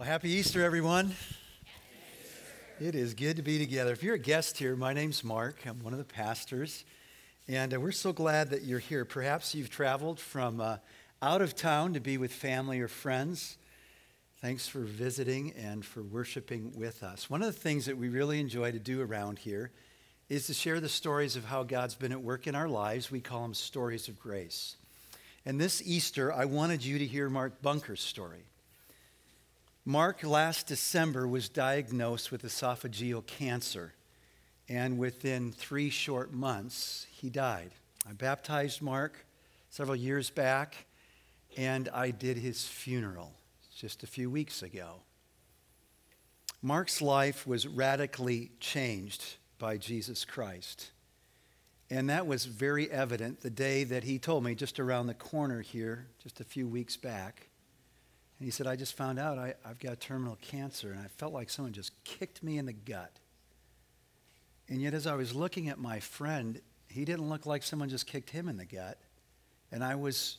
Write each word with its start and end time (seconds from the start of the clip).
Well, 0.00 0.08
happy 0.08 0.30
Easter, 0.30 0.64
everyone. 0.64 1.14
It 2.80 2.94
is 2.94 3.12
good 3.12 3.36
to 3.36 3.42
be 3.42 3.58
together. 3.58 3.92
If 3.92 4.02
you're 4.02 4.14
a 4.14 4.18
guest 4.18 4.56
here, 4.56 4.74
my 4.74 4.94
name's 4.94 5.22
Mark. 5.22 5.58
I'm 5.66 5.82
one 5.82 5.92
of 5.92 5.98
the 5.98 6.06
pastors. 6.06 6.86
And 7.46 7.74
uh, 7.74 7.80
we're 7.80 7.92
so 7.92 8.10
glad 8.10 8.48
that 8.48 8.62
you're 8.62 8.78
here. 8.78 9.04
Perhaps 9.04 9.54
you've 9.54 9.68
traveled 9.68 10.18
from 10.18 10.58
uh, 10.58 10.78
out 11.20 11.42
of 11.42 11.54
town 11.54 11.92
to 11.92 12.00
be 12.00 12.16
with 12.16 12.32
family 12.32 12.80
or 12.80 12.88
friends. 12.88 13.58
Thanks 14.40 14.66
for 14.66 14.80
visiting 14.80 15.52
and 15.52 15.84
for 15.84 16.02
worshiping 16.02 16.72
with 16.74 17.02
us. 17.02 17.28
One 17.28 17.42
of 17.42 17.52
the 17.52 17.60
things 17.60 17.84
that 17.84 17.98
we 17.98 18.08
really 18.08 18.40
enjoy 18.40 18.72
to 18.72 18.78
do 18.78 19.02
around 19.02 19.40
here 19.40 19.70
is 20.30 20.46
to 20.46 20.54
share 20.54 20.80
the 20.80 20.88
stories 20.88 21.36
of 21.36 21.44
how 21.44 21.62
God's 21.62 21.94
been 21.94 22.12
at 22.12 22.22
work 22.22 22.46
in 22.46 22.54
our 22.54 22.70
lives. 22.70 23.10
We 23.10 23.20
call 23.20 23.42
them 23.42 23.52
stories 23.52 24.08
of 24.08 24.18
grace. 24.18 24.76
And 25.44 25.60
this 25.60 25.82
Easter, 25.84 26.32
I 26.32 26.46
wanted 26.46 26.82
you 26.82 26.98
to 27.00 27.06
hear 27.06 27.28
Mark 27.28 27.60
Bunker's 27.60 28.00
story. 28.00 28.44
Mark 29.84 30.22
last 30.22 30.66
December 30.66 31.26
was 31.26 31.48
diagnosed 31.48 32.30
with 32.30 32.42
esophageal 32.42 33.26
cancer, 33.26 33.94
and 34.68 34.98
within 34.98 35.52
three 35.52 35.88
short 35.88 36.32
months, 36.32 37.06
he 37.10 37.30
died. 37.30 37.70
I 38.08 38.12
baptized 38.12 38.82
Mark 38.82 39.24
several 39.70 39.96
years 39.96 40.28
back, 40.28 40.86
and 41.56 41.88
I 41.94 42.10
did 42.10 42.36
his 42.36 42.66
funeral 42.66 43.32
just 43.74 44.02
a 44.02 44.06
few 44.06 44.30
weeks 44.30 44.62
ago. 44.62 44.96
Mark's 46.60 47.00
life 47.00 47.46
was 47.46 47.66
radically 47.66 48.50
changed 48.60 49.36
by 49.58 49.78
Jesus 49.78 50.26
Christ. 50.26 50.90
And 51.88 52.10
that 52.10 52.26
was 52.26 52.44
very 52.44 52.90
evident 52.90 53.40
the 53.40 53.50
day 53.50 53.84
that 53.84 54.04
he 54.04 54.18
told 54.18 54.44
me, 54.44 54.54
just 54.54 54.78
around 54.78 55.06
the 55.06 55.14
corner 55.14 55.62
here, 55.62 56.06
just 56.22 56.40
a 56.40 56.44
few 56.44 56.68
weeks 56.68 56.96
back, 56.96 57.48
and 58.40 58.46
he 58.46 58.50
said, 58.50 58.66
I 58.66 58.74
just 58.74 58.96
found 58.96 59.18
out 59.18 59.38
I, 59.38 59.52
I've 59.66 59.78
got 59.78 60.00
terminal 60.00 60.38
cancer, 60.40 60.92
and 60.92 60.98
I 60.98 61.08
felt 61.18 61.34
like 61.34 61.50
someone 61.50 61.74
just 61.74 61.92
kicked 62.04 62.42
me 62.42 62.56
in 62.56 62.64
the 62.64 62.72
gut. 62.72 63.12
And 64.66 64.80
yet, 64.80 64.94
as 64.94 65.06
I 65.06 65.14
was 65.14 65.34
looking 65.34 65.68
at 65.68 65.78
my 65.78 66.00
friend, 66.00 66.58
he 66.88 67.04
didn't 67.04 67.28
look 67.28 67.44
like 67.44 67.62
someone 67.62 67.90
just 67.90 68.06
kicked 68.06 68.30
him 68.30 68.48
in 68.48 68.56
the 68.56 68.64
gut. 68.64 68.96
And 69.70 69.84
I 69.84 69.94
was 69.94 70.38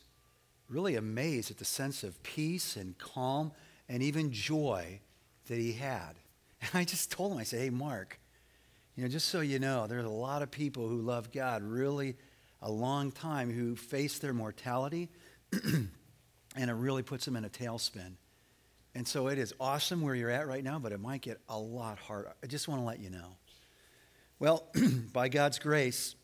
really 0.67 0.95
amazed 0.95 1.51
at 1.51 1.59
the 1.59 1.65
sense 1.65 2.03
of 2.03 2.23
peace 2.23 2.75
and 2.75 2.97
calm 2.97 3.51
and 3.87 4.01
even 4.01 4.31
joy 4.31 4.99
that 5.47 5.59
he 5.59 5.73
had. 5.73 6.15
And 6.61 6.69
I 6.73 6.83
just 6.83 7.11
told 7.11 7.31
him, 7.31 7.39
I 7.39 7.43
said, 7.43 7.59
hey, 7.59 7.69
Mark, 7.71 8.19
you 8.95 9.03
know, 9.03 9.09
just 9.09 9.29
so 9.29 9.41
you 9.41 9.57
know, 9.57 9.87
there's 9.87 10.05
a 10.05 10.09
lot 10.09 10.41
of 10.41 10.49
people 10.49 10.87
who 10.87 11.01
love 11.01 11.31
God 11.31 11.63
really 11.63 12.15
a 12.61 12.71
long 12.71 13.11
time 13.11 13.51
who 13.51 13.75
face 13.75 14.19
their 14.19 14.33
mortality 14.33 15.09
and 16.55 16.69
it 16.69 16.73
really 16.73 17.03
puts 17.03 17.25
them 17.25 17.35
in 17.35 17.45
a 17.45 17.49
tailspin. 17.49 18.13
And 18.93 19.07
so 19.07 19.27
it 19.27 19.37
is 19.37 19.53
awesome 19.59 20.01
where 20.01 20.15
you're 20.15 20.29
at 20.29 20.47
right 20.47 20.63
now, 20.63 20.77
but 20.77 20.91
it 20.91 20.99
might 20.99 21.21
get 21.21 21.39
a 21.47 21.57
lot 21.57 21.97
harder. 21.97 22.33
I 22.43 22.47
just 22.47 22.67
want 22.67 22.81
to 22.81 22.85
let 22.85 22.99
you 22.99 23.09
know. 23.09 23.37
Well, 24.39 24.67
by 25.13 25.29
God's 25.29 25.59
grace, 25.59 26.15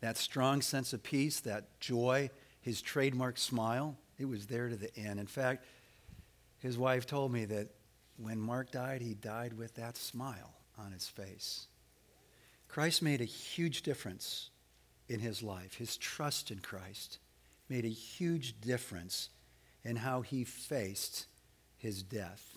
that 0.00 0.18
strong 0.18 0.60
sense 0.60 0.92
of 0.92 1.02
peace, 1.02 1.40
that 1.40 1.80
joy, 1.80 2.30
his 2.60 2.82
trademark 2.82 3.38
smile, 3.38 3.96
it 4.18 4.26
was 4.26 4.46
there 4.46 4.68
to 4.68 4.76
the 4.76 4.94
end. 4.98 5.18
In 5.18 5.26
fact, 5.26 5.64
his 6.58 6.76
wife 6.76 7.06
told 7.06 7.32
me 7.32 7.46
that 7.46 7.68
when 8.18 8.38
Mark 8.38 8.70
died, 8.70 9.00
he 9.00 9.14
died 9.14 9.54
with 9.54 9.74
that 9.76 9.96
smile 9.96 10.52
on 10.78 10.92
his 10.92 11.06
face. 11.06 11.68
Christ 12.68 13.02
made 13.02 13.20
a 13.20 13.24
huge 13.24 13.82
difference 13.82 14.50
in 15.08 15.20
his 15.20 15.42
life, 15.42 15.76
his 15.76 15.96
trust 15.96 16.50
in 16.50 16.58
Christ 16.58 17.18
made 17.68 17.84
a 17.84 17.88
huge 17.88 18.60
difference 18.60 19.30
in 19.84 19.96
how 19.96 20.20
he 20.20 20.44
faced 20.44 21.26
his 21.76 22.02
death. 22.02 22.56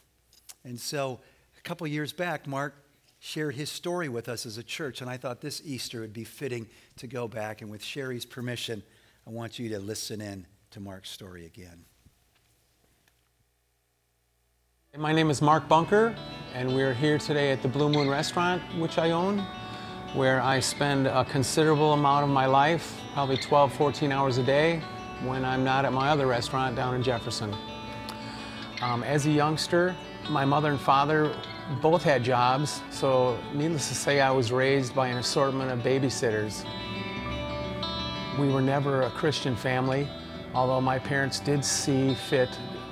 And 0.63 0.79
so 0.79 1.19
a 1.57 1.61
couple 1.61 1.85
years 1.87 2.13
back, 2.13 2.47
Mark 2.47 2.75
shared 3.19 3.55
his 3.55 3.69
story 3.69 4.09
with 4.09 4.29
us 4.29 4.45
as 4.45 4.57
a 4.57 4.63
church, 4.63 5.01
and 5.01 5.09
I 5.09 5.17
thought 5.17 5.41
this 5.41 5.61
Easter 5.65 6.01
would 6.01 6.13
be 6.13 6.23
fitting 6.23 6.67
to 6.97 7.07
go 7.07 7.27
back. 7.27 7.61
And 7.61 7.69
with 7.69 7.83
Sherry's 7.83 8.25
permission, 8.25 8.81
I 9.27 9.31
want 9.31 9.59
you 9.59 9.69
to 9.69 9.79
listen 9.79 10.21
in 10.21 10.47
to 10.71 10.79
Mark's 10.79 11.09
story 11.09 11.45
again. 11.45 11.85
My 14.97 15.13
name 15.13 15.29
is 15.29 15.41
Mark 15.41 15.67
Bunker, 15.67 16.15
and 16.55 16.73
we're 16.75 16.93
here 16.93 17.19
today 17.19 17.51
at 17.51 17.61
the 17.61 17.67
Blue 17.67 17.89
Moon 17.89 18.09
Restaurant, 18.09 18.61
which 18.79 18.97
I 18.97 19.11
own, 19.11 19.45
where 20.13 20.41
I 20.41 20.59
spend 20.59 21.05
a 21.05 21.23
considerable 21.25 21.93
amount 21.93 22.23
of 22.23 22.31
my 22.31 22.47
life, 22.47 22.99
probably 23.13 23.37
12, 23.37 23.71
14 23.73 24.11
hours 24.11 24.39
a 24.39 24.43
day, 24.43 24.81
when 25.23 25.43
I'm 25.43 25.63
not 25.63 25.85
at 25.85 25.93
my 25.93 26.09
other 26.09 26.27
restaurant 26.27 26.75
down 26.75 26.95
in 26.95 27.03
Jefferson. 27.03 27.53
Um, 28.81 29.03
as 29.03 29.25
a 29.25 29.31
youngster, 29.31 29.95
my 30.29 30.45
mother 30.45 30.71
and 30.71 30.79
father 30.79 31.35
both 31.81 32.03
had 32.03 32.23
jobs, 32.23 32.81
so 32.89 33.37
needless 33.53 33.89
to 33.89 33.95
say, 33.95 34.21
I 34.21 34.31
was 34.31 34.51
raised 34.51 34.95
by 34.95 35.07
an 35.07 35.17
assortment 35.17 35.69
of 35.71 35.79
babysitters. 35.79 36.65
We 38.39 38.49
were 38.49 38.61
never 38.61 39.01
a 39.01 39.09
Christian 39.11 39.55
family, 39.55 40.07
although 40.53 40.81
my 40.81 40.97
parents 40.97 41.39
did 41.39 41.63
see 41.65 42.15
fit 42.15 42.49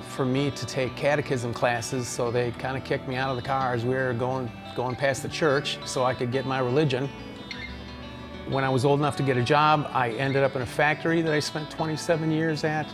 for 0.08 0.26
me 0.26 0.50
to 0.50 0.66
take 0.66 0.94
catechism 0.96 1.54
classes, 1.54 2.06
so 2.06 2.30
they 2.30 2.50
kind 2.52 2.76
of 2.76 2.84
kicked 2.84 3.08
me 3.08 3.16
out 3.16 3.30
of 3.30 3.36
the 3.36 3.42
car 3.42 3.72
as 3.72 3.84
we 3.84 3.94
were 3.94 4.12
going, 4.12 4.50
going 4.76 4.94
past 4.94 5.22
the 5.22 5.28
church 5.28 5.78
so 5.86 6.04
I 6.04 6.12
could 6.12 6.30
get 6.30 6.44
my 6.44 6.58
religion. 6.58 7.08
When 8.48 8.64
I 8.64 8.70
was 8.70 8.86
old 8.86 8.98
enough 8.98 9.16
to 9.16 9.22
get 9.22 9.36
a 9.36 9.42
job, 9.42 9.90
I 9.92 10.12
ended 10.12 10.42
up 10.42 10.56
in 10.56 10.62
a 10.62 10.66
factory 10.66 11.20
that 11.20 11.34
I 11.34 11.38
spent 11.38 11.70
27 11.70 12.30
years 12.30 12.64
at. 12.64 12.86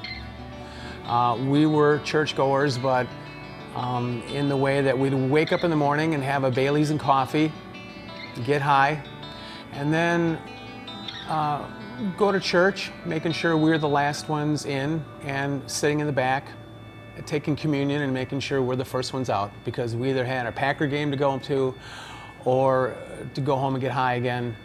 Uh, 1.07 1.39
we 1.47 1.65
were 1.65 2.01
churchgoers, 2.01 2.77
but 2.77 3.07
um, 3.77 4.21
in 4.33 4.49
the 4.49 4.57
way 4.57 4.81
that 4.81 4.99
we'd 4.99 5.15
wake 5.15 5.53
up 5.53 5.63
in 5.63 5.71
the 5.71 5.77
morning 5.77 6.15
and 6.15 6.25
have 6.25 6.43
a 6.43 6.51
Bailey's 6.51 6.91
and 6.91 6.99
coffee, 6.99 7.53
get 8.45 8.63
high, 8.63 9.01
and 9.71 9.95
then 9.95 10.41
uh, 11.29 11.71
go 12.17 12.33
to 12.33 12.41
church, 12.41 12.91
making 13.05 13.31
sure 13.31 13.57
we're 13.57 13.79
the 13.79 13.89
last 13.89 14.29
ones 14.29 14.67
in 14.67 15.05
and 15.23 15.63
sitting 15.71 16.01
in 16.01 16.09
the 16.09 16.13
back, 16.13 16.49
taking 17.27 17.55
communion 17.55 18.03
and 18.03 18.13
making 18.13 18.41
sure 18.41 18.61
we're 18.61 18.75
the 18.75 18.85
first 18.85 19.13
ones 19.13 19.31
out 19.31 19.53
because 19.65 19.95
we 19.95 20.11
either 20.11 20.25
had 20.25 20.47
a 20.49 20.53
Packer 20.53 20.89
game 20.89 21.13
to 21.13 21.17
go 21.17 21.39
to 21.39 21.73
or 22.45 22.97
to 23.35 23.41
go 23.41 23.55
home 23.55 23.77
and 23.77 23.81
get 23.81 23.93
high 23.93 24.15
again 24.15 24.57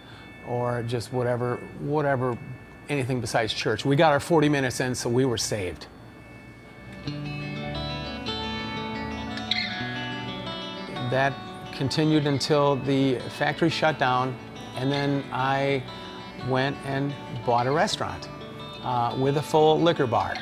or 0.49 0.83
just 0.83 1.13
whatever, 1.13 1.57
whatever, 1.79 2.37
anything 2.89 3.21
besides 3.21 3.53
church. 3.53 3.85
We 3.85 3.95
got 3.95 4.11
our 4.11 4.19
40 4.19 4.49
minutes 4.49 4.79
in, 4.79 4.95
so 4.95 5.07
we 5.07 5.23
were 5.23 5.37
saved. 5.37 5.85
That 11.11 11.33
continued 11.71 12.27
until 12.27 12.75
the 12.77 13.19
factory 13.37 13.69
shut 13.69 13.99
down, 13.99 14.35
and 14.75 14.91
then 14.91 15.23
I 15.31 15.83
went 16.47 16.75
and 16.85 17.13
bought 17.45 17.67
a 17.67 17.71
restaurant 17.71 18.27
uh, 18.83 19.15
with 19.19 19.37
a 19.37 19.41
full 19.41 19.79
liquor 19.79 20.07
bar. 20.07 20.35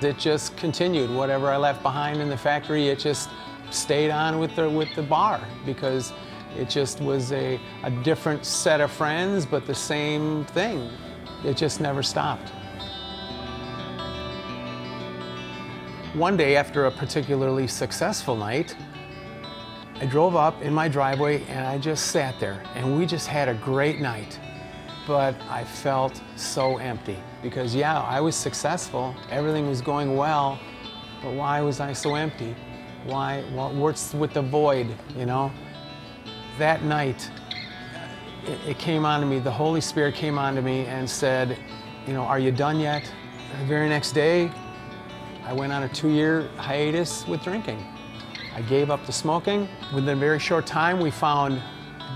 It 0.00 0.18
just 0.18 0.56
continued. 0.56 1.10
Whatever 1.10 1.50
I 1.50 1.56
left 1.56 1.82
behind 1.82 2.20
in 2.20 2.28
the 2.28 2.36
factory, 2.36 2.88
it 2.88 2.98
just 2.98 3.30
stayed 3.70 4.10
on 4.10 4.40
with 4.40 4.54
the, 4.56 4.68
with 4.68 4.92
the 4.96 5.02
bar 5.02 5.40
because 5.64 6.12
it 6.56 6.68
just 6.68 7.00
was 7.00 7.32
a, 7.32 7.60
a 7.82 7.90
different 7.90 8.44
set 8.44 8.80
of 8.80 8.90
friends, 8.90 9.46
but 9.46 9.66
the 9.66 9.74
same 9.74 10.44
thing. 10.46 10.90
It 11.44 11.56
just 11.56 11.80
never 11.80 12.02
stopped. 12.02 12.50
One 16.14 16.36
day 16.36 16.56
after 16.56 16.84
a 16.84 16.90
particularly 16.90 17.66
successful 17.66 18.36
night, 18.36 18.76
I 20.00 20.06
drove 20.06 20.36
up 20.36 20.60
in 20.60 20.74
my 20.74 20.88
driveway 20.88 21.42
and 21.44 21.66
I 21.66 21.78
just 21.78 22.08
sat 22.08 22.38
there 22.38 22.62
and 22.74 22.98
we 22.98 23.06
just 23.06 23.26
had 23.26 23.48
a 23.48 23.54
great 23.54 23.98
night. 24.00 24.38
But 25.06 25.34
I 25.48 25.64
felt 25.64 26.20
so 26.36 26.76
empty 26.76 27.16
because, 27.42 27.74
yeah, 27.74 28.00
I 28.00 28.20
was 28.20 28.36
successful, 28.36 29.14
everything 29.30 29.66
was 29.66 29.80
going 29.80 30.16
well, 30.16 30.58
but 31.22 31.32
why 31.32 31.60
was 31.60 31.80
I 31.80 31.92
so 31.92 32.14
empty? 32.14 32.54
Why, 33.04 33.42
what's 33.52 34.12
with 34.12 34.32
the 34.32 34.42
void, 34.42 34.94
you 35.16 35.26
know? 35.26 35.50
That 36.58 36.82
night, 36.82 37.30
it, 38.46 38.58
it 38.70 38.78
came 38.78 39.04
onto 39.04 39.26
me, 39.26 39.38
the 39.38 39.50
Holy 39.50 39.80
Spirit 39.80 40.14
came 40.14 40.38
onto 40.38 40.60
me 40.60 40.86
and 40.86 41.08
said, 41.08 41.58
you 42.06 42.12
know, 42.12 42.22
are 42.22 42.38
you 42.38 42.50
done 42.50 42.80
yet? 42.80 43.10
The 43.60 43.66
very 43.66 43.88
next 43.88 44.12
day, 44.12 44.50
I 45.44 45.52
went 45.52 45.72
on 45.72 45.82
a 45.82 45.88
two-year 45.88 46.48
hiatus 46.56 47.26
with 47.26 47.42
drinking. 47.42 47.84
I 48.54 48.62
gave 48.62 48.90
up 48.90 49.06
the 49.06 49.12
smoking. 49.12 49.68
Within 49.94 50.16
a 50.16 50.20
very 50.20 50.38
short 50.38 50.66
time, 50.66 51.00
we 51.00 51.10
found 51.10 51.62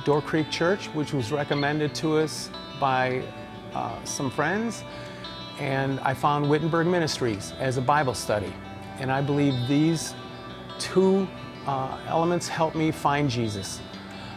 Door 0.04 0.22
Creek 0.22 0.50
Church, 0.50 0.86
which 0.88 1.12
was 1.12 1.32
recommended 1.32 1.94
to 1.96 2.18
us 2.18 2.50
by 2.78 3.22
uh, 3.74 4.02
some 4.04 4.30
friends. 4.30 4.84
And 5.58 5.98
I 6.00 6.12
found 6.14 6.48
Wittenberg 6.48 6.86
Ministries 6.86 7.52
as 7.58 7.78
a 7.78 7.82
Bible 7.82 8.14
study. 8.14 8.52
And 8.98 9.10
I 9.10 9.22
believe 9.22 9.54
these 9.66 10.14
two 10.78 11.26
uh, 11.66 11.98
elements 12.06 12.48
helped 12.48 12.76
me 12.76 12.90
find 12.90 13.30
Jesus. 13.30 13.80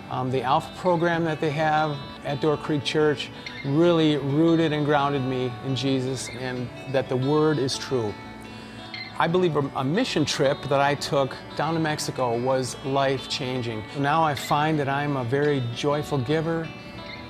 Um, 0.09 0.31
the 0.31 0.41
Alpha 0.41 0.71
program 0.77 1.23
that 1.25 1.39
they 1.39 1.51
have 1.51 1.95
at 2.25 2.41
Door 2.41 2.57
Creek 2.57 2.83
Church 2.83 3.29
really 3.63 4.17
rooted 4.17 4.73
and 4.73 4.85
grounded 4.85 5.21
me 5.21 5.51
in 5.65 5.75
Jesus 5.75 6.29
and 6.39 6.67
that 6.91 7.09
the 7.09 7.17
Word 7.17 7.59
is 7.59 7.77
true. 7.77 8.13
I 9.19 9.27
believe 9.27 9.57
a, 9.57 9.83
mission 9.83 10.23
trip 10.23 10.63
that 10.69 10.79
I 10.79 10.95
took 10.95 11.35
down 11.57 11.73
to 11.73 11.79
Mexico 11.81 12.39
was 12.39 12.77
life 12.85 13.27
changing. 13.27 13.83
Now 13.97 14.23
I 14.23 14.33
find 14.33 14.79
that 14.79 14.87
I'm 14.87 15.17
a 15.17 15.25
very 15.25 15.61
joyful 15.75 16.17
giver. 16.17 16.67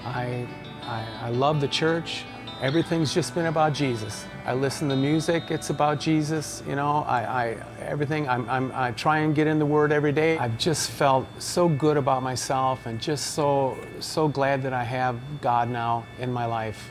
I, 0.05 0.47
I, 0.83 1.07
I 1.21 1.29
love 1.31 1.59
the 1.59 1.67
church. 1.67 2.25
Everything's 2.61 3.11
just 3.11 3.33
been 3.33 3.47
about 3.47 3.73
Jesus. 3.73 4.25
I 4.49 4.53
listen 4.53 4.89
to 4.89 4.95
music, 4.95 5.51
it's 5.51 5.69
about 5.69 5.99
Jesus. 5.99 6.63
You 6.67 6.75
know, 6.75 7.05
I, 7.07 7.19
I 7.21 7.57
everything, 7.81 8.27
I'm, 8.27 8.49
I'm, 8.49 8.71
I 8.73 8.89
try 8.93 9.19
and 9.19 9.35
get 9.35 9.45
in 9.45 9.59
the 9.59 9.65
Word 9.65 9.91
every 9.91 10.11
day. 10.11 10.39
I've 10.39 10.57
just 10.57 10.89
felt 10.89 11.27
so 11.37 11.69
good 11.69 11.97
about 11.97 12.23
myself 12.23 12.87
and 12.87 12.99
just 12.99 13.35
so, 13.35 13.77
so 13.99 14.27
glad 14.27 14.63
that 14.63 14.73
I 14.73 14.83
have 14.83 15.19
God 15.39 15.69
now 15.69 16.03
in 16.17 16.33
my 16.33 16.47
life 16.47 16.89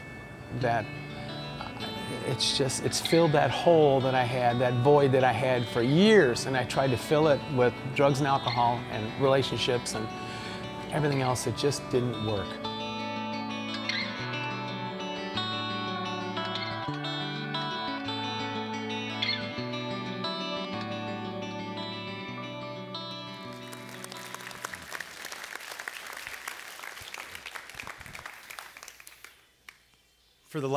that 0.60 0.86
it's 2.28 2.56
just, 2.56 2.84
it's 2.84 3.00
filled 3.00 3.32
that 3.32 3.50
hole 3.50 4.00
that 4.02 4.14
I 4.14 4.22
had, 4.22 4.60
that 4.60 4.74
void 4.84 5.10
that 5.10 5.24
I 5.24 5.32
had 5.32 5.66
for 5.66 5.82
years. 5.82 6.46
And 6.46 6.56
I 6.56 6.62
tried 6.62 6.92
to 6.92 6.96
fill 6.96 7.26
it 7.26 7.40
with 7.56 7.74
drugs 7.96 8.20
and 8.20 8.28
alcohol 8.28 8.78
and 8.92 9.04
relationships 9.20 9.96
and 9.96 10.06
everything 10.92 11.22
else. 11.22 11.48
It 11.48 11.56
just 11.56 11.82
didn't 11.90 12.24
work. 12.24 12.46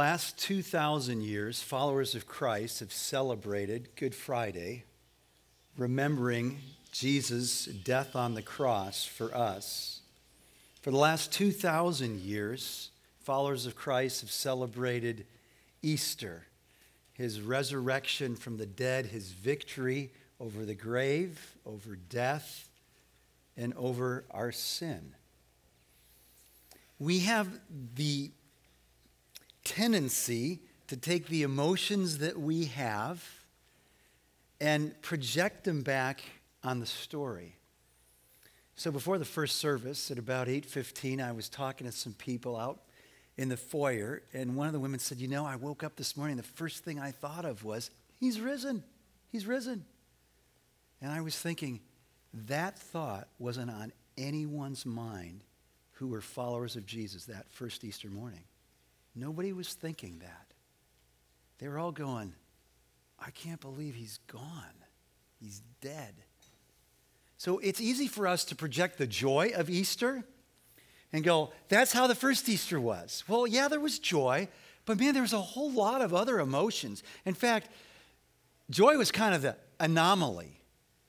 Last 0.01 0.39
2,000 0.39 1.21
years, 1.21 1.61
followers 1.61 2.15
of 2.15 2.25
Christ 2.25 2.79
have 2.79 2.91
celebrated 2.91 3.89
Good 3.95 4.15
Friday, 4.15 4.85
remembering 5.77 6.57
Jesus' 6.91 7.65
death 7.65 8.15
on 8.15 8.33
the 8.33 8.41
cross 8.41 9.05
for 9.05 9.31
us. 9.31 10.01
For 10.81 10.89
the 10.89 10.97
last 10.97 11.31
2,000 11.33 12.19
years, 12.19 12.89
followers 13.19 13.67
of 13.67 13.75
Christ 13.75 14.21
have 14.21 14.31
celebrated 14.31 15.27
Easter, 15.83 16.47
his 17.13 17.39
resurrection 17.39 18.35
from 18.35 18.57
the 18.57 18.65
dead, 18.65 19.05
his 19.05 19.33
victory 19.33 20.09
over 20.39 20.65
the 20.65 20.73
grave, 20.73 21.57
over 21.63 21.95
death, 21.95 22.67
and 23.55 23.71
over 23.75 24.23
our 24.31 24.51
sin. 24.51 25.13
We 26.97 27.19
have 27.19 27.47
the 27.93 28.31
tendency 29.63 30.59
to 30.87 30.97
take 30.97 31.27
the 31.27 31.43
emotions 31.43 32.17
that 32.19 32.39
we 32.39 32.65
have 32.65 33.23
and 34.59 34.99
project 35.01 35.63
them 35.63 35.81
back 35.81 36.21
on 36.63 36.79
the 36.79 36.85
story. 36.85 37.55
So 38.75 38.91
before 38.91 39.17
the 39.17 39.25
first 39.25 39.57
service 39.57 40.11
at 40.11 40.17
about 40.17 40.47
8:15 40.47 41.21
I 41.21 41.31
was 41.31 41.49
talking 41.49 41.85
to 41.85 41.91
some 41.91 42.13
people 42.13 42.55
out 42.55 42.83
in 43.37 43.49
the 43.49 43.57
foyer 43.57 44.23
and 44.33 44.55
one 44.55 44.67
of 44.67 44.73
the 44.73 44.79
women 44.79 44.99
said, 44.99 45.19
"You 45.19 45.27
know, 45.27 45.45
I 45.45 45.55
woke 45.55 45.83
up 45.83 45.95
this 45.95 46.17
morning 46.17 46.37
the 46.37 46.43
first 46.43 46.83
thing 46.83 46.99
I 46.99 47.11
thought 47.11 47.45
of 47.45 47.63
was 47.63 47.91
he's 48.19 48.39
risen. 48.39 48.83
He's 49.29 49.45
risen." 49.45 49.85
And 50.99 51.11
I 51.11 51.21
was 51.21 51.37
thinking 51.37 51.81
that 52.33 52.77
thought 52.77 53.29
wasn't 53.39 53.71
on 53.71 53.93
anyone's 54.17 54.85
mind 54.85 55.43
who 55.93 56.07
were 56.07 56.21
followers 56.21 56.75
of 56.75 56.85
Jesus 56.85 57.25
that 57.25 57.49
first 57.51 57.83
Easter 57.83 58.09
morning. 58.09 58.43
Nobody 59.15 59.53
was 59.53 59.73
thinking 59.73 60.19
that. 60.19 60.47
They 61.59 61.67
were 61.67 61.77
all 61.77 61.91
going, 61.91 62.33
I 63.19 63.29
can't 63.31 63.61
believe 63.61 63.95
he's 63.95 64.19
gone. 64.27 64.41
He's 65.39 65.61
dead. 65.81 66.15
So 67.37 67.59
it's 67.59 67.81
easy 67.81 68.07
for 68.07 68.27
us 68.27 68.45
to 68.45 68.55
project 68.55 68.97
the 68.97 69.07
joy 69.07 69.51
of 69.55 69.69
Easter 69.69 70.23
and 71.11 71.23
go, 71.23 71.51
that's 71.69 71.91
how 71.91 72.07
the 72.07 72.15
first 72.15 72.47
Easter 72.47 72.79
was. 72.79 73.23
Well, 73.27 73.47
yeah, 73.47 73.67
there 73.67 73.79
was 73.79 73.99
joy, 73.99 74.47
but 74.85 74.99
man, 74.99 75.13
there 75.13 75.23
was 75.23 75.33
a 75.33 75.41
whole 75.41 75.71
lot 75.71 76.01
of 76.01 76.13
other 76.13 76.39
emotions. 76.39 77.03
In 77.25 77.33
fact, 77.33 77.69
joy 78.69 78.97
was 78.97 79.11
kind 79.11 79.35
of 79.35 79.41
the 79.41 79.55
anomaly. 79.79 80.61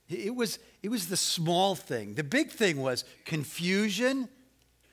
It 0.09 0.35
was, 0.35 0.59
it 0.83 0.91
was 0.91 1.09
the 1.09 1.17
small 1.17 1.75
thing. 1.75 2.15
The 2.15 2.25
big 2.25 2.51
thing 2.51 2.81
was 2.81 3.05
confusion, 3.25 4.29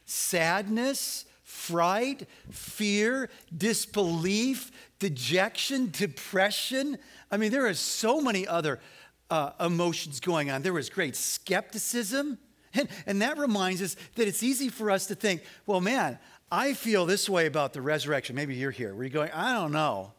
sadness, 0.06 1.26
fright, 1.50 2.28
fear, 2.52 3.28
disbelief, 3.58 4.72
dejection, 5.00 5.90
depression. 5.92 6.96
I 7.32 7.38
mean, 7.38 7.52
there 7.52 7.66
are 7.66 7.74
so 7.74 8.22
many 8.22 8.48
other 8.48 8.80
uh, 9.32 9.52
emotions 9.60 10.20
going 10.20 10.52
on. 10.52 10.62
There 10.62 10.74
was 10.74 10.92
great 10.92 11.16
skepticism. 11.16 12.38
And, 12.76 12.88
and 13.08 13.24
that 13.24 13.40
reminds 13.40 13.82
us 13.82 13.96
that 14.14 14.28
it's 14.28 14.44
easy 14.44 14.70
for 14.70 14.92
us 14.92 15.08
to 15.08 15.16
think, 15.16 15.42
well, 15.66 15.82
man, 15.82 16.20
I 16.52 16.74
feel 16.74 17.08
this 17.08 17.28
way 17.28 17.48
about 17.48 17.74
the 17.74 17.82
resurrection. 17.82 18.36
Maybe 18.36 18.54
you're 18.54 18.70
here 18.70 18.94
where 18.94 19.04
you're 19.04 19.10
going, 19.10 19.32
I 19.32 19.54
don't 19.54 19.72
know. 19.72 20.14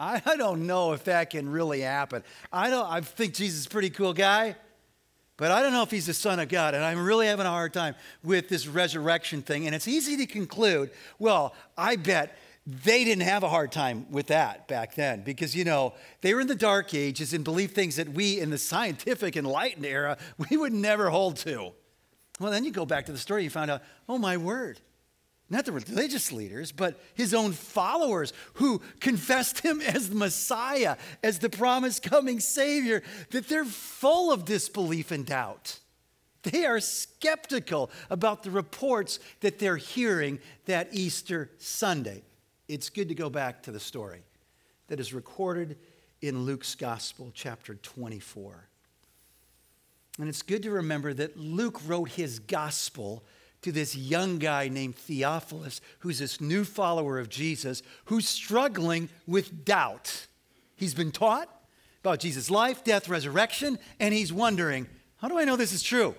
I, 0.00 0.22
I 0.24 0.36
don't 0.36 0.66
know 0.66 0.94
if 0.94 1.04
that 1.04 1.28
can 1.28 1.50
really 1.50 1.82
happen. 1.82 2.24
I 2.50 2.70
don't 2.70 2.90
I 2.90 3.02
think 3.02 3.34
Jesus 3.34 3.60
is 3.60 3.66
a 3.66 3.70
pretty 3.70 3.90
cool 3.90 4.14
guy. 4.14 4.56
But 5.36 5.50
I 5.50 5.60
don't 5.60 5.72
know 5.72 5.82
if 5.82 5.90
he's 5.90 6.06
the 6.06 6.14
Son 6.14 6.40
of 6.40 6.48
God, 6.48 6.74
and 6.74 6.82
I'm 6.82 7.04
really 7.04 7.26
having 7.26 7.46
a 7.46 7.50
hard 7.50 7.74
time 7.74 7.94
with 8.24 8.48
this 8.48 8.66
resurrection 8.66 9.42
thing. 9.42 9.66
And 9.66 9.74
it's 9.74 9.86
easy 9.86 10.16
to 10.16 10.26
conclude, 10.26 10.90
well, 11.18 11.54
I 11.76 11.96
bet 11.96 12.36
they 12.66 13.04
didn't 13.04 13.22
have 13.22 13.42
a 13.42 13.48
hard 13.48 13.70
time 13.70 14.06
with 14.10 14.28
that 14.28 14.66
back 14.66 14.94
then 14.94 15.22
because, 15.22 15.54
you 15.54 15.64
know, 15.64 15.92
they 16.22 16.34
were 16.34 16.40
in 16.40 16.48
the 16.48 16.54
dark 16.54 16.94
ages 16.94 17.32
and 17.32 17.44
believed 17.44 17.74
things 17.74 17.96
that 17.96 18.08
we 18.08 18.40
in 18.40 18.50
the 18.50 18.58
scientific 18.58 19.36
enlightened 19.36 19.86
era, 19.86 20.18
we 20.50 20.56
would 20.56 20.72
never 20.72 21.10
hold 21.10 21.36
to. 21.36 21.72
Well, 22.40 22.50
then 22.50 22.64
you 22.64 22.70
go 22.70 22.84
back 22.84 23.06
to 23.06 23.12
the 23.12 23.18
story, 23.18 23.44
you 23.44 23.50
find 23.50 23.70
out, 23.70 23.82
oh 24.08 24.18
my 24.18 24.36
word, 24.36 24.80
not 25.48 25.64
the 25.64 25.72
religious 25.72 26.32
leaders, 26.32 26.72
but 26.72 27.00
his 27.14 27.32
own 27.32 27.52
followers 27.52 28.32
who 28.54 28.80
confessed 29.00 29.60
him 29.60 29.80
as 29.80 30.10
the 30.10 30.16
Messiah, 30.16 30.96
as 31.22 31.38
the 31.38 31.48
promised 31.48 32.02
coming 32.02 32.40
Savior, 32.40 33.02
that 33.30 33.48
they're 33.48 33.64
full 33.64 34.32
of 34.32 34.44
disbelief 34.44 35.12
and 35.12 35.24
doubt. 35.24 35.78
They 36.42 36.64
are 36.64 36.80
skeptical 36.80 37.90
about 38.10 38.42
the 38.42 38.50
reports 38.50 39.18
that 39.40 39.58
they're 39.58 39.76
hearing 39.76 40.38
that 40.66 40.88
Easter 40.92 41.50
Sunday. 41.58 42.22
It's 42.68 42.88
good 42.88 43.08
to 43.08 43.14
go 43.14 43.30
back 43.30 43.62
to 43.64 43.72
the 43.72 43.80
story 43.80 44.22
that 44.88 45.00
is 45.00 45.12
recorded 45.12 45.76
in 46.22 46.44
Luke's 46.44 46.74
Gospel, 46.74 47.30
chapter 47.34 47.74
24. 47.74 48.68
And 50.18 50.28
it's 50.28 50.42
good 50.42 50.62
to 50.62 50.70
remember 50.70 51.12
that 51.14 51.36
Luke 51.36 51.80
wrote 51.86 52.10
his 52.10 52.38
Gospel 52.38 53.22
to 53.62 53.72
this 53.72 53.96
young 53.96 54.38
guy 54.38 54.68
named 54.68 54.96
Theophilus, 54.96 55.80
who's 56.00 56.18
this 56.18 56.40
new 56.40 56.64
follower 56.64 57.18
of 57.18 57.28
Jesus, 57.28 57.82
who's 58.06 58.28
struggling 58.28 59.08
with 59.26 59.64
doubt. 59.64 60.26
He's 60.76 60.94
been 60.94 61.10
taught 61.10 61.48
about 62.00 62.20
Jesus' 62.20 62.50
life, 62.50 62.84
death, 62.84 63.08
resurrection, 63.08 63.78
and 63.98 64.14
he's 64.14 64.32
wondering, 64.32 64.86
how 65.16 65.28
do 65.28 65.38
I 65.38 65.44
know 65.44 65.56
this 65.56 65.72
is 65.72 65.82
true? 65.82 66.14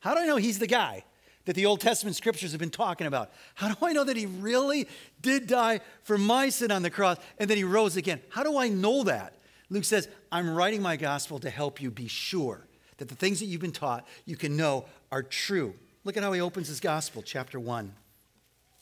How 0.00 0.14
do 0.14 0.20
I 0.20 0.26
know 0.26 0.36
he's 0.36 0.58
the 0.58 0.66
guy 0.66 1.04
that 1.46 1.56
the 1.56 1.66
Old 1.66 1.80
Testament 1.80 2.14
scriptures 2.14 2.52
have 2.52 2.60
been 2.60 2.70
talking 2.70 3.06
about? 3.06 3.32
How 3.54 3.72
do 3.72 3.86
I 3.86 3.92
know 3.92 4.04
that 4.04 4.16
he 4.16 4.26
really 4.26 4.86
did 5.20 5.46
die 5.46 5.80
for 6.02 6.18
my 6.18 6.50
sin 6.50 6.70
on 6.70 6.82
the 6.82 6.90
cross 6.90 7.16
and 7.38 7.50
that 7.50 7.56
he 7.56 7.64
rose 7.64 7.96
again? 7.96 8.20
How 8.28 8.42
do 8.42 8.58
I 8.58 8.68
know 8.68 9.02
that? 9.04 9.34
Luke 9.70 9.84
says, 9.84 10.08
I'm 10.30 10.54
writing 10.54 10.82
my 10.82 10.96
gospel 10.96 11.38
to 11.40 11.50
help 11.50 11.80
you 11.80 11.90
be 11.90 12.06
sure 12.06 12.66
that 12.98 13.08
the 13.08 13.14
things 13.14 13.40
that 13.40 13.46
you've 13.46 13.60
been 13.60 13.72
taught 13.72 14.06
you 14.24 14.36
can 14.36 14.56
know 14.56 14.84
are 15.10 15.22
true. 15.22 15.74
Look 16.08 16.16
at 16.16 16.22
how 16.22 16.32
he 16.32 16.40
opens 16.40 16.68
his 16.68 16.80
gospel, 16.80 17.20
chapter 17.20 17.60
1, 17.60 17.92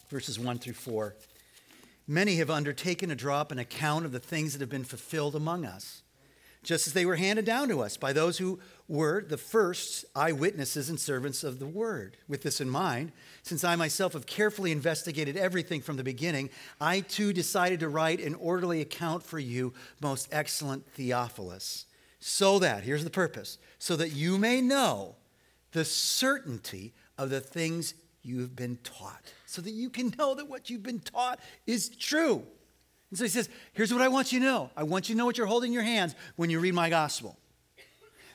verses 0.09 0.38
1 0.38 0.59
through 0.61 0.75
4. 0.75 1.16
Many 2.06 2.37
have 2.37 2.50
undertaken 2.50 3.09
to 3.09 3.16
draw 3.16 3.40
up 3.40 3.50
an 3.50 3.59
account 3.59 4.04
of 4.04 4.12
the 4.12 4.21
things 4.21 4.52
that 4.52 4.61
have 4.61 4.71
been 4.71 4.85
fulfilled 4.85 5.35
among 5.35 5.64
us, 5.64 6.02
just 6.62 6.87
as 6.87 6.92
they 6.92 7.04
were 7.04 7.16
handed 7.16 7.45
down 7.45 7.66
to 7.66 7.80
us 7.80 7.97
by 7.97 8.12
those 8.12 8.38
who 8.38 8.61
were 8.87 9.25
the 9.25 9.37
first 9.37 10.04
eyewitnesses 10.14 10.88
and 10.88 11.00
servants 11.00 11.42
of 11.42 11.59
the 11.59 11.66
word. 11.66 12.16
With 12.28 12.45
this 12.45 12.61
in 12.61 12.71
mind, 12.71 13.11
since 13.42 13.64
I 13.64 13.75
myself 13.75 14.12
have 14.12 14.26
carefully 14.26 14.71
investigated 14.71 15.37
everything 15.37 15.80
from 15.80 15.97
the 15.97 16.04
beginning, 16.04 16.49
I 16.80 17.00
too 17.00 17.33
decided 17.33 17.80
to 17.80 17.88
write 17.88 18.21
an 18.21 18.37
orderly 18.37 18.80
account 18.80 19.25
for 19.25 19.40
you, 19.40 19.75
most 20.00 20.28
excellent 20.30 20.87
Theophilus, 20.92 21.87
so 22.21 22.61
that, 22.61 22.85
here's 22.85 23.02
the 23.02 23.11
purpose, 23.11 23.59
so 23.80 23.97
that 23.97 24.12
you 24.12 24.38
may 24.38 24.61
know 24.61 25.16
the 25.73 25.85
certainty 25.85 26.95
of 27.18 27.30
the 27.30 27.40
things 27.40 27.94
you've 28.23 28.56
been 28.56 28.78
taught, 28.82 29.32
so 29.46 29.62
that 29.62 29.70
you 29.70 29.90
can 29.90 30.12
know 30.18 30.35
that 30.35 30.49
what 30.49 30.68
you've 30.70 30.82
been 30.82 31.00
taught 31.00 31.40
is 31.66 31.88
true. 31.88 32.42
And 33.11 33.18
so 33.18 33.25
he 33.25 33.30
says, 33.30 33.49
Here's 33.73 33.92
what 33.92 34.02
I 34.02 34.08
want 34.08 34.32
you 34.32 34.40
to 34.40 34.44
know. 34.44 34.70
I 34.76 34.82
want 34.82 35.08
you 35.08 35.14
to 35.14 35.18
know 35.18 35.26
what 35.26 35.38
you're 35.38 35.46
holding 35.46 35.70
in 35.70 35.75
your 35.75 35.82
hands 35.82 36.14
when 36.37 36.50
you 36.50 36.61
read 36.61 36.75
my 36.75 36.90
gospel. 36.90 37.38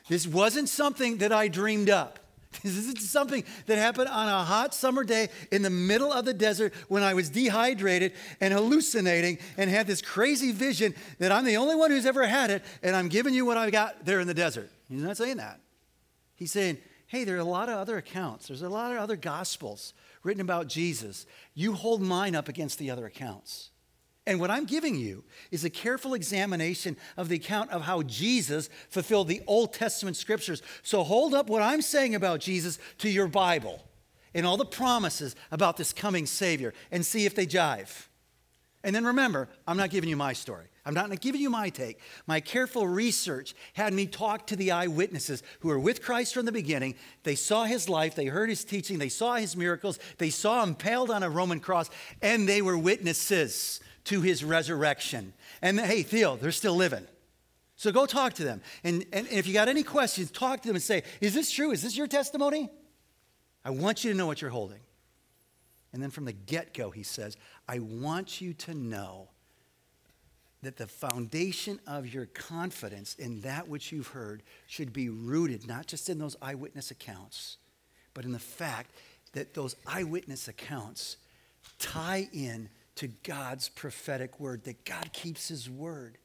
This 0.08 0.26
wasn't 0.26 0.68
something 0.68 1.18
that 1.18 1.32
I 1.32 1.48
dreamed 1.48 1.90
up. 1.90 2.18
This 2.62 2.76
isn't 2.76 3.00
something 3.00 3.44
that 3.64 3.78
happened 3.78 4.08
on 4.08 4.28
a 4.28 4.44
hot 4.44 4.74
summer 4.74 5.04
day 5.04 5.30
in 5.50 5.62
the 5.62 5.70
middle 5.70 6.12
of 6.12 6.26
the 6.26 6.34
desert 6.34 6.74
when 6.88 7.02
I 7.02 7.14
was 7.14 7.30
dehydrated 7.30 8.12
and 8.40 8.52
hallucinating 8.52 9.38
and 9.56 9.70
had 9.70 9.86
this 9.86 10.02
crazy 10.02 10.52
vision 10.52 10.94
that 11.18 11.32
I'm 11.32 11.46
the 11.46 11.56
only 11.56 11.74
one 11.74 11.90
who's 11.90 12.04
ever 12.04 12.26
had 12.26 12.50
it 12.50 12.62
and 12.82 12.94
I'm 12.94 13.08
giving 13.08 13.32
you 13.32 13.46
what 13.46 13.56
I 13.56 13.70
got 13.70 14.04
there 14.04 14.20
in 14.20 14.26
the 14.26 14.34
desert. 14.34 14.70
He's 14.90 15.02
not 15.02 15.16
saying 15.16 15.38
that. 15.38 15.60
He's 16.34 16.52
saying, 16.52 16.76
hey, 17.12 17.24
there 17.24 17.36
are 17.36 17.40
a 17.40 17.44
lot 17.44 17.68
of 17.68 17.76
other 17.76 17.98
accounts, 17.98 18.48
there's 18.48 18.62
a 18.62 18.70
lot 18.70 18.90
of 18.90 18.96
other 18.96 19.16
gospels 19.16 19.92
written 20.22 20.40
about 20.40 20.66
Jesus. 20.66 21.26
You 21.52 21.74
hold 21.74 22.00
mine 22.00 22.34
up 22.34 22.48
against 22.48 22.78
the 22.78 22.90
other 22.90 23.04
accounts. 23.04 23.68
And 24.26 24.40
what 24.40 24.50
I'm 24.50 24.64
giving 24.64 24.94
you 24.94 25.22
is 25.50 25.62
a 25.62 25.68
careful 25.68 26.14
examination 26.14 26.96
of 27.18 27.28
the 27.28 27.36
account 27.36 27.70
of 27.70 27.82
how 27.82 28.00
Jesus 28.00 28.70
fulfilled 28.88 29.28
the 29.28 29.42
Old 29.46 29.74
Testament 29.74 30.16
scriptures. 30.16 30.62
So 30.82 31.02
hold 31.02 31.34
up 31.34 31.50
what 31.50 31.60
I'm 31.60 31.82
saying 31.82 32.14
about 32.14 32.40
Jesus 32.40 32.78
to 32.98 33.10
your 33.10 33.28
Bible 33.28 33.84
and 34.32 34.46
all 34.46 34.56
the 34.56 34.64
promises 34.64 35.36
about 35.50 35.76
this 35.76 35.92
coming 35.92 36.24
Savior 36.24 36.72
and 36.90 37.04
see 37.04 37.26
if 37.26 37.34
they 37.34 37.46
jive. 37.46 38.06
And 38.84 38.94
then 38.94 39.04
remember, 39.04 39.48
I'm 39.66 39.76
not 39.76 39.90
giving 39.90 40.10
you 40.10 40.16
my 40.16 40.32
story. 40.32 40.66
I'm 40.84 40.94
not 40.94 41.20
giving 41.20 41.40
you 41.40 41.50
my 41.50 41.68
take. 41.68 42.00
My 42.26 42.40
careful 42.40 42.88
research 42.88 43.54
had 43.74 43.92
me 43.92 44.06
talk 44.06 44.48
to 44.48 44.56
the 44.56 44.72
eyewitnesses 44.72 45.42
who 45.60 45.68
were 45.68 45.78
with 45.78 46.02
Christ 46.02 46.34
from 46.34 46.46
the 46.46 46.52
beginning. 46.52 46.96
They 47.22 47.36
saw 47.36 47.64
his 47.64 47.88
life, 47.88 48.16
they 48.16 48.26
heard 48.26 48.48
his 48.48 48.64
teaching, 48.64 48.98
they 48.98 49.08
saw 49.08 49.34
his 49.34 49.56
miracles, 49.56 50.00
they 50.18 50.30
saw 50.30 50.62
him 50.62 50.70
impaled 50.70 51.10
on 51.10 51.22
a 51.22 51.30
Roman 51.30 51.60
cross, 51.60 51.88
and 52.20 52.48
they 52.48 52.62
were 52.62 52.76
witnesses 52.76 53.80
to 54.04 54.22
his 54.22 54.42
resurrection. 54.42 55.32
And 55.60 55.78
hey, 55.78 56.02
Theo, 56.02 56.36
they're 56.36 56.50
still 56.50 56.74
living. 56.74 57.06
So 57.76 57.92
go 57.92 58.06
talk 58.06 58.34
to 58.34 58.44
them. 58.44 58.60
And, 58.82 59.04
and 59.12 59.28
if 59.28 59.46
you 59.46 59.52
got 59.52 59.68
any 59.68 59.84
questions, 59.84 60.32
talk 60.32 60.62
to 60.62 60.68
them 60.68 60.76
and 60.76 60.82
say, 60.82 61.04
Is 61.20 61.34
this 61.34 61.50
true? 61.50 61.70
Is 61.70 61.82
this 61.82 61.96
your 61.96 62.08
testimony? 62.08 62.70
I 63.64 63.70
want 63.70 64.02
you 64.02 64.10
to 64.10 64.16
know 64.16 64.26
what 64.26 64.40
you're 64.40 64.50
holding. 64.50 64.80
And 65.92 66.02
then 66.02 66.10
from 66.10 66.24
the 66.24 66.32
get 66.32 66.74
go, 66.74 66.90
he 66.90 67.02
says, 67.02 67.36
I 67.68 67.78
want 67.78 68.40
you 68.40 68.54
to 68.54 68.74
know 68.74 69.28
that 70.62 70.76
the 70.76 70.86
foundation 70.86 71.80
of 71.86 72.12
your 72.12 72.26
confidence 72.26 73.14
in 73.16 73.40
that 73.42 73.68
which 73.68 73.92
you've 73.92 74.08
heard 74.08 74.42
should 74.66 74.92
be 74.92 75.08
rooted 75.08 75.66
not 75.66 75.86
just 75.86 76.08
in 76.08 76.18
those 76.18 76.36
eyewitness 76.40 76.90
accounts, 76.90 77.56
but 78.14 78.24
in 78.24 78.32
the 78.32 78.38
fact 78.38 78.92
that 79.32 79.54
those 79.54 79.74
eyewitness 79.86 80.48
accounts 80.48 81.16
tie 81.78 82.28
in 82.32 82.68
to 82.94 83.08
God's 83.24 83.68
prophetic 83.68 84.38
word, 84.38 84.64
that 84.64 84.84
God 84.84 85.12
keeps 85.12 85.48
his 85.48 85.68
word. 85.68 86.18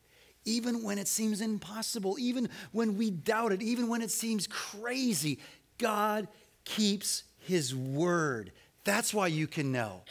Even 0.46 0.84
when 0.84 0.98
it 0.98 1.08
seems 1.08 1.42
impossible, 1.42 2.18
even 2.20 2.50
when 2.72 2.98
we 2.98 3.10
doubt 3.10 3.52
it, 3.52 3.62
even 3.62 3.88
when 3.88 4.02
it 4.02 4.12
seems 4.12 4.48
crazy, 4.48 5.40
God 5.78 6.28
keeps 6.64 7.24
his 7.40 7.76
word. 7.76 8.52
That's 8.88 9.14
why 9.14 9.28
you 9.28 9.48
can 9.48 9.74
know 9.74 10.04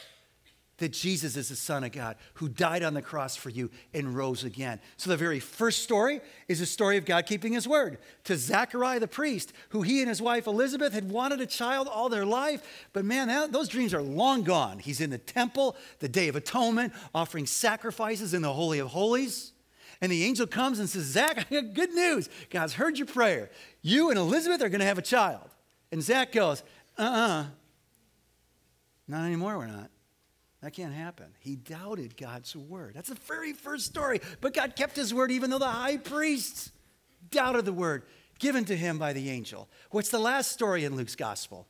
that 0.77 0.93
Jesus 0.93 1.35
is 1.35 1.49
the 1.49 1.55
Son 1.55 1.83
of 1.83 1.91
God 1.91 2.15
who 2.35 2.47
died 2.47 2.83
on 2.83 2.93
the 2.93 3.01
cross 3.01 3.35
for 3.35 3.49
you 3.49 3.71
and 3.91 4.15
rose 4.15 4.43
again. 4.43 4.79
So, 4.97 5.09
the 5.09 5.17
very 5.17 5.39
first 5.39 5.81
story 5.81 6.21
is 6.47 6.61
a 6.61 6.67
story 6.67 6.97
of 6.97 7.03
God 7.03 7.25
keeping 7.25 7.53
his 7.53 7.67
word 7.67 7.97
to 8.25 8.37
Zachariah 8.37 8.99
the 8.99 9.07
priest, 9.07 9.51
who 9.69 9.81
he 9.81 10.01
and 10.01 10.09
his 10.09 10.21
wife 10.21 10.45
Elizabeth 10.45 10.93
had 10.93 11.09
wanted 11.09 11.41
a 11.41 11.47
child 11.47 11.87
all 11.87 12.07
their 12.07 12.23
life. 12.23 12.87
But 12.93 13.03
man, 13.03 13.29
that, 13.29 13.51
those 13.51 13.67
dreams 13.67 13.95
are 13.95 14.01
long 14.03 14.43
gone. 14.43 14.77
He's 14.77 15.01
in 15.01 15.09
the 15.09 15.17
temple, 15.17 15.75
the 15.97 16.07
Day 16.07 16.27
of 16.27 16.35
Atonement, 16.35 16.93
offering 17.15 17.47
sacrifices 17.47 18.35
in 18.35 18.43
the 18.43 18.53
Holy 18.53 18.77
of 18.77 18.89
Holies. 18.89 19.53
And 20.01 20.11
the 20.11 20.23
angel 20.23 20.45
comes 20.45 20.77
and 20.77 20.87
says, 20.87 21.05
Zach, 21.05 21.39
I 21.51 21.61
got 21.61 21.73
good 21.73 21.95
news. 21.95 22.29
God's 22.51 22.73
heard 22.73 22.99
your 22.99 23.07
prayer. 23.07 23.49
You 23.81 24.11
and 24.11 24.19
Elizabeth 24.19 24.61
are 24.61 24.69
going 24.69 24.81
to 24.81 24.85
have 24.85 24.99
a 24.99 25.01
child. 25.01 25.49
And 25.91 26.03
Zach 26.03 26.31
goes, 26.31 26.61
uh 26.99 27.01
uh-uh. 27.01 27.41
uh 27.41 27.45
Not 29.07 29.25
anymore, 29.25 29.57
we're 29.57 29.67
not. 29.67 29.89
That 30.61 30.73
can't 30.73 30.93
happen. 30.93 31.27
He 31.39 31.55
doubted 31.55 32.17
God's 32.17 32.55
word. 32.55 32.93
That's 32.95 33.09
the 33.09 33.15
very 33.15 33.53
first 33.53 33.85
story. 33.85 34.21
But 34.41 34.53
God 34.53 34.75
kept 34.75 34.95
his 34.95 35.13
word 35.13 35.31
even 35.31 35.49
though 35.49 35.59
the 35.59 35.67
high 35.67 35.97
priests 35.97 36.71
doubted 37.29 37.65
the 37.65 37.73
word 37.73 38.03
given 38.39 38.65
to 38.65 38.75
him 38.75 38.97
by 38.97 39.13
the 39.13 39.29
angel. 39.29 39.69
What's 39.91 40.09
the 40.09 40.19
last 40.19 40.51
story 40.51 40.83
in 40.83 40.95
Luke's 40.95 41.15
gospel? 41.15 41.67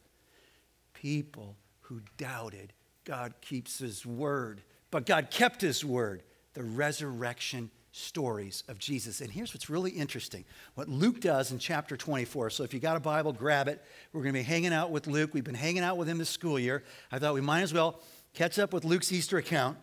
People 0.93 1.57
who 1.81 2.01
doubted 2.17 2.73
God 3.03 3.33
keeps 3.41 3.79
his 3.79 4.05
word, 4.05 4.61
but 4.91 5.05
God 5.05 5.29
kept 5.31 5.61
his 5.61 5.83
word. 5.83 6.23
The 6.53 6.63
resurrection 6.63 7.71
stories 7.97 8.63
of 8.67 8.77
Jesus. 8.79 9.21
And 9.21 9.31
here's 9.31 9.53
what's 9.53 9.69
really 9.69 9.91
interesting 9.91 10.45
what 10.75 10.87
Luke 10.87 11.19
does 11.19 11.51
in 11.51 11.59
chapter 11.59 11.97
24. 11.97 12.51
So 12.51 12.63
if 12.63 12.73
you 12.73 12.79
got 12.79 12.95
a 12.95 12.99
Bible, 12.99 13.33
grab 13.33 13.67
it. 13.67 13.83
We're 14.13 14.21
going 14.21 14.33
to 14.33 14.39
be 14.39 14.43
hanging 14.43 14.73
out 14.73 14.91
with 14.91 15.07
Luke. 15.07 15.33
We've 15.33 15.43
been 15.43 15.55
hanging 15.55 15.83
out 15.83 15.97
with 15.97 16.07
him 16.07 16.17
this 16.17 16.29
school 16.29 16.59
year. 16.59 16.83
I 17.11 17.19
thought 17.19 17.33
we 17.33 17.41
might 17.41 17.61
as 17.61 17.73
well 17.73 17.99
catch 18.33 18.59
up 18.59 18.73
with 18.73 18.85
Luke's 18.85 19.11
Easter 19.11 19.37
account. 19.37 19.77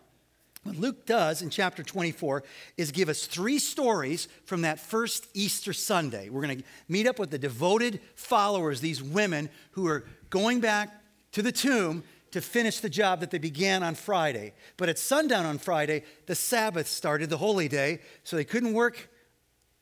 What 0.63 0.77
Luke 0.77 1.05
does 1.05 1.43
in 1.43 1.51
chapter 1.51 1.83
24 1.83 2.43
is 2.77 2.91
give 2.91 3.07
us 3.07 3.27
three 3.27 3.59
stories 3.59 4.27
from 4.45 4.61
that 4.61 4.79
first 4.79 5.27
Easter 5.35 5.73
Sunday. 5.73 6.29
We're 6.29 6.41
going 6.41 6.57
to 6.57 6.63
meet 6.87 7.05
up 7.05 7.19
with 7.19 7.29
the 7.29 7.37
devoted 7.37 7.99
followers, 8.15 8.81
these 8.81 9.03
women 9.03 9.49
who 9.71 9.87
are 9.87 10.05
going 10.31 10.61
back 10.61 10.89
to 11.33 11.43
the 11.43 11.51
tomb 11.51 12.03
to 12.35 12.41
finish 12.41 12.81
the 12.81 12.89
job 12.89 13.21
that 13.21 13.31
they 13.31 13.37
began 13.37 13.81
on 13.81 13.95
Friday. 13.95 14.51
But 14.75 14.89
at 14.89 14.99
sundown 14.99 15.45
on 15.45 15.57
Friday, 15.57 16.03
the 16.25 16.35
Sabbath 16.35 16.85
started, 16.85 17.29
the 17.29 17.37
holy 17.37 17.69
day, 17.69 18.01
so 18.25 18.35
they 18.35 18.43
couldn't 18.43 18.73
work 18.73 19.09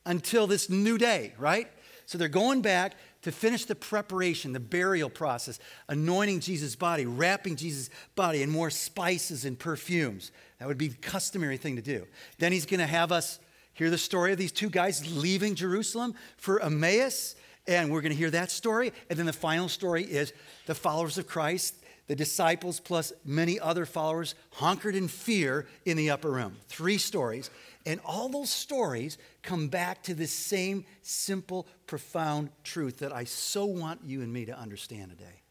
until 0.06 0.46
this 0.46 0.70
new 0.70 0.96
day, 0.96 1.34
right? 1.36 1.68
So 2.06 2.16
they're 2.16 2.28
going 2.28 2.62
back 2.62 2.94
to 3.22 3.32
finish 3.32 3.64
the 3.64 3.74
preparation, 3.74 4.52
the 4.52 4.60
burial 4.60 5.10
process, 5.10 5.58
anointing 5.88 6.38
Jesus' 6.38 6.76
body, 6.76 7.06
wrapping 7.06 7.56
Jesus' 7.56 7.90
body 8.14 8.40
in 8.40 8.50
more 8.50 8.70
spices 8.70 9.44
and 9.44 9.58
perfumes. 9.58 10.30
That 10.60 10.68
would 10.68 10.78
be 10.78 10.86
the 10.86 10.96
customary 10.98 11.56
thing 11.56 11.74
to 11.74 11.82
do. 11.82 12.06
Then 12.38 12.52
he's 12.52 12.66
going 12.66 12.78
to 12.78 12.86
have 12.86 13.10
us 13.10 13.40
hear 13.72 13.90
the 13.90 13.98
story 13.98 14.30
of 14.30 14.38
these 14.38 14.52
two 14.52 14.70
guys 14.70 15.12
leaving 15.16 15.56
Jerusalem 15.56 16.14
for 16.36 16.62
Emmaus, 16.62 17.34
and 17.66 17.90
we're 17.90 18.00
going 18.00 18.12
to 18.12 18.18
hear 18.18 18.30
that 18.30 18.52
story. 18.52 18.92
And 19.10 19.18
then 19.18 19.26
the 19.26 19.32
final 19.32 19.68
story 19.68 20.04
is 20.04 20.32
the 20.66 20.74
followers 20.76 21.18
of 21.18 21.26
Christ, 21.26 21.80
the 22.06 22.16
disciples, 22.16 22.80
plus 22.80 23.12
many 23.24 23.58
other 23.58 23.86
followers, 23.86 24.34
hunkered 24.52 24.94
in 24.94 25.08
fear 25.08 25.66
in 25.84 25.96
the 25.96 26.10
upper 26.10 26.30
room. 26.30 26.56
Three 26.68 26.98
stories. 26.98 27.50
And 27.86 28.00
all 28.04 28.28
those 28.28 28.50
stories 28.50 29.18
come 29.42 29.68
back 29.68 30.02
to 30.04 30.14
this 30.14 30.32
same 30.32 30.84
simple, 31.02 31.66
profound 31.86 32.50
truth 32.62 32.98
that 32.98 33.12
I 33.12 33.24
so 33.24 33.64
want 33.64 34.00
you 34.04 34.22
and 34.22 34.32
me 34.32 34.44
to 34.46 34.58
understand 34.58 35.10
today 35.10 35.42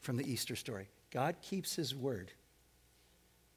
from 0.00 0.16
the 0.16 0.30
Easter 0.30 0.56
story. 0.56 0.88
God 1.10 1.36
keeps 1.42 1.74
his 1.74 1.94
word. 1.94 2.32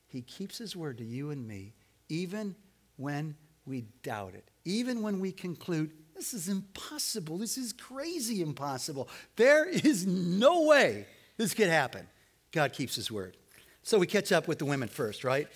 He 0.07 0.21
keeps 0.21 0.57
his 0.57 0.75
word 0.75 0.97
to 0.99 1.03
you 1.03 1.31
and 1.31 1.47
me, 1.47 1.73
even 2.07 2.55
when 2.95 3.35
we 3.65 3.85
doubt 4.01 4.33
it, 4.33 4.49
even 4.63 5.01
when 5.01 5.19
we 5.19 5.31
conclude, 5.31 5.91
this 6.15 6.33
is 6.33 6.47
impossible, 6.47 7.37
this 7.37 7.57
is 7.57 7.73
crazy 7.73 8.41
impossible. 8.41 9.09
There 9.35 9.67
is 9.67 10.07
no 10.07 10.63
way 10.63 11.05
this 11.37 11.53
could 11.53 11.69
happen. 11.69 12.07
God 12.51 12.73
keeps 12.73 12.95
his 12.95 13.11
word. 13.11 13.37
So 13.83 13.97
we 13.99 14.07
catch 14.07 14.31
up 14.31 14.47
with 14.47 14.59
the 14.59 14.65
women 14.65 14.89
first, 14.89 15.23
right? 15.23 15.47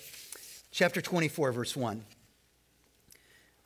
Chapter 0.70 1.00
24, 1.00 1.52
verse 1.52 1.76
1. 1.76 2.04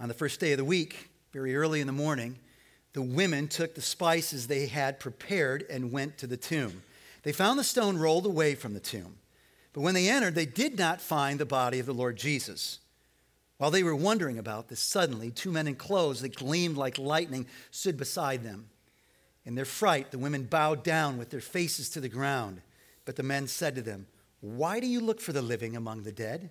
On 0.01 0.09
the 0.09 0.15
first 0.15 0.41
day 0.41 0.53
of 0.53 0.59
the 0.59 0.65
week, 0.65 1.09
very 1.33 1.55
early 1.55 1.81
in 1.81 1.87
the 1.87 1.93
morning, 1.93 2.39
the 2.93 3.03
women 3.03 3.47
took 3.47 3.75
the 3.75 3.83
spices 3.83 4.47
they 4.47 4.67
had 4.67 4.99
prepared 4.99 5.65
and 5.71 5.93
went 5.93 6.19
to 6.19 6.27
the 6.27 6.37
tomb. 6.37 6.83
They 7.23 7.33
found 7.33 7.59
the 7.59 7.65
stone 7.65 7.99
rolled 7.99 8.27
away 8.27 8.55
from 8.55 8.75
the 8.75 8.81
tomb. 8.81 9.19
But 9.73 9.83
when 9.83 9.95
they 9.95 10.09
entered, 10.09 10.35
they 10.35 10.47
did 10.47 10.79
not 10.79 11.01
find 11.01 11.39
the 11.39 11.45
body 11.45 11.79
of 11.79 11.87
the 11.87 11.93
Lord 11.93 12.17
Jesus. 12.17 12.79
While 13.59 13.71
they 13.71 13.83
were 13.83 13.95
wondering 13.95 14.39
about 14.39 14.69
this, 14.69 14.81
suddenly 14.81 15.31
two 15.31 15.51
men 15.53 15.69
in 15.69 15.77
clothes 15.77 16.21
that 16.23 16.37
gleamed 16.37 16.77
like 16.77 16.99
lightning 16.99 17.47
stood 17.71 17.97
beside 17.97 18.43
them. 18.43 18.69
In 19.47 19.55
their 19.55 19.65
fright, 19.65 20.11
the 20.11 20.19
women 20.19 20.43
bowed 20.43 20.83
down 20.83 21.17
with 21.17 21.31
their 21.31 21.41
faces 21.41 21.89
to 21.91 22.01
the 22.01 22.09
ground. 22.09 22.61
But 23.07 23.17
the 23.17 23.23
men 23.23 23.47
said 23.47 23.75
to 23.77 23.83
them, 23.83 24.07
Why 24.41 24.81
do 24.81 24.87
you 24.87 25.01
look 25.01 25.21
for 25.21 25.33
the 25.33 25.41
living 25.41 25.77
among 25.77 26.03
the 26.03 26.13
dead? 26.13 26.51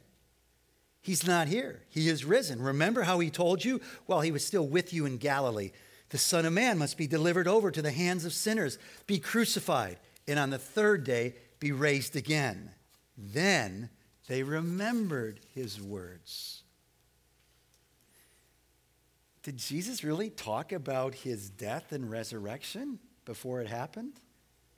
He's 1.01 1.27
not 1.27 1.47
here. 1.47 1.83
He 1.89 2.09
is 2.09 2.25
risen. 2.25 2.61
Remember 2.61 3.03
how 3.03 3.19
he 3.19 3.29
told 3.29 3.63
you 3.63 3.81
while 4.07 4.21
he 4.21 4.31
was 4.31 4.43
still 4.43 4.65
with 4.65 4.91
you 4.91 5.05
in 5.05 5.17
Galilee 5.17 5.71
the 6.09 6.17
Son 6.17 6.45
of 6.45 6.53
Man 6.53 6.77
must 6.77 6.97
be 6.97 7.07
delivered 7.07 7.47
over 7.47 7.71
to 7.71 7.81
the 7.81 7.91
hands 7.91 8.25
of 8.25 8.33
sinners, 8.33 8.77
be 9.07 9.19
crucified, 9.19 9.97
and 10.27 10.37
on 10.37 10.49
the 10.49 10.57
third 10.57 11.03
day 11.03 11.35
be 11.59 11.71
raised 11.71 12.15
again. 12.15 12.71
Then 13.17 13.89
they 14.27 14.43
remembered 14.43 15.39
his 15.53 15.81
words. 15.81 16.63
Did 19.45 19.57
Jesus 19.57 20.03
really 20.03 20.31
talk 20.31 20.71
about 20.71 21.13
his 21.13 21.51
death 21.51 21.91
and 21.91 22.09
resurrection 22.09 22.97
before 23.25 23.61
it 23.61 23.67
happened? 23.67 24.13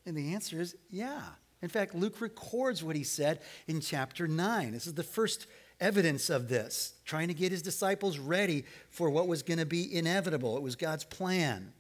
And 0.06 0.14
the 0.14 0.34
answer 0.34 0.60
is 0.60 0.76
yeah. 0.90 1.22
In 1.62 1.70
fact, 1.70 1.96
Luke 1.96 2.20
records 2.20 2.84
what 2.84 2.98
he 2.98 3.04
said 3.06 3.40
in 3.68 3.80
chapter 3.80 4.28
9. 4.28 4.74
This 4.74 4.86
is 4.86 4.94
the 4.94 5.04
first 5.04 5.48
evidence 5.80 6.30
of 6.30 6.50
this, 6.50 6.96
trying 7.06 7.30
to 7.30 7.34
get 7.34 7.54
his 7.54 7.62
disciples 7.62 8.20
ready 8.20 8.66
for 8.90 9.10
what 9.10 9.30
was 9.30 9.42
going 9.42 9.60
to 9.60 9.66
be 9.66 9.96
inevitable. 9.96 10.58
It 10.58 10.64
was 10.64 10.76
God's 10.76 11.06
plan. 11.06 11.72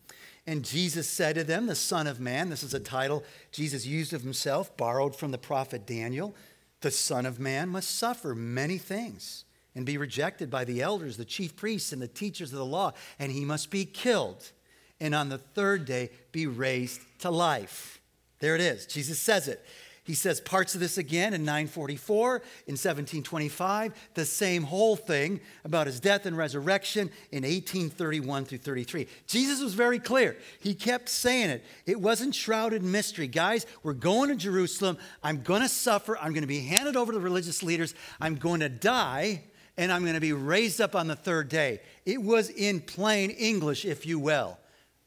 And 0.45 0.63
Jesus 0.63 1.09
said 1.09 1.35
to 1.35 1.43
them, 1.43 1.67
The 1.67 1.75
Son 1.75 2.07
of 2.07 2.21
Man, 2.21 2.49
this 2.49 2.63
is 2.63 2.73
a 2.73 2.79
title 2.79 3.25
Jesus 3.51 3.85
used 3.85 4.13
of 4.13 4.21
himself, 4.21 4.77
borrowed 4.77 5.13
from 5.13 5.31
the 5.31 5.37
prophet 5.37 5.85
Daniel. 5.85 6.37
The 6.79 6.91
Son 6.91 7.25
of 7.25 7.37
Man 7.37 7.67
must 7.67 7.93
suffer 7.93 8.33
many 8.33 8.77
things 8.77 9.43
and 9.77 9.85
be 9.85 9.99
rejected 9.99 10.49
by 10.49 10.65
the 10.65 10.81
elders, 10.81 11.17
the 11.17 11.23
chief 11.23 11.55
priests, 11.55 11.93
and 11.93 12.01
the 12.01 12.07
teachers 12.07 12.51
of 12.51 12.57
the 12.57 12.65
law, 12.65 12.91
and 13.19 13.31
he 13.31 13.45
must 13.45 13.69
be 13.69 13.85
killed. 13.85 14.51
And 14.99 15.13
on 15.13 15.29
the 15.29 15.37
third 15.37 15.85
day, 15.85 16.09
be 16.31 16.47
raised 16.47 17.01
to 17.19 17.29
life. 17.29 18.01
There 18.39 18.55
it 18.55 18.61
is. 18.61 18.87
Jesus 18.87 19.19
says 19.19 19.47
it. 19.47 19.63
He 20.03 20.15
says 20.15 20.41
parts 20.41 20.73
of 20.73 20.79
this 20.79 20.97
again 20.97 21.33
in 21.33 21.43
944, 21.43 22.37
in 22.65 22.73
1725, 22.73 23.93
the 24.15 24.25
same 24.25 24.63
whole 24.63 24.95
thing 24.95 25.41
about 25.63 25.85
his 25.85 25.99
death 25.99 26.25
and 26.25 26.35
resurrection 26.35 27.11
in 27.31 27.43
1831 27.43 28.45
through 28.45 28.57
33. 28.59 29.05
Jesus 29.27 29.61
was 29.61 29.75
very 29.75 29.99
clear. 29.99 30.37
He 30.59 30.73
kept 30.73 31.09
saying 31.09 31.49
it. 31.49 31.63
It 31.85 32.01
wasn't 32.01 32.33
shrouded 32.33 32.81
in 32.81 32.91
mystery. 32.91 33.27
Guys, 33.27 33.67
we're 33.83 33.93
going 33.93 34.29
to 34.29 34.35
Jerusalem. 34.35 34.97
I'm 35.21 35.41
going 35.41 35.61
to 35.61 35.69
suffer. 35.69 36.17
I'm 36.17 36.31
going 36.31 36.41
to 36.41 36.47
be 36.47 36.61
handed 36.61 36.95
over 36.95 37.11
to 37.11 37.17
the 37.19 37.23
religious 37.23 37.61
leaders. 37.61 37.93
I'm 38.21 38.35
going 38.35 38.61
to 38.61 38.69
die, 38.69 39.43
and 39.77 39.91
I'm 39.91 40.01
going 40.01 40.15
to 40.15 40.21
be 40.21 40.33
raised 40.33 40.81
up 40.81 40.95
on 40.95 41.07
the 41.07 41.15
third 41.15 41.49
day. 41.49 41.81
It 42.05 42.21
was 42.21 42.49
in 42.49 42.81
plain 42.81 43.29
English, 43.29 43.85
if 43.85 44.05
you 44.05 44.19
will. 44.19 44.57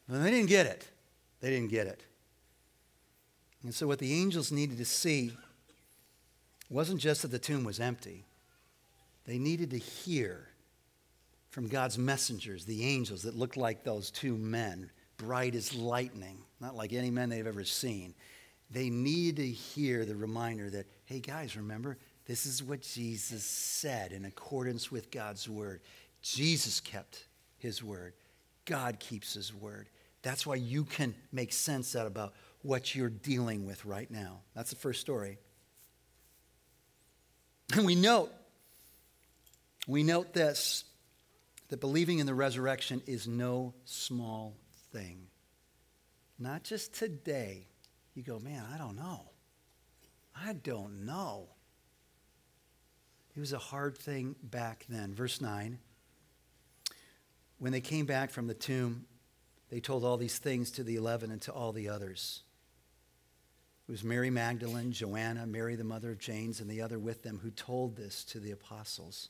They 0.07 0.31
didn't 0.31 0.49
get 0.49 0.65
it. 0.65 0.87
They 1.41 1.49
didn't 1.49 1.69
get 1.69 1.87
it. 1.87 2.03
And 3.63 3.73
so, 3.73 3.87
what 3.87 3.99
the 3.99 4.13
angels 4.13 4.51
needed 4.51 4.77
to 4.77 4.85
see 4.85 5.33
wasn't 6.69 6.99
just 6.99 7.21
that 7.21 7.31
the 7.31 7.39
tomb 7.39 7.63
was 7.63 7.79
empty, 7.79 8.25
they 9.25 9.37
needed 9.37 9.69
to 9.71 9.77
hear 9.77 10.47
from 11.49 11.67
God's 11.67 11.97
messengers, 11.97 12.65
the 12.65 12.85
angels 12.85 13.23
that 13.23 13.35
looked 13.35 13.57
like 13.57 13.83
those 13.83 14.09
two 14.09 14.37
men, 14.37 14.89
bright 15.17 15.53
as 15.53 15.75
lightning, 15.75 16.39
not 16.61 16.75
like 16.75 16.93
any 16.93 17.11
men 17.11 17.29
they've 17.29 17.45
ever 17.45 17.65
seen. 17.65 18.15
They 18.71 18.89
needed 18.89 19.35
to 19.35 19.47
hear 19.47 20.05
the 20.05 20.15
reminder 20.15 20.69
that, 20.69 20.87
hey, 21.05 21.19
guys, 21.19 21.57
remember, 21.57 21.97
this 22.25 22.45
is 22.45 22.63
what 22.63 22.81
Jesus 22.81 23.43
said 23.43 24.11
in 24.11 24.25
accordance 24.25 24.91
with 24.91 25.11
God's 25.11 25.49
word. 25.49 25.81
Jesus 26.21 26.79
kept 26.79 27.25
his 27.57 27.83
word, 27.83 28.13
God 28.65 28.99
keeps 28.99 29.33
his 29.33 29.53
word. 29.53 29.87
That's 30.23 30.45
why 30.45 30.55
you 30.55 30.85
can 30.85 31.15
make 31.31 31.51
sense 31.51 31.95
out 31.95 32.05
about 32.05 32.33
what 32.61 32.93
you're 32.93 33.09
dealing 33.09 33.65
with 33.65 33.85
right 33.85 34.09
now. 34.11 34.41
That's 34.55 34.69
the 34.69 34.75
first 34.75 35.01
story. 35.01 35.39
And 37.73 37.85
we 37.85 37.95
note, 37.95 38.31
we 39.87 40.03
note 40.03 40.33
this 40.33 40.83
that 41.69 41.79
believing 41.79 42.19
in 42.19 42.27
the 42.27 42.33
resurrection 42.33 43.01
is 43.07 43.27
no 43.27 43.73
small 43.85 44.57
thing. 44.91 45.27
Not 46.37 46.63
just 46.63 46.93
today. 46.93 47.67
You 48.13 48.23
go, 48.23 48.39
man, 48.39 48.65
I 48.73 48.77
don't 48.77 48.97
know. 48.97 49.21
I 50.35 50.53
don't 50.53 51.05
know. 51.05 51.47
It 53.41 53.49
was 53.49 53.53
a 53.53 53.57
hard 53.57 53.97
thing 53.97 54.35
back 54.43 54.85
then. 54.87 55.15
Verse 55.15 55.41
9. 55.41 55.79
When 57.57 57.71
they 57.71 57.81
came 57.81 58.05
back 58.05 58.29
from 58.29 58.45
the 58.45 58.53
tomb, 58.53 59.07
they 59.71 59.79
told 59.79 60.05
all 60.05 60.15
these 60.15 60.37
things 60.37 60.69
to 60.73 60.83
the 60.83 60.95
eleven 60.95 61.31
and 61.31 61.41
to 61.41 61.51
all 61.51 61.71
the 61.71 61.89
others. 61.89 62.43
It 63.87 63.91
was 63.91 64.03
Mary 64.03 64.29
Magdalene, 64.29 64.91
Joanna, 64.91 65.47
Mary 65.47 65.75
the 65.75 65.83
mother 65.83 66.11
of 66.11 66.19
James, 66.19 66.61
and 66.61 66.69
the 66.69 66.83
other 66.83 66.99
with 66.99 67.23
them 67.23 67.39
who 67.41 67.49
told 67.49 67.95
this 67.95 68.23
to 68.25 68.39
the 68.39 68.51
apostles. 68.51 69.29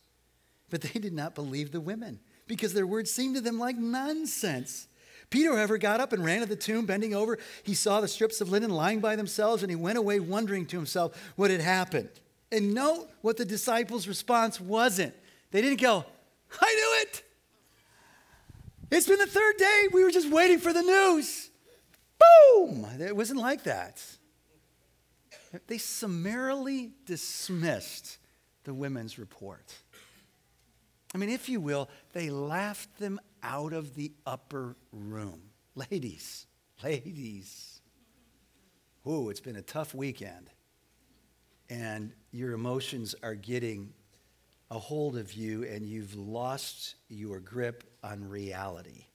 But 0.70 0.82
they 0.82 1.00
did 1.00 1.14
not 1.14 1.34
believe 1.34 1.72
the 1.72 1.80
women 1.80 2.20
because 2.48 2.74
their 2.74 2.86
words 2.86 3.10
seemed 3.14 3.36
to 3.36 3.42
them 3.42 3.60
like 3.60 3.78
nonsense. 3.78 4.90
Peter, 5.30 5.52
however, 5.52 5.78
got 5.78 6.02
up 6.02 6.12
and 6.12 6.26
ran 6.26 6.42
to 6.42 6.46
the 6.46 6.58
tomb, 6.58 6.86
bending 6.86 7.16
over. 7.16 7.38
He 7.64 7.76
saw 7.76 8.02
the 8.02 8.10
strips 8.10 8.42
of 8.42 8.50
linen 8.50 8.72
lying 8.72 9.00
by 9.00 9.16
themselves, 9.16 9.64
and 9.64 9.70
he 9.70 9.78
went 9.78 9.98
away 9.98 10.20
wondering 10.20 10.66
to 10.66 10.76
himself 10.76 11.32
what 11.38 11.50
had 11.50 11.62
happened. 11.62 12.10
And 12.52 12.74
note 12.74 13.10
what 13.22 13.38
the 13.38 13.46
disciples' 13.46 14.08
response 14.08 14.60
wasn't. 14.60 15.14
They 15.52 15.62
didn't 15.62 15.80
go, 15.82 16.06
I 16.60 16.74
knew 16.74 17.02
it. 17.04 17.24
It's 18.92 19.08
been 19.08 19.20
the 19.20 19.26
third 19.26 19.58
day. 19.58 19.88
We 19.94 20.04
were 20.04 20.12
just 20.12 20.30
waiting 20.30 20.60
for 20.60 20.74
the 20.74 20.82
news. 20.82 21.50
Boom! 22.20 22.86
It 23.00 23.16
wasn't 23.16 23.40
like 23.40 23.64
that. 23.64 24.04
They 25.68 25.78
summarily 25.78 26.92
dismissed 27.06 28.18
the 28.64 28.74
women's 28.74 29.18
report. 29.18 29.74
I 31.14 31.18
mean, 31.18 31.30
if 31.30 31.50
you 31.50 31.60
will, 31.60 31.90
they 32.14 32.30
laughed 32.30 33.00
them 33.00 33.20
out 33.44 33.74
of 33.74 33.96
the 33.96 34.12
upper 34.26 34.76
room. 34.92 35.42
Ladies, 35.76 36.46
ladies. 36.84 37.82
Ooh, 39.08 39.30
it's 39.30 39.40
been 39.40 39.56
a 39.56 39.62
tough 39.62 39.96
weekend. 39.96 40.50
And 41.72 42.12
your 42.34 42.52
emotions 42.52 43.16
are 43.24 43.34
getting 43.34 43.94
a 44.70 44.78
hold 44.78 45.16
of 45.16 45.32
you, 45.32 45.64
and 45.64 45.86
you've 45.86 46.14
lost 46.16 46.96
your 47.08 47.40
grip 47.40 47.86
on 48.04 48.28
reality. 48.28 49.06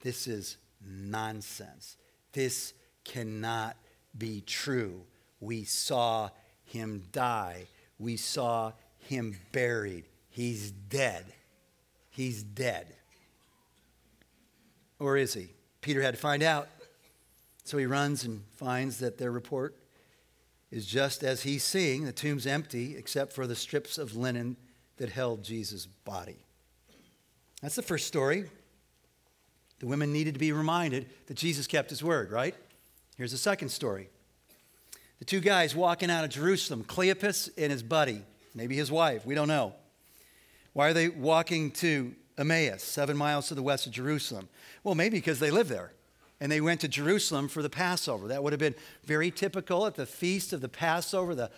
This 0.00 0.28
is 0.28 0.58
nonsense. 0.80 1.96
This 2.32 2.72
cannot 3.02 3.76
be 4.16 4.42
true. 4.42 5.02
We 5.40 5.64
saw 5.64 6.30
him 6.66 7.02
die. 7.10 7.66
We 7.98 8.16
saw 8.16 8.70
him 8.98 9.36
buried. 9.50 10.04
He's 10.28 10.70
dead. 10.70 11.24
He's 12.10 12.44
dead. 12.44 12.94
Or 15.00 15.16
is 15.16 15.34
he? 15.34 15.48
Peter 15.80 16.00
had 16.00 16.14
to 16.14 16.20
find 16.20 16.44
out. 16.44 16.68
So 17.64 17.76
he 17.76 17.86
runs 17.86 18.22
and 18.22 18.44
finds 18.52 18.98
that 18.98 19.18
their 19.18 19.32
report 19.32 19.74
is 20.70 20.86
just 20.86 21.22
as 21.22 21.42
he's 21.42 21.64
seeing. 21.64 22.04
The 22.04 22.12
tomb's 22.12 22.46
empty 22.46 22.96
except 22.96 23.32
for 23.32 23.46
the 23.46 23.56
strips 23.56 23.98
of 23.98 24.16
linen 24.16 24.56
that 24.96 25.10
held 25.10 25.44
Jesus' 25.44 25.86
body. 25.86 26.38
That's 27.62 27.76
the 27.76 27.82
first 27.82 28.06
story. 28.06 28.44
The 29.78 29.86
women 29.86 30.12
needed 30.12 30.34
to 30.34 30.40
be 30.40 30.52
reminded 30.52 31.08
that 31.26 31.34
Jesus 31.34 31.66
kept 31.66 31.90
his 31.90 32.02
word, 32.02 32.30
right? 32.30 32.54
Here's 33.16 33.32
the 33.32 33.38
second 33.38 33.68
story. 33.68 34.08
The 35.18 35.24
two 35.24 35.40
guys 35.40 35.74
walking 35.74 36.10
out 36.10 36.24
of 36.24 36.30
Jerusalem, 36.30 36.84
Cleopas 36.84 37.50
and 37.56 37.72
his 37.72 37.82
buddy, 37.82 38.22
maybe 38.54 38.76
his 38.76 38.90
wife, 38.90 39.24
we 39.24 39.34
don't 39.34 39.48
know. 39.48 39.74
Why 40.72 40.88
are 40.88 40.92
they 40.92 41.08
walking 41.08 41.70
to 41.72 42.14
Emmaus, 42.36 42.82
seven 42.82 43.16
miles 43.16 43.48
to 43.48 43.54
the 43.54 43.62
west 43.62 43.86
of 43.86 43.92
Jerusalem? 43.92 44.48
Well, 44.84 44.94
maybe 44.94 45.16
because 45.16 45.40
they 45.40 45.50
live 45.50 45.68
there. 45.68 45.92
And 46.40 46.52
they 46.52 46.60
went 46.60 46.82
to 46.82 46.88
Jerusalem 46.88 47.48
for 47.48 47.62
the 47.62 47.70
Passover. 47.70 48.28
That 48.28 48.42
would 48.42 48.52
have 48.52 48.60
been 48.60 48.74
very 49.04 49.30
typical 49.30 49.86
at 49.86 49.94
the 49.94 50.06
feast 50.06 50.52
of 50.52 50.60
the 50.60 50.68
Passover, 50.68 51.34
the 51.34 51.50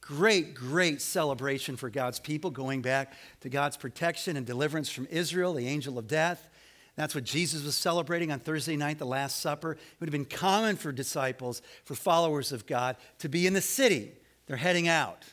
great, 0.00 0.54
great 0.54 1.00
celebration 1.00 1.76
for 1.76 1.90
God's 1.90 2.18
people, 2.18 2.50
going 2.50 2.82
back 2.82 3.12
to 3.40 3.48
God's 3.48 3.76
protection 3.76 4.36
and 4.36 4.46
deliverance 4.46 4.90
from 4.90 5.06
Israel, 5.10 5.54
the 5.54 5.66
angel 5.66 5.98
of 5.98 6.06
death. 6.06 6.48
That's 6.96 7.14
what 7.14 7.24
Jesus 7.24 7.62
was 7.62 7.76
celebrating 7.76 8.32
on 8.32 8.40
Thursday 8.40 8.76
night, 8.76 8.98
the 8.98 9.06
Last 9.06 9.40
Supper. 9.40 9.72
It 9.72 9.78
would 10.00 10.08
have 10.08 10.12
been 10.12 10.24
common 10.24 10.76
for 10.76 10.90
disciples, 10.92 11.62
for 11.84 11.94
followers 11.94 12.50
of 12.50 12.66
God, 12.66 12.96
to 13.20 13.28
be 13.28 13.46
in 13.46 13.52
the 13.54 13.60
city. 13.60 14.12
They're 14.46 14.56
heading 14.56 14.88
out. 14.88 15.24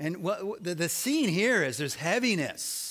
And 0.00 0.22
what, 0.22 0.64
the, 0.64 0.74
the 0.74 0.88
scene 0.88 1.28
here 1.28 1.62
is 1.62 1.76
there's 1.76 1.94
heaviness. 1.94 2.89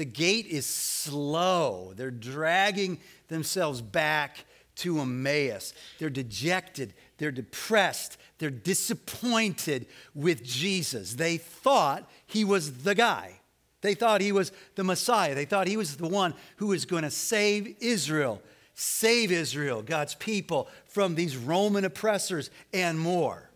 The 0.00 0.06
gait 0.06 0.46
is 0.46 0.64
slow. 0.64 1.92
They're 1.94 2.10
dragging 2.10 3.00
themselves 3.28 3.82
back 3.82 4.46
to 4.76 4.98
Emmaus. 4.98 5.74
They're 5.98 6.08
dejected. 6.08 6.94
They're 7.18 7.30
depressed. 7.30 8.16
They're 8.38 8.48
disappointed 8.48 9.84
with 10.14 10.42
Jesus. 10.42 11.16
They 11.16 11.36
thought 11.36 12.10
he 12.24 12.46
was 12.46 12.78
the 12.78 12.94
guy. 12.94 13.40
They 13.82 13.92
thought 13.92 14.22
he 14.22 14.32
was 14.32 14.52
the 14.74 14.84
Messiah. 14.84 15.34
They 15.34 15.44
thought 15.44 15.66
he 15.66 15.76
was 15.76 15.98
the 15.98 16.08
one 16.08 16.32
who 16.56 16.68
was 16.68 16.86
going 16.86 17.02
to 17.02 17.10
save 17.10 17.76
Israel, 17.80 18.40
save 18.72 19.30
Israel, 19.30 19.82
God's 19.82 20.14
people, 20.14 20.68
from 20.86 21.14
these 21.14 21.36
Roman 21.36 21.84
oppressors 21.84 22.48
and 22.72 22.98
more. 22.98 23.50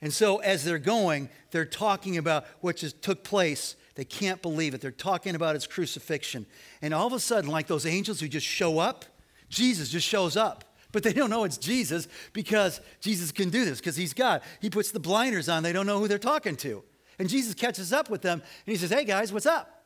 And 0.00 0.14
so, 0.14 0.36
as 0.36 0.62
they're 0.62 0.78
going, 0.78 1.30
they're 1.50 1.64
talking 1.64 2.16
about 2.16 2.44
what 2.60 2.76
just 2.76 3.02
took 3.02 3.24
place. 3.24 3.74
They 3.96 4.04
can't 4.04 4.40
believe 4.42 4.74
it. 4.74 4.80
They're 4.80 4.90
talking 4.90 5.34
about 5.34 5.54
his 5.54 5.66
crucifixion. 5.66 6.46
And 6.82 6.94
all 6.94 7.06
of 7.06 7.12
a 7.14 7.18
sudden, 7.20 7.50
like 7.50 7.66
those 7.66 7.86
angels 7.86 8.20
who 8.20 8.28
just 8.28 8.46
show 8.46 8.78
up, 8.78 9.04
Jesus 9.48 9.88
just 9.88 10.06
shows 10.06 10.36
up. 10.36 10.64
But 10.92 11.02
they 11.02 11.12
don't 11.12 11.30
know 11.30 11.44
it's 11.44 11.58
Jesus 11.58 12.06
because 12.32 12.80
Jesus 13.00 13.32
can 13.32 13.50
do 13.50 13.64
this 13.64 13.78
because 13.78 13.96
he's 13.96 14.12
God. 14.14 14.42
He 14.60 14.70
puts 14.70 14.92
the 14.92 15.00
blinders 15.00 15.48
on, 15.48 15.62
they 15.62 15.72
don't 15.72 15.86
know 15.86 15.98
who 15.98 16.08
they're 16.08 16.18
talking 16.18 16.56
to. 16.56 16.84
And 17.18 17.28
Jesus 17.28 17.54
catches 17.54 17.92
up 17.92 18.10
with 18.10 18.22
them 18.22 18.40
and 18.40 18.72
he 18.72 18.76
says, 18.76 18.90
Hey 18.90 19.04
guys, 19.04 19.32
what's 19.32 19.46
up? 19.46 19.84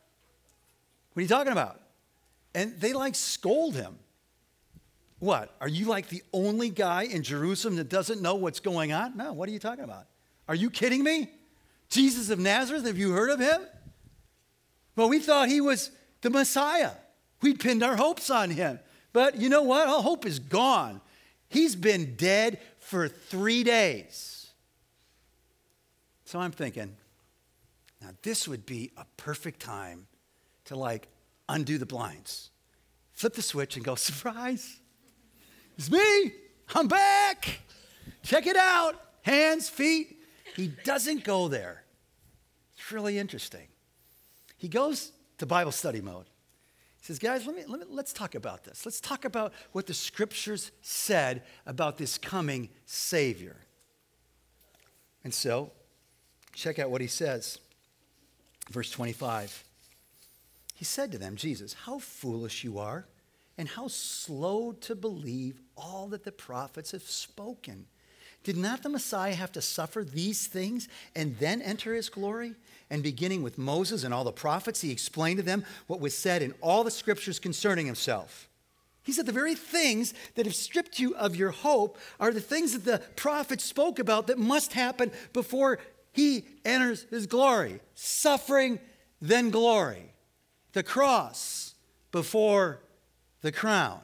What 1.13 1.21
are 1.21 1.23
you 1.23 1.29
talking 1.29 1.53
about? 1.53 1.81
And 2.55 2.81
they 2.81 2.93
like 2.93 3.15
scold 3.15 3.75
him. 3.75 3.97
What? 5.21 5.55
Are 5.61 5.69
you 5.69 5.87
like 5.87 6.09
the 6.09 6.23
only 6.33 6.71
guy 6.71 7.05
in 7.05 7.23
Jerusalem 7.23 7.77
that 7.77 7.89
doesn't 7.89 8.21
know 8.21 8.35
what's 8.35 8.61
going 8.61 8.93
on? 8.93 9.17
No, 9.17 9.33
what 9.33 9.49
are 9.49 9.53
you 9.53 9.59
talking 9.59 9.85
about? 9.85 10.07
Are 10.49 10.55
you 10.55 10.71
kidding 10.71 11.05
me? 11.05 11.31
Jesus 11.91 12.31
of 12.31 12.39
Nazareth, 12.39 12.87
have 12.87 12.99
you 12.99 13.13
heard 13.13 13.31
of 13.31 13.39
him? 13.39 13.61
Well, 14.97 15.09
we 15.09 15.19
thought 15.19 15.49
he 15.49 15.61
was 15.61 15.91
the 16.21 16.31
Messiah. 16.31 16.93
We 17.43 17.55
pinned 17.55 17.83
our 17.83 17.97
hopes 17.97 18.31
on 18.31 18.51
him. 18.51 18.81
But 19.13 19.37
you 19.41 19.49
know 19.49 19.63
what? 19.63 19.89
All 19.89 20.03
hope 20.03 20.27
is 20.27 20.39
gone. 20.39 21.01
He's 21.49 21.75
been 21.75 22.15
dead 22.17 22.61
for 22.79 23.09
three 23.09 23.65
days. 23.65 24.51
So 26.25 26.39
I'm 26.39 26.53
thinking, 26.53 26.97
now 28.01 28.11
this 28.23 28.47
would 28.47 28.65
be 28.65 28.93
a 28.97 29.05
perfect 29.17 29.61
time 29.61 30.07
to 30.67 30.77
like 30.77 31.09
undo 31.49 31.77
the 31.77 31.87
blinds, 31.87 32.51
flip 33.13 33.35
the 33.35 33.43
switch 33.43 33.75
and 33.75 33.85
go, 33.85 33.97
surprise, 33.97 34.79
it's 35.77 35.91
me, 35.91 36.33
I'm 36.75 36.87
back. 36.87 37.61
Check 38.23 38.47
it 38.47 38.57
out. 38.57 39.01
Hands, 39.23 39.67
feet. 39.69 40.19
He 40.55 40.69
doesn't 40.69 41.25
go 41.25 41.49
there. 41.49 41.83
It's 42.77 42.93
really 42.93 43.19
interesting. 43.19 43.67
He 44.61 44.69
goes 44.69 45.13
to 45.39 45.47
Bible 45.47 45.73
study 45.73 46.03
mode. 46.03 46.27
He 47.01 47.07
says, 47.07 47.19
guys, 47.19 47.47
let 47.47 47.57
me, 47.57 47.63
let 47.67 47.81
me, 47.81 47.87
let's 47.89 48.13
talk 48.13 48.35
about 48.35 48.65
this. 48.65 48.85
Let's 48.85 49.01
talk 49.01 49.25
about 49.25 49.55
what 49.73 49.87
the 49.87 49.95
scriptures 49.95 50.71
said 50.83 51.45
about 51.65 51.97
this 51.97 52.19
coming 52.19 52.69
Savior. 52.85 53.57
And 55.25 55.33
so, 55.33 55.73
check 56.53 56.79
out 56.79 56.91
what 56.91 57.01
he 57.01 57.07
says. 57.07 57.59
Verse 58.71 58.91
25. 58.91 59.65
He 60.75 60.85
said 60.85 61.11
to 61.13 61.19
them, 61.19 61.37
Jesus, 61.37 61.73
how 61.73 61.99
foolish 61.99 62.63
you 62.63 62.79
are, 62.79 63.07
and 63.57 63.67
how 63.67 63.89
slow 63.89 64.73
to 64.73 64.95
believe 64.95 65.59
all 65.75 66.07
that 66.09 66.25
the 66.25 66.33
prophets 66.33 66.91
have 66.91 67.03
spoken. 67.03 67.87
Did 68.45 68.59
not 68.59 68.83
the 68.83 68.91
Messiah 68.91 69.35
have 69.35 69.53
to 69.53 69.63
suffer 69.63 70.05
these 70.05 70.47
things 70.47 70.87
and 71.17 71.39
then 71.39 71.63
enter 71.63 71.95
his 71.95 72.11
glory? 72.11 72.55
And 72.91 73.03
beginning 73.03 73.43
with 73.43 73.57
Moses 73.57 74.03
and 74.03 74.13
all 74.13 74.25
the 74.25 74.33
prophets, 74.33 74.81
he 74.81 74.91
explained 74.91 75.39
to 75.39 75.45
them 75.45 75.65
what 75.87 76.01
was 76.01 76.17
said 76.17 76.43
in 76.43 76.55
all 76.61 76.83
the 76.83 76.91
scriptures 76.91 77.39
concerning 77.39 77.87
himself. 77.87 78.49
He 79.03 79.13
said 79.13 79.27
the 79.27 79.33
very 79.33 79.55
things 79.55 80.13
that 80.35 80.47
have 80.47 80.55
stripped 80.55 80.99
you 80.99 81.15
of 81.15 81.37
your 81.37 81.51
hope 81.51 81.99
are 82.19 82.33
the 82.33 82.41
things 82.41 82.73
that 82.73 82.85
the 82.85 82.99
prophets 83.17 83.65
spoke 83.65 83.99
about 83.99 84.27
that 84.27 84.39
must 84.39 84.73
happen 84.73 85.11
before 85.33 85.79
he 86.13 86.45
enters 86.65 87.07
his 87.11 87.27
glory 87.27 87.81
suffering, 87.95 88.79
then 89.21 89.51
glory. 89.51 90.13
The 90.73 90.83
cross 90.83 91.75
before 92.13 92.81
the 93.43 93.53
crown. 93.53 94.01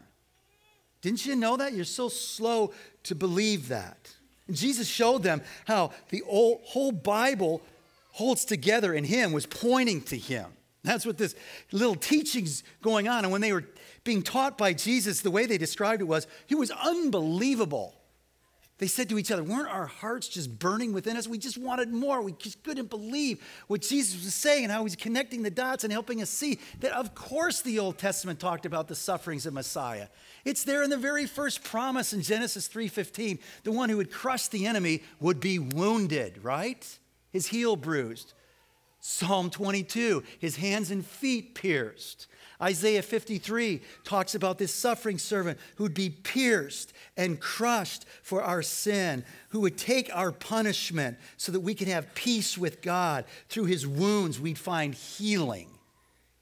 Didn't 1.01 1.27
you 1.27 1.37
know 1.37 1.57
that? 1.57 1.73
You're 1.73 1.85
so 1.85 2.09
slow 2.09 2.73
to 3.05 3.15
believe 3.15 3.69
that. 3.69 4.13
Jesus 4.51 4.89
showed 4.89 5.23
them 5.23 5.43
how 5.67 5.91
the 6.09 6.23
whole 6.27 6.93
Bible 6.93 7.63
holds 8.17 8.47
together 8.47 8.95
in 8.95 9.05
him 9.05 9.31
was 9.31 9.45
pointing 9.45 10.01
to 10.01 10.17
him. 10.17 10.47
That's 10.83 11.05
what 11.05 11.19
this 11.19 11.35
little 11.71 11.95
teaching's 11.95 12.63
going 12.81 13.09
on. 13.09 13.25
And 13.25 13.33
when 13.33 13.43
they 13.43 13.53
were 13.53 13.65
being 14.05 14.23
taught 14.23 14.57
by 14.57 14.73
Jesus, 14.73 15.21
the 15.21 15.31
way 15.31 15.45
they 15.45 15.59
described 15.59 16.01
it 16.01 16.07
was, 16.07 16.27
he 16.47 16.55
was 16.55 16.71
unbelievable. 16.71 17.95
They 18.79 18.87
said 18.87 19.11
to 19.11 19.19
each 19.19 19.31
other, 19.31 19.45
Weren't 19.45 19.69
our 19.69 19.85
hearts 19.85 20.29
just 20.29 20.59
burning 20.59 20.95
within 20.95 21.19
us? 21.19 21.29
We 21.29 21.37
just 21.37 21.59
wanted 21.59 21.93
more. 21.93 22.23
We 22.23 22.33
just 22.33 22.63
couldn't 22.63 22.89
believe 22.89 23.43
what 23.67 23.83
Jesus 23.83 24.25
was 24.25 24.35
saying 24.35 24.65
and 24.65 24.73
how 24.73 24.79
he 24.79 24.85
was 24.85 24.97
connecting 24.97 25.43
the 25.43 25.51
dots 25.51 25.85
and 25.85 25.93
helping 25.93 26.23
us 26.23 26.31
see 26.31 26.59
that, 26.81 26.93
of 26.93 27.15
course, 27.15 27.61
the 27.61 27.79
Old 27.79 27.99
Testament 27.99 28.41
talked 28.41 28.65
about 28.65 28.89
the 28.89 28.95
sufferings 28.95 29.45
of 29.45 29.53
Messiah. 29.53 30.09
It's 30.47 30.65
there 30.65 30.83
in 30.83 30.89
the 30.89 30.97
very 30.97 31.27
first 31.27 31.63
promise 31.65 32.15
in 32.15 32.23
Genesis 32.23 32.67
3:15. 32.67 33.41
The 33.65 33.73
one 33.73 33.91
who 33.91 33.99
would 33.99 34.11
crush 34.11 34.49
the 34.49 34.67
enemy 34.67 35.03
would 35.21 35.39
be 35.39 35.59
wounded, 35.59 36.43
right? 36.43 36.99
His 37.37 37.49
heel 37.49 37.77
bruised. 37.77 38.33
Psalm 38.99 39.51
22, 39.51 40.23
his 40.39 40.57
hands 40.57 40.91
and 40.91 41.05
feet 41.05 41.55
pierced. 41.55 42.29
Isaiah 42.63 43.03
53 43.03 43.83
talks 44.05 44.35
about 44.35 44.57
this 44.57 44.73
suffering 44.73 45.19
servant 45.19 45.59
who'd 45.75 45.93
be 45.93 46.09
pierced 46.09 46.95
and 47.15 47.39
crushed 47.39 48.07
for 48.23 48.43
our 48.43 48.63
sin, 48.63 49.23
who 49.51 49.61
would 49.61 49.77
take 49.77 50.09
our 50.17 50.33
punishment 50.33 51.19
so 51.37 51.53
that 51.53 51.61
we 51.61 51.75
could 51.75 51.89
have 51.89 52.15
peace 52.15 52.57
with 52.57 52.81
God. 52.81 53.27
Through 53.51 53.67
his 53.67 53.87
wounds, 53.87 54.41
we'd 54.41 54.57
find 54.57 54.95
healing. 54.95 55.69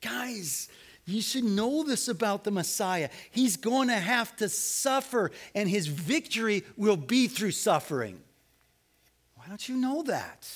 Guys, 0.01 0.69
you 1.07 1.23
should 1.23 1.43
know 1.43 1.83
this 1.83 2.07
about 2.07 2.45
the 2.45 2.53
Messiah. 2.53 3.09
He's 3.33 3.57
going 3.57 3.89
to 3.89 3.95
have 3.95 4.37
to 4.37 4.49
suffer, 4.49 5.33
and 5.57 5.69
his 5.69 5.89
victory 5.89 6.63
will 6.77 6.97
be 6.97 7.27
through 7.27 7.51
suffering. 7.51 8.21
Why 9.35 9.49
don't 9.49 9.69
you 9.69 9.77
know 9.77 10.05
that? 10.05 10.49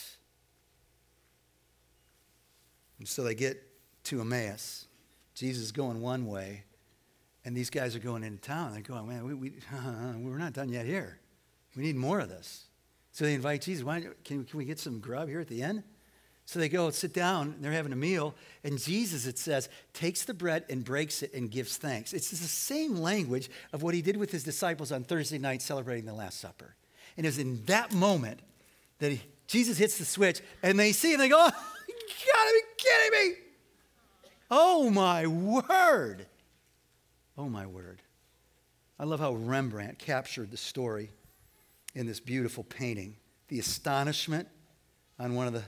And 2.98 3.06
so 3.06 3.22
they 3.22 3.34
get 3.34 3.62
to 4.04 4.20
Emmaus. 4.20 4.86
Jesus 5.34 5.64
is 5.64 5.72
going 5.72 6.00
one 6.00 6.26
way, 6.26 6.64
and 7.44 7.56
these 7.56 7.70
guys 7.70 7.94
are 7.94 8.00
going 8.00 8.24
into 8.24 8.40
town. 8.40 8.72
They're 8.72 8.82
going, 8.82 9.08
man, 9.08 9.24
we, 9.24 9.34
we, 9.34 9.52
we're 10.18 10.38
not 10.38 10.52
done 10.52 10.68
yet 10.68 10.86
here. 10.86 11.20
We 11.76 11.84
need 11.84 11.96
more 11.96 12.18
of 12.18 12.28
this. 12.28 12.64
So 13.12 13.24
they 13.24 13.34
invite 13.34 13.62
Jesus. 13.62 13.84
Why, 13.84 14.00
can, 14.24 14.44
can 14.44 14.58
we 14.58 14.64
get 14.64 14.78
some 14.78 14.98
grub 14.98 15.28
here 15.28 15.40
at 15.40 15.48
the 15.48 15.62
end? 15.62 15.84
So 16.48 16.58
they 16.58 16.70
go 16.70 16.88
sit 16.88 17.12
down, 17.12 17.56
they're 17.60 17.72
having 17.72 17.92
a 17.92 17.96
meal, 17.96 18.34
and 18.64 18.78
Jesus, 18.78 19.26
it 19.26 19.36
says, 19.36 19.68
takes 19.92 20.24
the 20.24 20.32
bread 20.32 20.64
and 20.70 20.82
breaks 20.82 21.22
it 21.22 21.34
and 21.34 21.50
gives 21.50 21.76
thanks. 21.76 22.14
It's 22.14 22.30
the 22.30 22.36
same 22.36 22.96
language 22.96 23.50
of 23.74 23.82
what 23.82 23.92
he 23.92 24.00
did 24.00 24.16
with 24.16 24.32
his 24.32 24.44
disciples 24.44 24.90
on 24.90 25.04
Thursday 25.04 25.36
night 25.36 25.60
celebrating 25.60 26.06
the 26.06 26.14
Last 26.14 26.40
Supper. 26.40 26.74
And 27.18 27.26
it 27.26 27.28
was 27.28 27.38
in 27.38 27.66
that 27.66 27.92
moment 27.92 28.40
that 28.98 29.12
he, 29.12 29.20
Jesus 29.46 29.76
hits 29.76 29.98
the 29.98 30.06
switch, 30.06 30.40
and 30.62 30.78
they 30.78 30.92
see 30.92 31.12
him, 31.12 31.18
they 31.18 31.28
go, 31.28 31.50
gotta 32.08 32.52
be 32.52 32.60
kidding 32.76 33.30
me! 33.30 33.36
Oh 34.50 34.90
my 34.90 35.26
word. 35.26 36.26
Oh 37.36 37.48
my 37.48 37.66
word. 37.66 38.02
I 38.98 39.04
love 39.04 39.20
how 39.20 39.34
Rembrandt 39.34 39.98
captured 39.98 40.50
the 40.50 40.56
story 40.56 41.10
in 41.94 42.06
this 42.06 42.20
beautiful 42.20 42.64
painting. 42.64 43.16
The 43.48 43.58
astonishment 43.58 44.48
on 45.18 45.34
one 45.34 45.46
of 45.46 45.52
the 45.52 45.62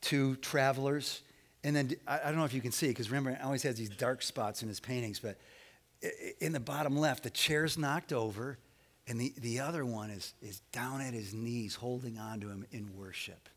two 0.00 0.36
travelers. 0.36 1.22
And 1.62 1.76
then 1.76 1.92
I 2.06 2.18
don't 2.18 2.36
know 2.36 2.44
if 2.44 2.54
you 2.54 2.60
can 2.60 2.72
see 2.72 2.88
because 2.88 3.10
Rembrandt 3.10 3.42
always 3.42 3.62
has 3.62 3.76
these 3.76 3.90
dark 3.90 4.22
spots 4.22 4.62
in 4.62 4.68
his 4.68 4.80
paintings, 4.80 5.20
but 5.20 5.38
in 6.40 6.52
the 6.52 6.60
bottom 6.60 6.96
left, 6.96 7.22
the 7.24 7.30
chair's 7.30 7.76
knocked 7.76 8.12
over, 8.12 8.58
and 9.06 9.20
the, 9.20 9.34
the 9.38 9.60
other 9.60 9.84
one 9.84 10.10
is, 10.10 10.32
is 10.40 10.60
down 10.72 11.00
at 11.00 11.12
his 11.12 11.34
knees 11.34 11.74
holding 11.74 12.18
on 12.18 12.40
to 12.40 12.48
him 12.48 12.64
in 12.70 12.96
worship. 12.96 13.48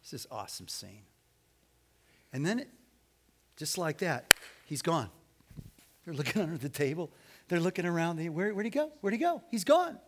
It's 0.00 0.10
this 0.10 0.26
awesome 0.30 0.68
scene. 0.68 1.02
And 2.36 2.44
then 2.44 2.66
just 3.56 3.78
like 3.78 3.96
that, 3.98 4.26
he's 4.66 4.82
gone. 4.82 5.08
They're 6.04 6.12
looking 6.12 6.42
under 6.42 6.58
the 6.58 6.68
table. 6.68 7.10
They're 7.48 7.60
looking 7.60 7.86
around. 7.86 8.18
Where, 8.18 8.52
where'd 8.52 8.66
he 8.66 8.70
go? 8.70 8.92
Where'd 9.00 9.14
he 9.14 9.18
go? 9.18 9.42
He's 9.50 9.64
gone. 9.64 9.98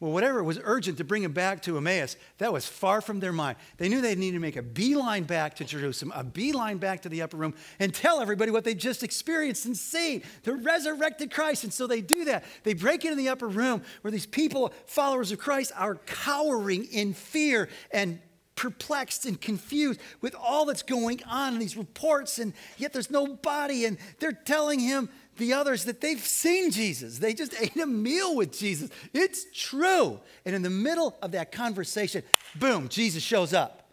Well, 0.00 0.12
whatever 0.12 0.42
was 0.42 0.58
urgent 0.64 0.96
to 0.96 1.04
bring 1.04 1.22
him 1.22 1.32
back 1.32 1.60
to 1.64 1.76
Emmaus, 1.76 2.16
that 2.38 2.54
was 2.54 2.66
far 2.66 3.02
from 3.02 3.20
their 3.20 3.34
mind. 3.34 3.58
They 3.76 3.90
knew 3.90 4.00
they 4.00 4.14
needed 4.14 4.38
to 4.38 4.40
make 4.40 4.56
a 4.56 4.62
beeline 4.62 5.24
back 5.24 5.56
to 5.56 5.64
Jerusalem, 5.64 6.10
a 6.16 6.24
beeline 6.24 6.78
back 6.78 7.02
to 7.02 7.10
the 7.10 7.20
upper 7.20 7.36
room, 7.36 7.52
and 7.78 7.92
tell 7.92 8.22
everybody 8.22 8.50
what 8.50 8.64
they 8.64 8.74
just 8.74 9.02
experienced 9.02 9.66
and 9.66 9.76
seen 9.76 10.22
the 10.44 10.54
resurrected 10.54 11.30
Christ. 11.30 11.64
And 11.64 11.74
so 11.74 11.86
they 11.86 12.00
do 12.00 12.24
that. 12.24 12.44
They 12.62 12.72
break 12.72 13.04
into 13.04 13.16
the 13.16 13.28
upper 13.28 13.46
room 13.46 13.82
where 14.00 14.10
these 14.10 14.24
people, 14.24 14.72
followers 14.86 15.32
of 15.32 15.38
Christ, 15.38 15.72
are 15.76 15.96
cowering 15.96 16.86
in 16.86 17.12
fear 17.12 17.68
and 17.90 18.20
perplexed 18.60 19.24
and 19.24 19.40
confused 19.40 19.98
with 20.20 20.34
all 20.34 20.66
that's 20.66 20.82
going 20.82 21.22
on 21.24 21.54
in 21.54 21.58
these 21.58 21.78
reports, 21.78 22.38
and 22.38 22.52
yet 22.76 22.92
there's 22.92 23.10
no 23.10 23.26
body. 23.26 23.86
And 23.86 23.96
they're 24.18 24.32
telling 24.32 24.80
him, 24.80 25.08
the 25.38 25.54
others, 25.54 25.84
that 25.84 26.02
they've 26.02 26.20
seen 26.20 26.70
Jesus. 26.70 27.16
They 27.16 27.32
just 27.32 27.54
ate 27.58 27.74
a 27.76 27.86
meal 27.86 28.36
with 28.36 28.52
Jesus. 28.52 28.90
It's 29.14 29.46
true. 29.54 30.20
And 30.44 30.54
in 30.54 30.60
the 30.60 30.68
middle 30.68 31.16
of 31.22 31.32
that 31.32 31.52
conversation, 31.52 32.22
boom, 32.54 32.90
Jesus 32.90 33.22
shows 33.22 33.54
up. 33.54 33.88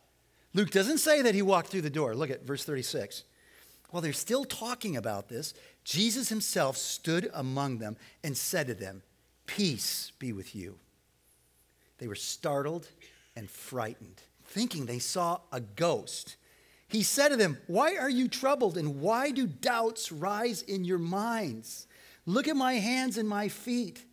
Luke 0.54 0.72
doesn't 0.72 0.98
say 0.98 1.22
that 1.22 1.34
he 1.34 1.42
walked 1.42 1.70
through 1.70 1.84
the 1.84 1.90
door. 1.90 2.14
Look 2.14 2.30
at 2.30 2.46
verse 2.46 2.66
36. 2.66 3.24
While 3.92 4.02
they're 4.02 4.12
still 4.12 4.44
talking 4.44 4.98
about 4.98 5.30
this, 5.30 5.54
Jesus 5.86 6.28
himself 6.28 6.76
stood 6.76 7.30
among 7.34 7.78
them 7.78 7.96
and 8.22 8.36
said 8.36 8.68
to 8.68 8.74
them, 8.74 9.02
Peace 9.46 10.12
be 10.20 10.34
with 10.34 10.54
you. 10.54 10.78
They 12.00 12.10
were 12.10 12.16
startled 12.16 12.90
and 13.34 13.50
frightened 13.50 14.24
thinking 14.48 14.86
they 14.86 15.00
saw 15.00 15.40
a 15.52 15.60
ghost. 15.60 16.38
He 16.88 17.04
said 17.04 17.30
to 17.30 17.36
them, 17.36 17.58
Why 17.68 17.98
are 17.98 18.10
you 18.10 18.28
troubled 18.28 18.78
and 18.78 19.02
why 19.02 19.32
do 19.32 19.46
doubts 19.46 20.12
rise 20.12 20.62
in 20.62 20.86
your 20.86 20.98
minds? 20.98 21.88
Look 22.26 22.48
at 22.48 22.56
my 22.56 22.74
hands 22.74 23.18
and 23.18 23.28
my 23.28 23.50
feet. 23.50 24.04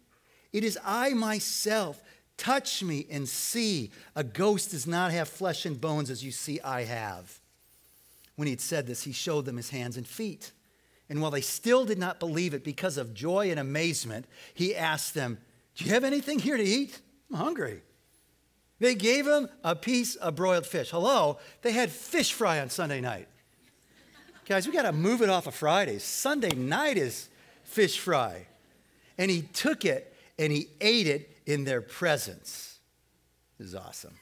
It 0.53 0.65
is 0.65 0.79
I 0.85 1.11
myself. 1.11 2.03
Touch 2.37 2.83
me 2.83 3.07
and 3.11 3.29
see. 3.29 3.91
A 4.17 4.25
ghost 4.25 4.73
does 4.73 4.87
not 4.87 5.13
have 5.13 5.29
flesh 5.29 5.67
and 5.67 5.81
bones 5.81 6.11
as 6.11 6.25
you 6.25 6.31
see 6.31 6.61
I 6.61 6.85
have. 6.85 7.41
When 8.37 8.47
he 8.47 8.53
had 8.53 8.61
said 8.61 8.87
this, 8.87 9.03
he 9.03 9.13
showed 9.13 9.45
them 9.45 9.57
his 9.57 9.71
hands 9.71 9.97
and 9.97 10.07
feet. 10.07 10.53
And 11.09 11.21
while 11.21 11.31
they 11.31 11.41
still 11.41 11.85
did 11.85 11.99
not 11.99 12.19
believe 12.19 12.55
it 12.55 12.65
because 12.65 12.97
of 12.97 13.15
joy 13.15 13.51
and 13.51 13.61
amazement, 13.61 14.27
he 14.55 14.75
asked 14.75 15.15
them, 15.15 15.39
Do 15.77 15.85
you 15.85 15.93
have 15.93 16.05
anything 16.05 16.39
here 16.39 16.57
to 16.57 16.63
eat? 16.63 17.01
I'm 17.31 17.37
hungry. 17.37 17.83
They 18.85 18.95
gave 18.95 19.27
him 19.27 19.49
a 19.63 19.75
piece 19.75 20.15
of 20.17 20.35
broiled 20.35 20.67
fish. 20.67 20.91
Hello, 20.91 21.39
they 21.63 21.73
had 21.73 21.91
fish 21.91 22.35
fry 22.35 22.61
on 22.61 22.69
Sunday 22.69 23.01
night. 23.01 23.29
Guys, 24.45 24.67
we 24.67 24.75
got 24.75 24.83
to 24.83 24.93
move 24.93 25.23
it 25.23 25.31
off 25.31 25.47
of 25.47 25.55
Fridays. 25.55 26.05
Sunday 26.05 26.55
night 26.55 26.99
is 26.99 27.31
fish 27.63 27.99
fry. 27.99 28.47
And 29.17 29.31
he 29.31 29.41
took 29.41 29.87
it 29.87 30.15
and 30.39 30.53
he 30.53 30.69
ate 30.83 31.07
it 31.07 31.35
in 31.47 31.65
their 31.65 31.81
presence. 31.81 32.79
This 33.57 33.69
is 33.69 33.75
awesome. 33.75 34.19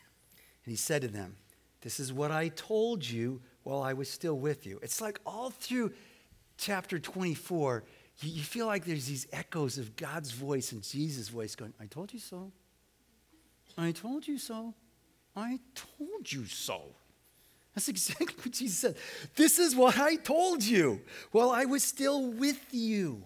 And 0.64 0.70
he 0.70 0.76
said 0.76 1.02
to 1.02 1.08
them, 1.08 1.34
This 1.80 1.98
is 1.98 2.12
what 2.12 2.30
I 2.30 2.46
told 2.50 3.04
you 3.04 3.40
while 3.64 3.82
I 3.82 3.94
was 3.94 4.08
still 4.08 4.38
with 4.38 4.64
you. 4.64 4.78
It's 4.80 5.00
like 5.00 5.18
all 5.26 5.50
through 5.50 5.92
chapter 6.56 7.00
24, 7.00 7.82
you, 8.20 8.30
you 8.30 8.42
feel 8.44 8.66
like 8.66 8.84
there's 8.84 9.06
these 9.06 9.26
echoes 9.32 9.76
of 9.76 9.96
God's 9.96 10.30
voice 10.30 10.70
and 10.70 10.84
Jesus' 10.84 11.30
voice 11.30 11.56
going, 11.56 11.74
I 11.80 11.86
told 11.86 12.12
you 12.12 12.20
so. 12.20 12.52
I 13.76 13.92
told 13.92 14.26
you 14.26 14.38
so. 14.38 14.74
I 15.34 15.60
told 15.74 16.30
you 16.30 16.46
so. 16.46 16.82
That's 17.74 17.88
exactly 17.88 18.34
what 18.36 18.52
Jesus 18.52 18.78
said. 18.78 18.96
This 19.34 19.58
is 19.58 19.74
what 19.74 19.98
I 19.98 20.16
told 20.16 20.62
you 20.62 21.00
while 21.30 21.50
I 21.50 21.64
was 21.64 21.82
still 21.82 22.26
with 22.26 22.66
you. 22.72 23.24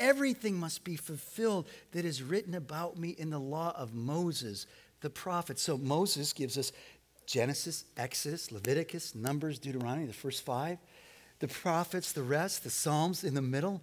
Everything 0.00 0.58
must 0.58 0.84
be 0.84 0.96
fulfilled 0.96 1.68
that 1.92 2.04
is 2.04 2.22
written 2.22 2.54
about 2.54 2.96
me 2.96 3.10
in 3.10 3.30
the 3.30 3.38
law 3.38 3.72
of 3.76 3.94
Moses, 3.94 4.66
the 5.00 5.10
prophet. 5.10 5.58
So 5.58 5.76
Moses 5.76 6.32
gives 6.32 6.56
us 6.56 6.70
Genesis, 7.26 7.84
Exodus, 7.96 8.52
Leviticus, 8.52 9.14
Numbers, 9.14 9.58
Deuteronomy, 9.58 10.06
the 10.06 10.12
first 10.12 10.44
five. 10.44 10.78
The 11.40 11.48
prophets, 11.48 12.12
the 12.12 12.22
rest, 12.22 12.64
the 12.64 12.70
Psalms 12.70 13.22
in 13.22 13.34
the 13.34 13.42
middle. 13.42 13.80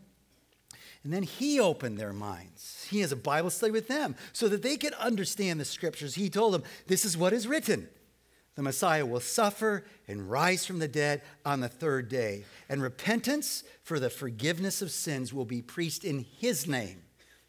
And 1.05 1.13
then 1.13 1.21
he 1.21 1.59
opened 1.59 1.99
their 1.99 2.11
minds. 2.11 2.87
He 2.89 3.01
has 3.01 3.11
a 3.11 3.15
Bible 3.15 3.51
study 3.51 3.71
with 3.71 3.87
them 3.87 4.15
so 4.33 4.47
that 4.47 4.63
they 4.63 4.75
could 4.75 4.93
understand 4.93 5.59
the 5.59 5.65
scriptures. 5.65 6.15
He 6.15 6.31
told 6.31 6.55
them, 6.55 6.63
This 6.87 7.05
is 7.05 7.15
what 7.15 7.31
is 7.31 7.47
written. 7.47 7.87
The 8.55 8.63
Messiah 8.63 9.05
will 9.05 9.19
suffer 9.19 9.85
and 10.07 10.31
rise 10.31 10.65
from 10.65 10.79
the 10.79 10.87
dead 10.87 11.21
on 11.45 11.59
the 11.59 11.69
third 11.69 12.09
day. 12.09 12.45
And 12.69 12.81
repentance 12.81 13.63
for 13.83 13.99
the 13.99 14.09
forgiveness 14.09 14.81
of 14.81 14.89
sins 14.89 15.31
will 15.31 15.45
be 15.45 15.61
preached 15.61 16.03
in 16.03 16.25
his 16.39 16.65
name 16.65 17.03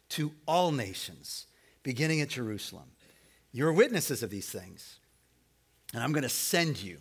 to 0.09 0.33
all 0.47 0.71
nations, 0.71 1.47
beginning 1.81 2.21
at 2.21 2.29
Jerusalem. 2.29 2.91
You're 3.51 3.73
witnesses 3.73 4.21
of 4.21 4.29
these 4.29 4.49
things. 4.49 4.99
And 5.95 6.03
I'm 6.03 6.11
going 6.11 6.21
to 6.21 6.29
send 6.29 6.79
you 6.79 6.99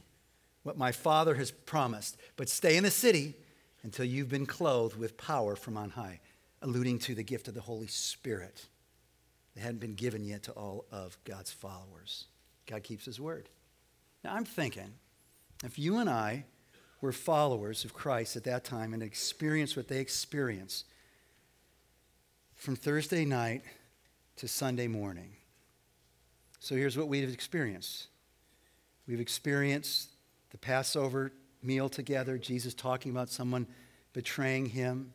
what 0.62 0.78
my 0.78 0.90
Father 0.90 1.34
has 1.34 1.50
promised. 1.50 2.16
But 2.36 2.48
stay 2.48 2.78
in 2.78 2.82
the 2.84 2.90
city 2.90 3.34
until 3.82 4.06
you've 4.06 4.30
been 4.30 4.46
clothed 4.46 4.96
with 4.96 5.18
power 5.18 5.54
from 5.54 5.76
on 5.76 5.90
high, 5.90 6.20
alluding 6.66 6.98
to 6.98 7.14
the 7.14 7.22
gift 7.22 7.46
of 7.46 7.54
the 7.54 7.60
Holy 7.60 7.86
Spirit 7.86 8.66
that 9.54 9.60
hadn't 9.60 9.78
been 9.78 9.94
given 9.94 10.24
yet 10.24 10.42
to 10.42 10.52
all 10.52 10.84
of 10.90 11.16
God's 11.24 11.52
followers. 11.52 12.26
God 12.66 12.82
keeps 12.82 13.04
his 13.04 13.20
word. 13.20 13.48
Now, 14.24 14.34
I'm 14.34 14.44
thinking 14.44 14.94
if 15.64 15.78
you 15.78 15.98
and 15.98 16.10
I 16.10 16.44
were 17.00 17.12
followers 17.12 17.84
of 17.84 17.94
Christ 17.94 18.34
at 18.34 18.44
that 18.44 18.64
time 18.64 18.92
and 18.92 19.02
experienced 19.02 19.76
what 19.76 19.86
they 19.86 20.00
experienced 20.00 20.86
from 22.56 22.74
Thursday 22.74 23.24
night 23.24 23.62
to 24.36 24.48
Sunday 24.48 24.88
morning. 24.88 25.36
So 26.58 26.74
here's 26.74 26.98
what 26.98 27.06
we've 27.06 27.32
experienced 27.32 28.08
we've 29.06 29.20
experienced 29.20 30.10
the 30.50 30.58
Passover 30.58 31.32
meal 31.62 31.88
together, 31.88 32.38
Jesus 32.38 32.74
talking 32.74 33.12
about 33.12 33.28
someone 33.28 33.68
betraying 34.12 34.66
him. 34.66 35.12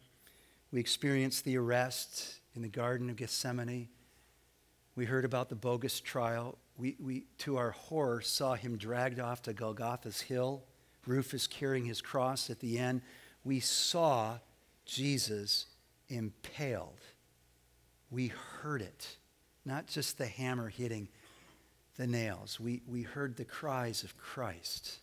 We 0.71 0.79
experienced 0.79 1.43
the 1.43 1.57
arrest 1.57 2.39
in 2.55 2.61
the 2.61 2.69
Garden 2.69 3.09
of 3.09 3.17
Gethsemane. 3.17 3.89
We 4.95 5.05
heard 5.05 5.25
about 5.25 5.49
the 5.49 5.55
bogus 5.55 5.99
trial 5.99 6.57
we, 6.81 6.95
we, 6.99 7.25
to 7.37 7.57
our 7.57 7.71
horror, 7.71 8.21
saw 8.21 8.55
him 8.55 8.75
dragged 8.75 9.19
off 9.19 9.43
to 9.43 9.53
Golgotha's 9.53 10.21
hill, 10.21 10.63
Rufus 11.05 11.45
carrying 11.45 11.85
his 11.85 12.01
cross 12.01 12.49
at 12.49 12.59
the 12.59 12.79
end. 12.79 13.03
We 13.43 13.59
saw 13.59 14.39
Jesus 14.85 15.67
impaled. 16.09 16.99
We 18.09 18.27
heard 18.61 18.81
it, 18.81 19.17
not 19.63 19.85
just 19.85 20.17
the 20.17 20.25
hammer 20.25 20.69
hitting 20.69 21.07
the 21.97 22.07
nails. 22.07 22.59
We, 22.59 22.81
we 22.87 23.03
heard 23.03 23.37
the 23.37 23.45
cries 23.45 24.03
of 24.03 24.17
Christ. 24.17 24.99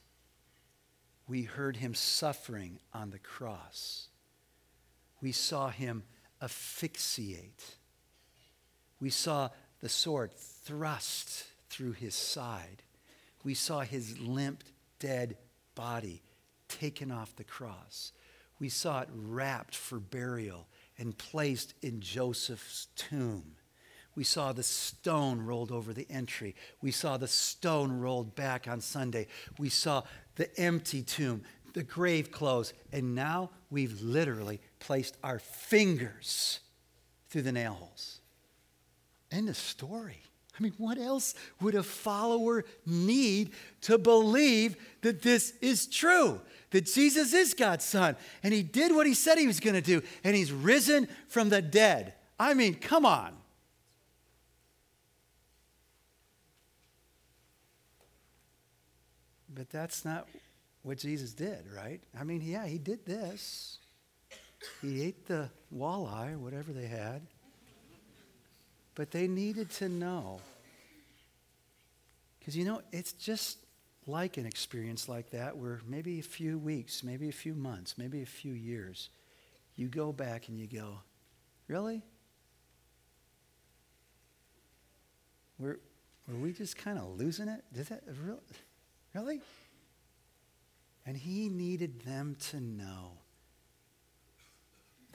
We 1.28 1.42
heard 1.42 1.76
him 1.76 1.94
suffering 1.94 2.80
on 2.92 3.10
the 3.10 3.20
cross. 3.20 4.07
We 5.20 5.32
saw 5.32 5.68
him 5.68 6.04
asphyxiate. 6.40 7.76
We 9.00 9.10
saw 9.10 9.50
the 9.80 9.88
sword 9.88 10.32
thrust 10.32 11.44
through 11.70 11.92
his 11.92 12.14
side. 12.14 12.82
We 13.44 13.54
saw 13.54 13.80
his 13.80 14.18
limp, 14.18 14.64
dead 14.98 15.36
body 15.74 16.22
taken 16.68 17.10
off 17.10 17.36
the 17.36 17.44
cross. 17.44 18.12
We 18.58 18.68
saw 18.68 19.00
it 19.00 19.08
wrapped 19.12 19.74
for 19.74 20.00
burial 20.00 20.66
and 20.98 21.16
placed 21.16 21.74
in 21.82 22.00
Joseph's 22.00 22.88
tomb. 22.96 23.52
We 24.16 24.24
saw 24.24 24.52
the 24.52 24.64
stone 24.64 25.42
rolled 25.42 25.70
over 25.70 25.92
the 25.92 26.06
entry. 26.10 26.56
We 26.82 26.90
saw 26.90 27.16
the 27.16 27.28
stone 27.28 27.92
rolled 27.92 28.34
back 28.34 28.66
on 28.66 28.80
Sunday. 28.80 29.28
We 29.58 29.68
saw 29.68 30.02
the 30.34 30.50
empty 30.58 31.02
tomb, 31.02 31.42
the 31.72 31.84
grave 31.84 32.32
closed. 32.32 32.72
And 32.92 33.14
now 33.14 33.50
we've 33.70 34.00
literally 34.00 34.60
placed 34.78 35.16
our 35.22 35.38
fingers 35.38 36.60
through 37.28 37.42
the 37.42 37.52
nail 37.52 37.74
holes. 37.74 38.20
End 39.30 39.48
of 39.48 39.56
story. 39.56 40.22
I 40.58 40.62
mean, 40.62 40.72
what 40.78 40.98
else 40.98 41.34
would 41.60 41.74
a 41.74 41.82
follower 41.82 42.64
need 42.84 43.52
to 43.82 43.96
believe 43.96 44.76
that 45.02 45.22
this 45.22 45.52
is 45.60 45.86
true? 45.86 46.40
That 46.70 46.86
Jesus 46.86 47.32
is 47.32 47.54
God's 47.54 47.84
son, 47.84 48.16
and 48.42 48.52
he 48.52 48.62
did 48.62 48.94
what 48.94 49.06
he 49.06 49.14
said 49.14 49.38
he 49.38 49.46
was 49.46 49.60
going 49.60 49.76
to 49.76 49.80
do, 49.80 50.02
and 50.24 50.34
he's 50.34 50.52
risen 50.52 51.08
from 51.28 51.48
the 51.48 51.62
dead. 51.62 52.14
I 52.38 52.54
mean, 52.54 52.74
come 52.74 53.06
on. 53.06 53.34
But 59.48 59.70
that's 59.70 60.04
not 60.04 60.28
what 60.82 60.98
Jesus 60.98 61.32
did, 61.32 61.64
right? 61.74 62.00
I 62.18 62.24
mean, 62.24 62.42
yeah, 62.42 62.66
he 62.66 62.78
did 62.78 63.06
this. 63.06 63.78
He 64.82 65.02
ate 65.02 65.26
the 65.26 65.50
walleye, 65.74 66.34
or 66.34 66.38
whatever 66.38 66.72
they 66.72 66.86
had. 66.86 67.22
But 68.94 69.10
they 69.10 69.28
needed 69.28 69.70
to 69.72 69.88
know. 69.88 70.40
Because, 72.38 72.56
you 72.56 72.64
know, 72.64 72.82
it's 72.92 73.12
just 73.12 73.58
like 74.06 74.36
an 74.36 74.46
experience 74.46 75.08
like 75.08 75.30
that 75.30 75.56
where 75.56 75.80
maybe 75.86 76.18
a 76.18 76.22
few 76.22 76.58
weeks, 76.58 77.04
maybe 77.04 77.28
a 77.28 77.32
few 77.32 77.54
months, 77.54 77.96
maybe 77.98 78.22
a 78.22 78.26
few 78.26 78.52
years, 78.52 79.10
you 79.76 79.86
go 79.86 80.12
back 80.12 80.48
and 80.48 80.58
you 80.58 80.66
go, 80.66 80.98
really? 81.68 82.02
Were, 85.58 85.78
were 86.26 86.38
we 86.38 86.52
just 86.52 86.76
kind 86.76 86.98
of 86.98 87.18
losing 87.18 87.48
it? 87.48 87.62
Did 87.72 87.86
that 87.86 88.02
really? 88.24 88.40
Really? 89.14 89.40
And 91.06 91.16
he 91.16 91.48
needed 91.48 92.00
them 92.02 92.36
to 92.50 92.60
know 92.60 93.12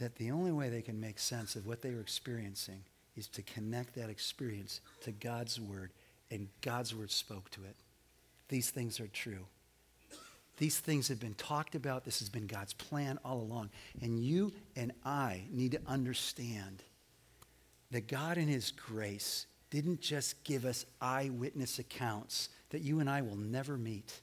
that 0.03 0.15
the 0.17 0.31
only 0.31 0.51
way 0.51 0.67
they 0.67 0.81
can 0.81 0.99
make 0.99 1.17
sense 1.17 1.55
of 1.55 1.65
what 1.65 1.81
they 1.81 1.91
were 1.91 2.01
experiencing 2.01 2.83
is 3.15 3.27
to 3.27 3.41
connect 3.41 3.95
that 3.95 4.09
experience 4.09 4.81
to 5.01 5.11
God's 5.11 5.61
word, 5.61 5.91
and 6.29 6.49
God's 6.61 6.93
word 6.93 7.09
spoke 7.09 7.49
to 7.51 7.61
it. 7.63 7.75
These 8.49 8.69
things 8.69 8.99
are 8.99 9.07
true. 9.07 9.45
These 10.57 10.79
things 10.79 11.07
have 11.07 11.21
been 11.21 11.35
talked 11.35 11.73
about. 11.73 12.03
This 12.03 12.19
has 12.19 12.27
been 12.27 12.47
God's 12.47 12.73
plan 12.73 13.17
all 13.23 13.39
along. 13.39 13.69
And 14.01 14.19
you 14.19 14.51
and 14.75 14.91
I 15.05 15.43
need 15.49 15.71
to 15.71 15.79
understand 15.87 16.83
that 17.91 18.07
God, 18.07 18.37
in 18.37 18.49
His 18.49 18.71
grace, 18.71 19.45
didn't 19.69 20.01
just 20.01 20.43
give 20.43 20.65
us 20.65 20.85
eyewitness 21.01 21.79
accounts 21.79 22.49
that 22.71 22.81
you 22.81 22.99
and 22.99 23.09
I 23.09 23.21
will 23.21 23.37
never 23.37 23.77
meet 23.77 24.19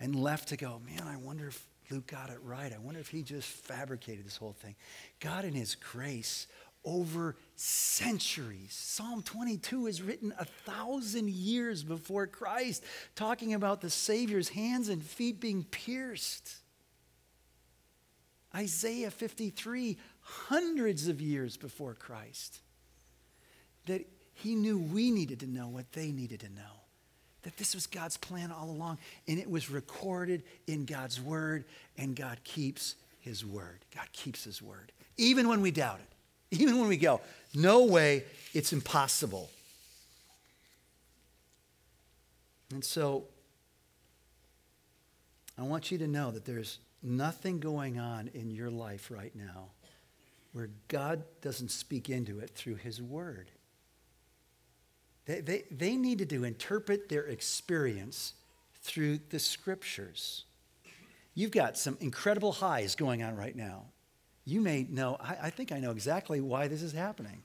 and 0.00 0.16
left 0.16 0.48
to 0.48 0.56
go, 0.56 0.80
man, 0.84 1.06
I 1.06 1.16
wonder 1.16 1.46
if 1.46 1.66
Luke 1.92 2.06
got 2.06 2.30
it 2.30 2.38
right. 2.42 2.72
I 2.72 2.78
wonder 2.78 3.00
if 3.00 3.08
he 3.08 3.22
just 3.22 3.46
fabricated 3.46 4.24
this 4.24 4.38
whole 4.38 4.54
thing. 4.54 4.74
God, 5.20 5.44
in 5.44 5.52
His 5.52 5.74
grace, 5.74 6.46
over 6.84 7.36
centuries. 7.54 8.72
Psalm 8.72 9.22
22 9.22 9.86
is 9.86 10.00
written 10.00 10.32
a 10.38 10.46
thousand 10.46 11.28
years 11.28 11.84
before 11.84 12.26
Christ, 12.26 12.82
talking 13.14 13.52
about 13.52 13.82
the 13.82 13.90
Savior's 13.90 14.48
hands 14.48 14.88
and 14.88 15.02
feet 15.02 15.38
being 15.38 15.64
pierced. 15.64 16.56
Isaiah 18.54 19.10
53, 19.10 19.98
hundreds 20.20 21.08
of 21.08 21.20
years 21.20 21.58
before 21.58 21.94
Christ, 21.94 22.60
that 23.84 24.06
he 24.32 24.54
knew 24.54 24.78
we 24.78 25.10
needed 25.10 25.40
to 25.40 25.46
know 25.46 25.68
what 25.68 25.92
they 25.92 26.10
needed 26.10 26.40
to 26.40 26.48
know. 26.48 26.81
That 27.42 27.56
this 27.56 27.74
was 27.74 27.86
God's 27.86 28.16
plan 28.16 28.52
all 28.52 28.70
along, 28.70 28.98
and 29.26 29.38
it 29.38 29.50
was 29.50 29.70
recorded 29.70 30.42
in 30.66 30.84
God's 30.84 31.20
word, 31.20 31.64
and 31.98 32.14
God 32.14 32.38
keeps 32.44 32.94
his 33.20 33.44
word. 33.44 33.80
God 33.94 34.06
keeps 34.12 34.44
his 34.44 34.62
word, 34.62 34.92
even 35.16 35.48
when 35.48 35.60
we 35.60 35.70
doubt 35.70 35.98
it. 36.00 36.08
Even 36.60 36.78
when 36.78 36.88
we 36.88 36.98
go, 36.98 37.22
no 37.54 37.84
way, 37.84 38.24
it's 38.52 38.74
impossible. 38.74 39.48
And 42.74 42.84
so 42.84 43.24
I 45.58 45.62
want 45.62 45.90
you 45.90 45.96
to 45.96 46.06
know 46.06 46.30
that 46.30 46.44
there's 46.44 46.78
nothing 47.02 47.58
going 47.58 47.98
on 47.98 48.28
in 48.34 48.50
your 48.50 48.70
life 48.70 49.10
right 49.10 49.34
now 49.34 49.70
where 50.52 50.68
God 50.88 51.22
doesn't 51.40 51.70
speak 51.70 52.10
into 52.10 52.38
it 52.40 52.50
through 52.50 52.76
His 52.76 53.00
Word. 53.00 53.50
They, 55.26 55.40
they, 55.40 55.64
they 55.70 55.96
needed 55.96 56.30
to 56.30 56.44
interpret 56.44 57.08
their 57.08 57.22
experience 57.24 58.34
through 58.82 59.20
the 59.30 59.38
Scriptures. 59.38 60.44
You've 61.34 61.52
got 61.52 61.78
some 61.78 61.96
incredible 62.00 62.52
highs 62.52 62.94
going 62.94 63.22
on 63.22 63.36
right 63.36 63.56
now. 63.56 63.84
You 64.44 64.60
may 64.60 64.86
know, 64.88 65.16
I, 65.20 65.36
I 65.44 65.50
think 65.50 65.72
I 65.72 65.78
know 65.78 65.92
exactly 65.92 66.40
why 66.40 66.68
this 66.68 66.82
is 66.82 66.92
happening. 66.92 67.42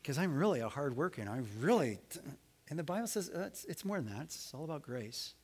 Because 0.00 0.18
I'm 0.18 0.36
really 0.36 0.60
a 0.60 0.68
hard 0.68 0.96
worker 0.96 1.20
and 1.20 1.28
I 1.28 1.40
really, 1.60 1.98
and 2.70 2.78
the 2.78 2.84
Bible 2.84 3.08
says 3.08 3.30
uh, 3.34 3.40
it's, 3.40 3.64
it's 3.64 3.84
more 3.84 4.00
than 4.00 4.14
that, 4.14 4.24
it's 4.24 4.52
all 4.54 4.64
about 4.64 4.82
grace. 4.82 5.34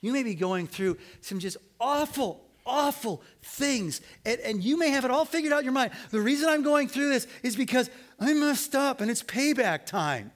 You 0.00 0.12
may 0.12 0.22
be 0.22 0.34
going 0.34 0.68
through 0.68 0.96
some 1.20 1.40
just 1.40 1.56
awful, 1.80 2.44
awful 2.64 3.22
things, 3.42 4.00
and, 4.24 4.40
and 4.40 4.62
you 4.62 4.78
may 4.78 4.90
have 4.90 5.04
it 5.04 5.10
all 5.10 5.24
figured 5.24 5.52
out 5.52 5.58
in 5.58 5.64
your 5.64 5.72
mind. 5.72 5.92
The 6.10 6.20
reason 6.20 6.48
I'm 6.48 6.62
going 6.62 6.88
through 6.88 7.10
this 7.10 7.26
is 7.42 7.56
because 7.56 7.90
I 8.20 8.32
messed 8.32 8.76
up 8.76 9.00
and 9.00 9.10
it's 9.10 9.22
payback 9.22 9.86
time. 9.86 10.30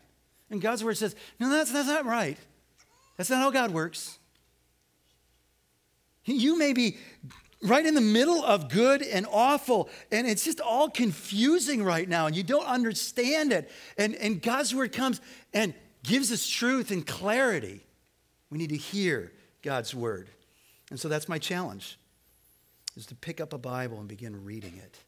And 0.50 0.60
God's 0.60 0.84
word 0.84 0.96
says, 0.96 1.16
no, 1.40 1.50
that's, 1.50 1.72
that's 1.72 1.88
not 1.88 2.04
right. 2.04 2.38
That's 3.16 3.30
not 3.30 3.38
how 3.38 3.50
God 3.50 3.72
works. 3.72 4.18
You 6.24 6.58
may 6.58 6.72
be 6.72 6.98
right 7.62 7.84
in 7.84 7.94
the 7.94 8.00
middle 8.00 8.44
of 8.44 8.68
good 8.68 9.02
and 9.02 9.26
awful, 9.30 9.88
and 10.10 10.26
it's 10.26 10.44
just 10.44 10.60
all 10.60 10.90
confusing 10.90 11.82
right 11.82 12.08
now, 12.08 12.26
and 12.26 12.36
you 12.36 12.42
don't 12.42 12.66
understand 12.66 13.52
it. 13.52 13.70
And, 13.96 14.14
and 14.16 14.42
God's 14.42 14.74
word 14.74 14.92
comes 14.92 15.20
and 15.54 15.74
gives 16.02 16.30
us 16.32 16.46
truth 16.46 16.90
and 16.90 17.06
clarity. 17.06 17.80
We 18.50 18.58
need 18.58 18.70
to 18.70 18.76
hear 18.76 19.32
God's 19.62 19.94
word. 19.94 20.28
And 20.90 21.00
so 21.00 21.08
that's 21.08 21.28
my 21.28 21.38
challenge 21.38 21.98
is 22.96 23.06
to 23.06 23.14
pick 23.14 23.40
up 23.40 23.52
a 23.52 23.58
Bible 23.58 23.98
and 23.98 24.08
begin 24.08 24.44
reading 24.44 24.76
it. 24.76 24.98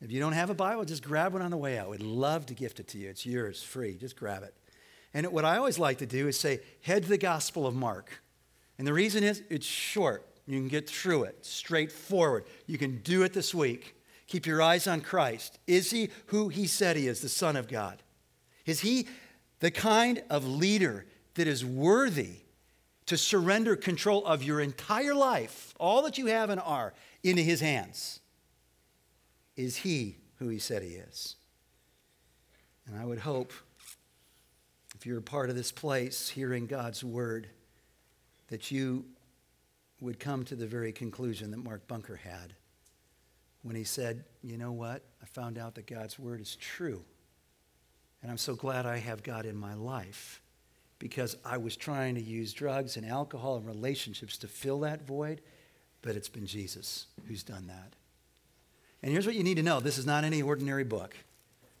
If 0.00 0.12
you 0.12 0.20
don't 0.20 0.32
have 0.32 0.50
a 0.50 0.54
Bible, 0.54 0.84
just 0.84 1.02
grab 1.02 1.32
one 1.32 1.42
on 1.42 1.50
the 1.50 1.56
way 1.56 1.76
out. 1.78 1.90
We'd 1.90 2.02
love 2.02 2.46
to 2.46 2.54
gift 2.54 2.78
it 2.78 2.88
to 2.88 2.98
you. 2.98 3.08
It's 3.08 3.26
yours, 3.26 3.62
free. 3.62 3.96
Just 3.96 4.16
grab 4.16 4.44
it. 4.44 4.54
And 5.12 5.26
what 5.32 5.44
I 5.44 5.56
always 5.56 5.78
like 5.78 5.98
to 5.98 6.06
do 6.06 6.28
is 6.28 6.38
say, 6.38 6.60
head 6.82 7.02
to 7.04 7.08
the 7.08 7.18
Gospel 7.18 7.66
of 7.66 7.74
Mark. 7.74 8.22
And 8.78 8.86
the 8.86 8.92
reason 8.92 9.24
is 9.24 9.42
it's 9.50 9.66
short. 9.66 10.24
You 10.46 10.58
can 10.58 10.68
get 10.68 10.88
through 10.88 11.24
it, 11.24 11.44
straightforward. 11.44 12.44
You 12.66 12.78
can 12.78 12.98
do 12.98 13.22
it 13.22 13.32
this 13.32 13.54
week. 13.54 13.96
Keep 14.28 14.46
your 14.46 14.62
eyes 14.62 14.86
on 14.86 15.00
Christ. 15.00 15.58
Is 15.66 15.90
he 15.90 16.10
who 16.26 16.48
he 16.48 16.66
said 16.66 16.96
he 16.96 17.08
is, 17.08 17.20
the 17.20 17.28
Son 17.28 17.56
of 17.56 17.68
God? 17.68 18.02
Is 18.66 18.80
he 18.80 19.08
the 19.60 19.70
kind 19.70 20.22
of 20.30 20.46
leader 20.46 21.06
that 21.34 21.46
is 21.46 21.64
worthy 21.64 22.36
to 23.06 23.16
surrender 23.16 23.74
control 23.74 24.24
of 24.26 24.42
your 24.42 24.60
entire 24.60 25.14
life, 25.14 25.74
all 25.80 26.02
that 26.02 26.18
you 26.18 26.26
have 26.26 26.50
and 26.50 26.60
are, 26.60 26.94
into 27.22 27.42
his 27.42 27.60
hands? 27.60 28.17
Is 29.58 29.74
he 29.78 30.14
who 30.38 30.48
he 30.48 30.60
said 30.60 30.84
he 30.84 30.90
is? 30.90 31.34
And 32.86 32.96
I 32.96 33.04
would 33.04 33.18
hope, 33.18 33.52
if 34.94 35.04
you're 35.04 35.18
a 35.18 35.22
part 35.22 35.50
of 35.50 35.56
this 35.56 35.72
place 35.72 36.28
hearing 36.28 36.66
God's 36.66 37.02
word, 37.02 37.48
that 38.50 38.70
you 38.70 39.04
would 40.00 40.20
come 40.20 40.44
to 40.44 40.54
the 40.54 40.66
very 40.66 40.92
conclusion 40.92 41.50
that 41.50 41.56
Mark 41.56 41.88
Bunker 41.88 42.14
had 42.14 42.54
when 43.62 43.74
he 43.74 43.82
said, 43.82 44.24
You 44.44 44.58
know 44.58 44.70
what? 44.70 45.02
I 45.20 45.26
found 45.26 45.58
out 45.58 45.74
that 45.74 45.88
God's 45.88 46.20
word 46.20 46.40
is 46.40 46.54
true. 46.54 47.02
And 48.22 48.30
I'm 48.30 48.38
so 48.38 48.54
glad 48.54 48.86
I 48.86 48.98
have 48.98 49.24
God 49.24 49.44
in 49.44 49.56
my 49.56 49.74
life 49.74 50.40
because 51.00 51.36
I 51.44 51.56
was 51.56 51.76
trying 51.76 52.14
to 52.14 52.22
use 52.22 52.52
drugs 52.52 52.96
and 52.96 53.04
alcohol 53.04 53.56
and 53.56 53.66
relationships 53.66 54.38
to 54.38 54.46
fill 54.46 54.78
that 54.80 55.04
void, 55.04 55.40
but 56.00 56.14
it's 56.14 56.28
been 56.28 56.46
Jesus 56.46 57.06
who's 57.26 57.42
done 57.42 57.66
that. 57.66 57.97
And 59.02 59.12
here's 59.12 59.26
what 59.26 59.34
you 59.34 59.44
need 59.44 59.56
to 59.56 59.62
know 59.62 59.80
this 59.80 59.98
is 59.98 60.06
not 60.06 60.24
any 60.24 60.42
ordinary 60.42 60.84
book. 60.84 61.16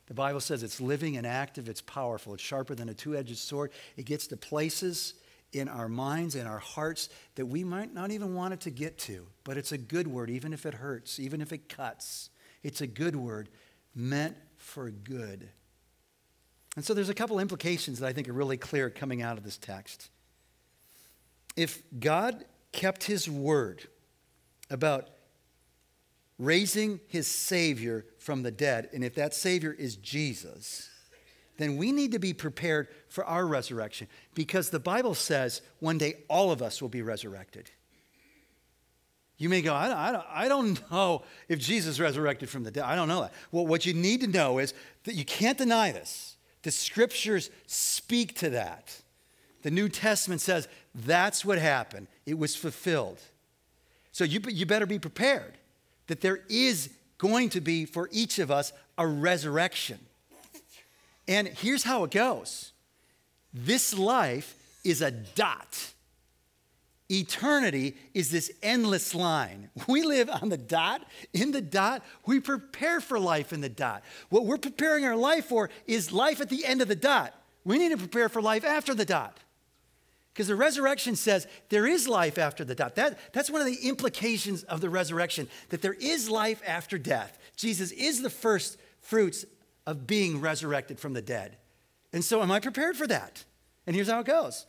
The 0.06 0.14
Bible 0.14 0.40
says 0.40 0.62
it's 0.62 0.80
living 0.80 1.16
and 1.16 1.26
active, 1.26 1.68
it's 1.68 1.82
powerful, 1.82 2.34
it's 2.34 2.42
sharper 2.42 2.74
than 2.74 2.88
a 2.88 2.94
two 2.94 3.16
edged 3.16 3.36
sword. 3.36 3.70
It 3.96 4.06
gets 4.06 4.26
to 4.28 4.36
places 4.36 5.14
in 5.52 5.68
our 5.68 5.88
minds 5.88 6.34
and 6.34 6.46
our 6.46 6.58
hearts 6.58 7.08
that 7.34 7.46
we 7.46 7.64
might 7.64 7.92
not 7.92 8.10
even 8.10 8.34
want 8.34 8.54
it 8.54 8.60
to 8.60 8.70
get 8.70 8.98
to. 8.98 9.26
But 9.44 9.56
it's 9.56 9.72
a 9.72 9.78
good 9.78 10.06
word, 10.06 10.30
even 10.30 10.52
if 10.52 10.66
it 10.66 10.74
hurts, 10.74 11.18
even 11.20 11.40
if 11.40 11.52
it 11.52 11.68
cuts. 11.68 12.30
It's 12.62 12.80
a 12.80 12.86
good 12.86 13.16
word 13.16 13.48
meant 13.94 14.36
for 14.56 14.90
good. 14.90 15.48
And 16.76 16.84
so 16.84 16.94
there's 16.94 17.08
a 17.08 17.14
couple 17.14 17.40
implications 17.40 17.98
that 17.98 18.06
I 18.06 18.12
think 18.12 18.28
are 18.28 18.32
really 18.32 18.56
clear 18.56 18.88
coming 18.88 19.22
out 19.22 19.36
of 19.36 19.44
this 19.44 19.58
text. 19.58 20.10
If 21.56 21.82
God 21.98 22.44
kept 22.72 23.04
his 23.04 23.28
word 23.28 23.88
about 24.70 25.08
raising 26.38 27.00
his 27.08 27.26
Savior 27.26 28.06
from 28.18 28.42
the 28.42 28.50
dead, 28.50 28.88
and 28.92 29.02
if 29.02 29.14
that 29.16 29.34
Savior 29.34 29.72
is 29.72 29.96
Jesus, 29.96 30.88
then 31.58 31.76
we 31.76 31.90
need 31.90 32.12
to 32.12 32.18
be 32.18 32.32
prepared 32.32 32.88
for 33.08 33.24
our 33.24 33.46
resurrection 33.46 34.06
because 34.34 34.70
the 34.70 34.78
Bible 34.78 35.14
says 35.14 35.60
one 35.80 35.98
day 35.98 36.14
all 36.28 36.52
of 36.52 36.62
us 36.62 36.80
will 36.80 36.88
be 36.88 37.02
resurrected. 37.02 37.70
You 39.38 39.48
may 39.48 39.62
go, 39.62 39.72
I 39.72 40.12
don't, 40.12 40.24
I 40.28 40.48
don't, 40.48 40.90
know 40.90 41.22
if 41.48 41.60
Jesus 41.60 42.00
resurrected 42.00 42.48
from 42.48 42.64
the 42.64 42.72
dead. 42.72 42.82
I 42.82 42.96
don't 42.96 43.06
know 43.06 43.20
that. 43.22 43.32
Well, 43.52 43.66
what 43.66 43.86
you 43.86 43.94
need 43.94 44.20
to 44.22 44.26
know 44.26 44.58
is 44.58 44.74
that 45.04 45.14
you 45.14 45.24
can't 45.24 45.56
deny 45.56 45.92
this. 45.92 46.36
The 46.62 46.72
scriptures 46.72 47.50
speak 47.66 48.36
to 48.38 48.50
that. 48.50 49.00
The 49.62 49.70
New 49.70 49.88
Testament 49.88 50.40
says 50.40 50.66
that's 50.92 51.44
what 51.44 51.58
happened, 51.58 52.08
it 52.26 52.38
was 52.38 52.56
fulfilled. 52.56 53.20
So 54.10 54.24
you, 54.24 54.40
you 54.48 54.66
better 54.66 54.86
be 54.86 54.98
prepared 54.98 55.58
that 56.08 56.20
there 56.20 56.40
is 56.48 56.90
going 57.16 57.50
to 57.50 57.60
be 57.60 57.84
for 57.84 58.08
each 58.12 58.38
of 58.38 58.50
us 58.50 58.72
a 58.96 59.06
resurrection. 59.06 59.98
And 61.28 61.46
here's 61.46 61.84
how 61.84 62.04
it 62.04 62.10
goes 62.10 62.72
this 63.52 63.96
life 63.96 64.54
is 64.84 65.02
a 65.02 65.10
dot. 65.10 65.92
Eternity 67.10 67.96
is 68.12 68.30
this 68.30 68.50
endless 68.62 69.14
line. 69.14 69.70
We 69.88 70.02
live 70.02 70.28
on 70.28 70.50
the 70.50 70.58
dot. 70.58 71.02
In 71.32 71.52
the 71.52 71.62
dot, 71.62 72.02
we 72.26 72.40
prepare 72.40 73.00
for 73.00 73.18
life 73.18 73.52
in 73.52 73.62
the 73.62 73.68
dot. 73.70 74.02
What 74.28 74.44
we're 74.44 74.58
preparing 74.58 75.04
our 75.06 75.16
life 75.16 75.46
for 75.46 75.70
is 75.86 76.12
life 76.12 76.40
at 76.42 76.50
the 76.50 76.66
end 76.66 76.82
of 76.82 76.88
the 76.88 76.96
dot. 76.96 77.32
We 77.64 77.78
need 77.78 77.90
to 77.90 77.96
prepare 77.96 78.28
for 78.28 78.42
life 78.42 78.64
after 78.64 78.94
the 78.94 79.06
dot. 79.06 79.38
Because 80.38 80.46
the 80.46 80.54
resurrection 80.54 81.16
says 81.16 81.48
there 81.68 81.84
is 81.84 82.06
life 82.06 82.38
after 82.38 82.64
the 82.64 82.76
dot. 82.76 82.94
That, 82.94 83.18
that's 83.32 83.50
one 83.50 83.60
of 83.60 83.66
the 83.66 83.88
implications 83.88 84.62
of 84.62 84.80
the 84.80 84.88
resurrection, 84.88 85.48
that 85.70 85.82
there 85.82 85.96
is 86.00 86.30
life 86.30 86.62
after 86.64 86.96
death. 86.96 87.36
Jesus 87.56 87.90
is 87.90 88.22
the 88.22 88.30
first 88.30 88.78
fruits 89.00 89.44
of 89.84 90.06
being 90.06 90.40
resurrected 90.40 91.00
from 91.00 91.12
the 91.12 91.20
dead. 91.20 91.56
And 92.12 92.24
so, 92.24 92.40
am 92.40 92.52
I 92.52 92.60
prepared 92.60 92.96
for 92.96 93.08
that? 93.08 93.42
And 93.84 93.96
here's 93.96 94.08
how 94.08 94.20
it 94.20 94.26
goes 94.26 94.64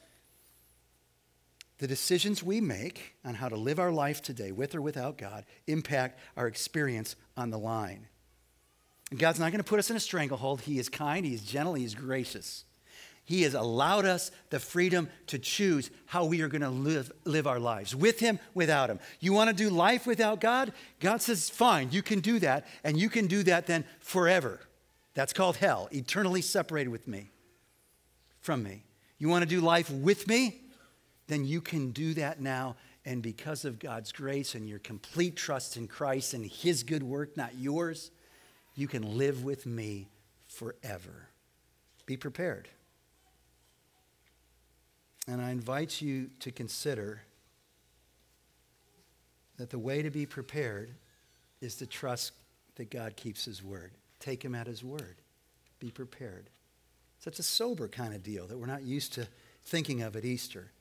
the 1.78 1.86
decisions 1.86 2.42
we 2.42 2.60
make 2.60 3.14
on 3.24 3.36
how 3.36 3.48
to 3.48 3.56
live 3.56 3.78
our 3.78 3.92
life 3.92 4.24
today, 4.24 4.52
with 4.52 4.74
or 4.74 4.82
without 4.82 5.20
God, 5.20 5.46
impact 5.68 6.20
our 6.36 6.48
experience 6.48 7.16
on 7.38 7.52
the 7.52 7.60
line. 7.60 8.08
And 9.12 9.20
God's 9.20 9.40
not 9.40 9.52
going 9.52 9.64
to 9.64 9.70
put 9.70 9.78
us 9.78 9.92
in 9.92 9.96
a 9.96 10.00
stranglehold. 10.00 10.62
He 10.62 10.80
is 10.80 10.90
kind, 10.90 11.28
He 11.28 11.36
is 11.36 11.44
gentle, 11.44 11.76
He 11.76 11.86
is 11.86 11.94
gracious. 11.94 12.66
He 13.30 13.44
has 13.44 13.54
allowed 13.54 14.06
us 14.06 14.32
the 14.50 14.60
freedom 14.60 15.08
to 15.28 15.38
choose 15.38 15.92
how 16.08 16.26
we 16.26 16.42
are 16.42 16.48
going 16.48 16.64
to 16.64 16.72
live, 16.72 17.12
live 17.26 17.46
our 17.46 17.60
lives 17.60 17.96
with 17.96 18.20
Him, 18.20 18.40
without 18.56 18.90
Him. 18.90 19.00
You 19.20 19.34
want 19.34 19.52
to 19.52 19.56
do 19.56 19.70
life 19.70 20.08
without 20.08 20.42
God? 20.42 20.74
God 21.00 21.22
says, 21.22 21.48
fine, 21.48 21.90
you 21.92 22.02
can 22.02 22.22
do 22.22 22.40
that, 22.40 22.66
and 22.84 23.00
you 23.00 23.08
can 23.08 23.28
do 23.28 23.44
that 23.44 23.68
then 23.68 23.86
forever. 24.00 24.60
That's 25.14 25.32
called 25.32 25.58
hell, 25.58 25.90
eternally 25.92 26.42
separated 26.42 26.90
with 26.90 27.08
me, 27.08 27.30
from 28.42 28.64
me. 28.64 28.82
You 29.20 29.30
want 29.30 29.44
to 29.44 29.48
do 29.48 29.62
life 29.62 29.92
with 29.92 30.28
me? 30.28 30.62
Then 31.28 31.46
you 31.46 31.62
can 31.62 31.92
do 31.92 32.16
that 32.16 32.42
now. 32.42 32.78
And 33.06 33.22
because 33.22 33.64
of 33.64 33.78
God's 33.78 34.12
grace 34.12 34.56
and 34.56 34.68
your 34.68 34.80
complete 34.80 35.36
trust 35.36 35.78
in 35.78 35.88
Christ 35.88 36.34
and 36.34 36.44
His 36.44 36.82
good 36.82 37.04
work, 37.04 37.38
not 37.38 37.56
yours, 37.60 38.10
you 38.74 38.88
can 38.88 39.20
live 39.20 39.44
with 39.44 39.68
me 39.68 40.10
forever. 40.48 41.28
Be 42.08 42.18
prepared. 42.18 42.70
And 45.30 45.42
I 45.42 45.52
invite 45.52 46.02
you 46.02 46.30
to 46.40 46.52
consider 46.52 47.22
that 49.58 49.70
the 49.70 49.78
way 49.78 50.02
to 50.02 50.10
be 50.10 50.26
prepared 50.26 50.96
is 51.62 51.76
to 51.76 51.86
trust 51.86 52.34
that 52.76 52.90
God 52.90 53.16
keeps 53.16 53.46
His 53.46 53.62
word. 53.62 53.92
Take 54.20 54.44
him 54.44 54.56
at 54.56 54.68
his 54.68 54.84
word. 54.84 55.16
Be 55.80 55.92
prepared. 55.92 56.50
Such 57.20 57.40
a 57.40 57.44
sober 57.44 57.88
kind 57.88 58.14
of 58.14 58.24
deal 58.24 58.48
that 58.48 58.58
we're 58.58 58.66
not 58.66 58.84
used 58.84 59.14
to 59.14 59.28
thinking 59.64 60.02
of 60.02 60.16
at 60.16 60.26
Easter. 60.26 60.72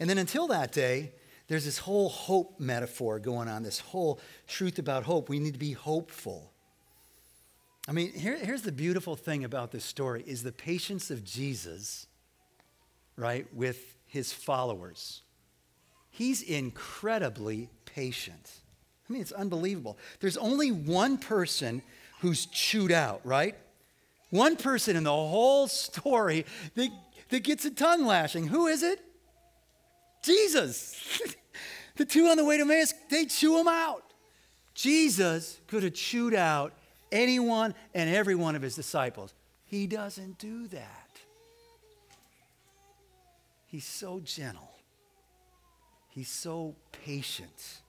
And 0.00 0.08
then 0.08 0.18
until 0.18 0.46
that 0.48 0.72
day, 0.72 1.12
there's 1.48 1.64
this 1.64 1.78
whole 1.78 2.08
hope 2.08 2.60
metaphor 2.60 3.18
going 3.18 3.48
on, 3.48 3.62
this 3.62 3.80
whole 3.80 4.20
truth 4.46 4.78
about 4.78 5.04
hope. 5.04 5.28
We 5.28 5.38
need 5.38 5.54
to 5.54 5.58
be 5.58 5.72
hopeful. 5.72 6.52
I 7.88 7.92
mean, 7.92 8.12
here, 8.12 8.36
here's 8.36 8.62
the 8.62 8.72
beautiful 8.72 9.16
thing 9.16 9.44
about 9.44 9.72
this 9.72 9.84
story 9.84 10.22
is 10.26 10.42
the 10.42 10.52
patience 10.52 11.10
of 11.10 11.24
Jesus, 11.24 12.06
right, 13.18 13.46
with 13.52 13.96
his 14.06 14.32
followers. 14.32 15.22
He's 16.10 16.40
incredibly 16.42 17.68
patient. 17.84 18.50
I 19.08 19.12
mean, 19.12 19.22
it's 19.22 19.32
unbelievable. 19.32 19.98
There's 20.20 20.36
only 20.36 20.70
one 20.70 21.18
person 21.18 21.82
who's 22.20 22.46
chewed 22.46 22.92
out, 22.92 23.20
right? 23.24 23.56
One 24.30 24.56
person 24.56 24.96
in 24.96 25.04
the 25.04 25.10
whole 25.10 25.68
story 25.68 26.44
that, 26.74 26.90
that 27.30 27.42
gets 27.42 27.64
a 27.64 27.70
tongue 27.70 28.04
lashing. 28.04 28.48
Who 28.48 28.66
is 28.66 28.82
it? 28.82 29.00
Jesus. 30.22 31.20
the 31.96 32.04
two 32.04 32.26
on 32.26 32.36
the 32.36 32.44
way 32.44 32.56
to 32.56 32.62
Emmaus, 32.62 32.92
they 33.10 33.24
chew 33.24 33.58
him 33.58 33.68
out. 33.68 34.04
Jesus 34.74 35.60
could 35.66 35.82
have 35.82 35.94
chewed 35.94 36.34
out 36.34 36.72
anyone 37.10 37.74
and 37.94 38.14
every 38.14 38.34
one 38.34 38.54
of 38.54 38.62
his 38.62 38.76
disciples. 38.76 39.34
He 39.64 39.86
doesn't 39.86 40.38
do 40.38 40.66
that. 40.68 41.07
He's 43.68 43.84
so 43.84 44.20
gentle. 44.24 44.70
He's 46.08 46.30
so 46.30 46.74
patient. 46.90 47.82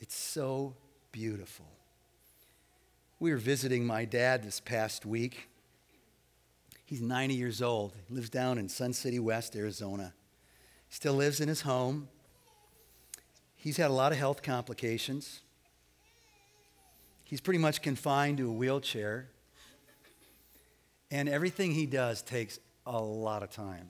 It's 0.00 0.14
so 0.14 0.74
beautiful. 1.12 1.66
We 3.18 3.30
were 3.30 3.38
visiting 3.38 3.86
my 3.86 4.04
dad 4.04 4.42
this 4.42 4.60
past 4.60 5.06
week. 5.06 5.48
He's 6.84 7.00
90 7.00 7.34
years 7.34 7.62
old. 7.62 7.94
He 8.06 8.14
lives 8.14 8.28
down 8.28 8.58
in 8.58 8.68
Sun 8.68 8.92
City 8.92 9.18
West, 9.18 9.56
Arizona. 9.56 10.12
Still 10.90 11.14
lives 11.14 11.40
in 11.40 11.48
his 11.48 11.62
home. 11.62 12.08
He's 13.56 13.78
had 13.78 13.90
a 13.90 13.94
lot 13.94 14.12
of 14.12 14.18
health 14.18 14.42
complications. 14.42 15.40
He's 17.24 17.40
pretty 17.40 17.60
much 17.60 17.80
confined 17.80 18.36
to 18.38 18.48
a 18.50 18.52
wheelchair. 18.52 19.28
And 21.10 21.30
everything 21.30 21.72
he 21.72 21.86
does 21.86 22.20
takes 22.20 22.58
a 22.84 23.00
lot 23.00 23.42
of 23.42 23.48
time. 23.48 23.88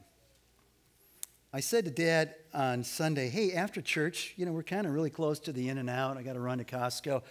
I 1.55 1.61
said 1.61 1.85
to 1.85 1.91
Dad 1.91 2.35
on 2.55 2.83
Sunday, 2.83 3.29
hey, 3.29 3.53
after 3.53 3.83
church, 3.83 4.33
you 4.37 4.47
know, 4.47 4.53
we're 4.53 4.63
kind 4.63 4.87
of 4.87 4.95
really 4.95 5.11
close 5.11 5.39
to 5.41 5.53
the 5.53 5.69
In 5.69 5.77
N 5.77 5.89
Out. 5.91 6.17
I 6.17 6.23
got 6.23 6.33
to 6.33 6.41
run 6.41 6.59
to 6.59 6.65
Costco. 6.65 7.23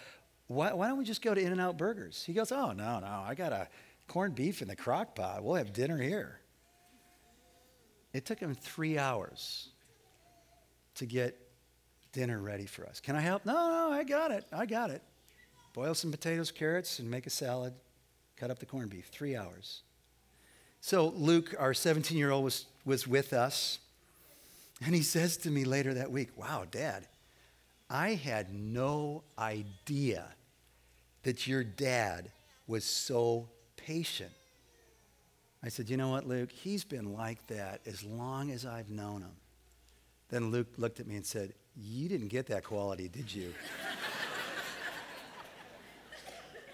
Why, 0.46 0.74
why, 0.74 0.90
don't 0.90 1.00
we 1.00 1.06
just 1.06 1.24
go 1.24 1.34
to 1.34 1.42
In 1.42 1.52
N 1.52 1.60
Out 1.60 1.78
Burgers? 1.78 2.24
He 2.24 2.34
goes, 2.34 2.52
oh, 2.52 2.72
no, 2.72 3.00
no, 3.00 3.24
I 3.28 3.34
got 3.34 3.52
a 3.52 3.68
corned 4.08 4.36
beef 4.36 4.62
in 4.62 4.68
the 4.68 4.76
crock 4.76 5.16
pot. 5.16 5.44
We'll 5.44 5.56
have 5.56 5.74
dinner 5.74 5.98
here. 5.98 6.40
It 8.14 8.26
took 8.26 8.40
him 8.40 8.54
three 8.54 9.00
hours 9.00 9.70
to 10.96 11.08
get 11.08 11.40
dinner 12.12 12.40
ready 12.40 12.68
for 12.68 12.86
us. 12.86 13.00
Can 13.00 13.16
I 13.16 13.22
help? 13.22 13.44
No, 13.46 13.54
no, 13.54 13.92
I 13.92 14.04
got 14.04 14.30
it. 14.30 14.46
I 14.52 14.68
got 14.68 14.92
it. 14.92 15.02
Boil 15.74 15.96
some 15.96 16.12
potatoes, 16.12 16.52
carrots, 16.52 17.00
and 17.00 17.10
make 17.10 17.26
a 17.26 17.32
salad. 17.32 17.74
Cut 18.36 18.52
up 18.52 18.60
the 18.60 18.66
corned 18.68 18.92
beef. 18.92 19.08
Three 19.08 19.36
hours. 19.36 19.82
So 20.80 21.08
Luke, 21.08 21.56
our 21.58 21.74
17 21.74 22.18
year 22.18 22.30
old, 22.30 22.44
was, 22.44 22.66
was 22.86 23.08
with 23.08 23.34
us. 23.34 23.80
And 24.84 24.96
he 24.96 25.04
says 25.04 25.38
to 25.38 25.52
me 25.52 25.64
later 25.64 25.94
that 25.94 26.12
week, 26.12 26.30
Wow, 26.36 26.66
Dad, 26.70 27.08
I 27.90 28.16
had 28.16 28.54
no 28.54 29.24
idea 29.38 30.26
that 31.24 31.46
your 31.46 31.64
dad 31.64 32.32
was 32.68 32.84
so 32.84 33.48
patient. 33.78 34.32
I 35.64 35.70
said, 35.70 35.90
You 35.90 35.98
know 35.98 36.10
what, 36.10 36.28
Luke? 36.28 36.52
He's 36.52 36.84
been 36.84 37.14
like 37.14 37.46
that 37.48 37.82
as 37.86 38.04
long 38.04 38.52
as 38.52 38.66
I've 38.66 38.90
known 38.90 39.22
him. 39.22 39.36
Then 40.30 40.50
Luke 40.50 40.68
looked 40.78 41.00
at 41.00 41.06
me 41.06 41.16
and 41.16 41.26
said, 41.26 41.54
You 41.76 42.10
didn't 42.10 42.30
get 42.30 42.48
that 42.48 42.64
quality, 42.64 43.08
did 43.08 43.32
you? 43.32 43.54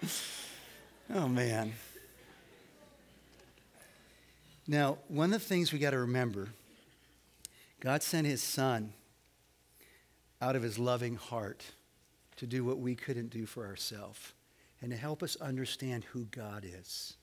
oh, 1.14 1.28
man. 1.28 1.74
Now, 4.66 4.98
one 5.08 5.32
of 5.32 5.40
the 5.40 5.46
things 5.46 5.72
we 5.72 5.78
got 5.78 5.90
to 5.90 5.98
remember 5.98 6.48
God 7.80 8.02
sent 8.02 8.26
his 8.26 8.42
son 8.42 8.92
out 10.40 10.56
of 10.56 10.62
his 10.62 10.78
loving 10.78 11.16
heart 11.16 11.64
to 12.36 12.46
do 12.46 12.64
what 12.64 12.78
we 12.78 12.94
couldn't 12.94 13.30
do 13.30 13.46
for 13.46 13.66
ourselves 13.66 14.32
and 14.80 14.90
to 14.90 14.96
help 14.96 15.22
us 15.22 15.36
understand 15.36 16.04
who 16.04 16.24
God 16.26 16.64
is. 16.64 17.14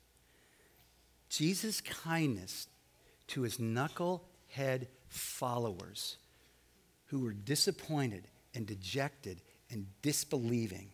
Jesus' 1.29 1.81
kindness 1.81 2.67
to 3.27 3.41
his 3.41 3.57
knucklehead 3.57 4.87
followers 5.07 6.17
who 7.07 7.19
were 7.19 7.33
disappointed 7.33 8.27
and 8.53 8.65
dejected 8.65 9.41
and 9.69 9.87
disbelieving. 10.01 10.89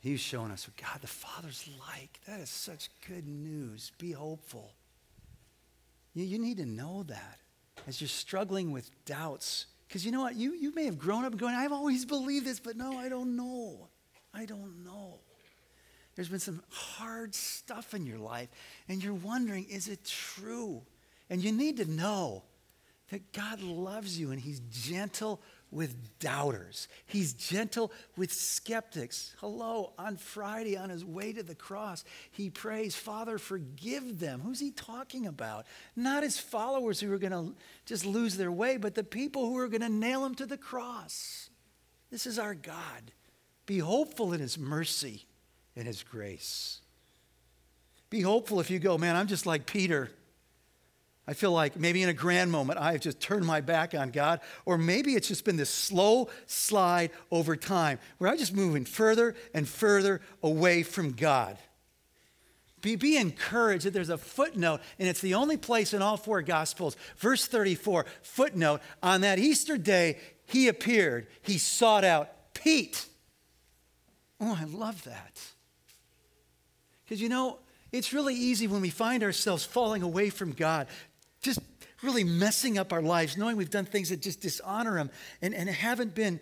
He 0.00 0.12
was 0.12 0.20
showing 0.20 0.50
us 0.50 0.66
what 0.66 0.76
God 0.76 1.00
the 1.00 1.06
Father's 1.06 1.68
like. 1.88 2.20
That 2.26 2.40
is 2.40 2.50
such 2.50 2.88
good 3.06 3.26
news. 3.26 3.92
Be 3.98 4.12
hopeful. 4.12 4.72
You, 6.14 6.24
you 6.24 6.38
need 6.38 6.56
to 6.56 6.66
know 6.66 7.04
that 7.04 7.38
as 7.86 8.00
you're 8.00 8.08
struggling 8.08 8.72
with 8.72 8.90
doubts. 9.04 9.66
Because 9.88 10.04
you 10.04 10.12
know 10.12 10.20
what? 10.20 10.36
You, 10.36 10.52
you 10.52 10.72
may 10.74 10.84
have 10.84 10.98
grown 10.98 11.24
up 11.24 11.36
going, 11.36 11.54
I've 11.54 11.72
always 11.72 12.04
believed 12.04 12.46
this, 12.46 12.60
but 12.60 12.76
no, 12.76 12.96
I 12.96 13.08
don't 13.08 13.36
know. 13.36 13.88
I 14.32 14.44
don't 14.44 14.84
know. 14.84 15.20
There's 16.14 16.28
been 16.28 16.38
some 16.38 16.62
hard 16.70 17.34
stuff 17.34 17.94
in 17.94 18.06
your 18.06 18.18
life, 18.18 18.48
and 18.88 19.02
you're 19.02 19.14
wondering, 19.14 19.64
is 19.64 19.88
it 19.88 20.04
true? 20.04 20.82
And 21.28 21.42
you 21.42 21.52
need 21.52 21.76
to 21.78 21.90
know 21.90 22.44
that 23.10 23.32
God 23.32 23.60
loves 23.60 24.18
you 24.18 24.30
and 24.30 24.40
He's 24.40 24.60
gentle 24.70 25.40
with 25.70 26.18
doubters. 26.18 26.88
He's 27.06 27.32
gentle 27.32 27.92
with 28.16 28.32
skeptics. 28.32 29.34
Hello, 29.38 29.92
on 29.98 30.16
Friday, 30.16 30.76
on 30.76 30.90
his 30.90 31.04
way 31.04 31.32
to 31.32 31.42
the 31.42 31.54
cross, 31.54 32.04
he 32.30 32.50
prays, 32.50 32.96
Father, 32.96 33.38
forgive 33.38 34.18
them. 34.18 34.40
Who's 34.40 34.60
he 34.60 34.70
talking 34.70 35.26
about? 35.26 35.66
Not 35.94 36.22
his 36.22 36.38
followers 36.38 37.00
who 37.00 37.12
are 37.12 37.18
going 37.18 37.32
to 37.32 37.54
just 37.86 38.04
lose 38.04 38.36
their 38.36 38.52
way, 38.52 38.76
but 38.76 38.94
the 38.94 39.04
people 39.04 39.46
who 39.46 39.58
are 39.58 39.68
going 39.68 39.80
to 39.80 39.88
nail 39.88 40.24
him 40.24 40.34
to 40.36 40.46
the 40.46 40.58
cross. 40.58 41.50
This 42.10 42.26
is 42.26 42.38
our 42.38 42.54
God. 42.54 43.12
Be 43.66 43.78
hopeful 43.78 44.32
in 44.32 44.40
his 44.40 44.58
mercy 44.58 45.26
and 45.76 45.86
his 45.86 46.02
grace. 46.02 46.80
Be 48.10 48.22
hopeful 48.22 48.58
if 48.58 48.70
you 48.70 48.80
go, 48.80 48.98
man, 48.98 49.14
I'm 49.14 49.28
just 49.28 49.46
like 49.46 49.66
Peter. 49.66 50.10
I 51.30 51.32
feel 51.32 51.52
like 51.52 51.78
maybe 51.78 52.02
in 52.02 52.08
a 52.08 52.12
grand 52.12 52.50
moment 52.50 52.80
I've 52.80 52.98
just 52.98 53.20
turned 53.20 53.46
my 53.46 53.60
back 53.60 53.94
on 53.94 54.10
God, 54.10 54.40
or 54.64 54.76
maybe 54.76 55.14
it's 55.14 55.28
just 55.28 55.44
been 55.44 55.56
this 55.56 55.70
slow 55.70 56.28
slide 56.46 57.12
over 57.30 57.54
time 57.54 58.00
where 58.18 58.28
I'm 58.28 58.36
just 58.36 58.52
moving 58.52 58.84
further 58.84 59.36
and 59.54 59.68
further 59.68 60.22
away 60.42 60.82
from 60.82 61.12
God. 61.12 61.56
Be, 62.80 62.96
be 62.96 63.16
encouraged 63.16 63.84
that 63.84 63.92
there's 63.92 64.08
a 64.08 64.18
footnote, 64.18 64.80
and 64.98 65.08
it's 65.08 65.20
the 65.20 65.34
only 65.34 65.56
place 65.56 65.94
in 65.94 66.02
all 66.02 66.16
four 66.16 66.42
Gospels. 66.42 66.96
Verse 67.18 67.46
34 67.46 68.06
footnote 68.22 68.80
on 69.00 69.20
that 69.20 69.38
Easter 69.38 69.78
day, 69.78 70.18
he 70.46 70.66
appeared, 70.66 71.28
he 71.42 71.58
sought 71.58 72.02
out 72.02 72.54
Pete. 72.54 73.06
Oh, 74.40 74.58
I 74.60 74.64
love 74.64 75.04
that. 75.04 75.40
Because 77.04 77.22
you 77.22 77.28
know, 77.28 77.60
it's 77.92 78.12
really 78.12 78.34
easy 78.34 78.66
when 78.66 78.80
we 78.80 78.90
find 78.90 79.22
ourselves 79.22 79.64
falling 79.64 80.02
away 80.02 80.30
from 80.30 80.52
God 80.52 80.86
just 81.40 81.60
really 82.02 82.24
messing 82.24 82.78
up 82.78 82.92
our 82.92 83.02
lives, 83.02 83.36
knowing 83.36 83.56
we've 83.56 83.70
done 83.70 83.84
things 83.84 84.10
that 84.10 84.22
just 84.22 84.40
dishonor 84.40 84.96
Him 84.96 85.10
and, 85.42 85.54
and 85.54 85.68
haven't 85.68 86.14
been 86.14 86.40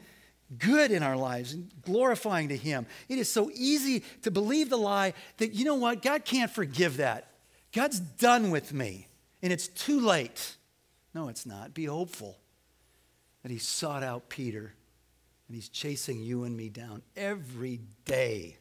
good 0.57 0.91
in 0.91 1.03
our 1.03 1.17
lives 1.17 1.53
and 1.53 1.71
glorifying 1.83 2.49
to 2.49 2.57
Him. 2.57 2.87
It 3.09 3.19
is 3.19 3.31
so 3.31 3.51
easy 3.55 4.05
to 4.23 4.31
believe 4.31 4.71
the 4.71 4.79
lie 4.79 5.15
that, 5.39 5.53
you 5.53 5.65
know 5.65 5.75
what, 5.75 6.03
God 6.03 6.25
can't 6.25 6.51
forgive 6.51 6.99
that. 6.99 7.31
God's 7.73 8.01
done 8.01 8.51
with 8.51 8.73
me 8.73 9.09
and 9.43 9.53
it's 9.53 9.69
too 9.69 10.01
late. 10.01 10.57
No, 11.15 11.29
it's 11.29 11.47
not. 11.47 11.75
Be 11.75 11.85
hopeful 11.85 12.39
that 13.43 13.51
He 13.51 13.59
sought 13.59 14.03
out 14.03 14.29
Peter 14.29 14.75
and 15.49 15.55
He's 15.55 15.69
chasing 15.69 16.21
you 16.21 16.45
and 16.45 16.57
me 16.57 16.69
down 16.69 17.03
every 17.17 17.81
day, 18.05 18.57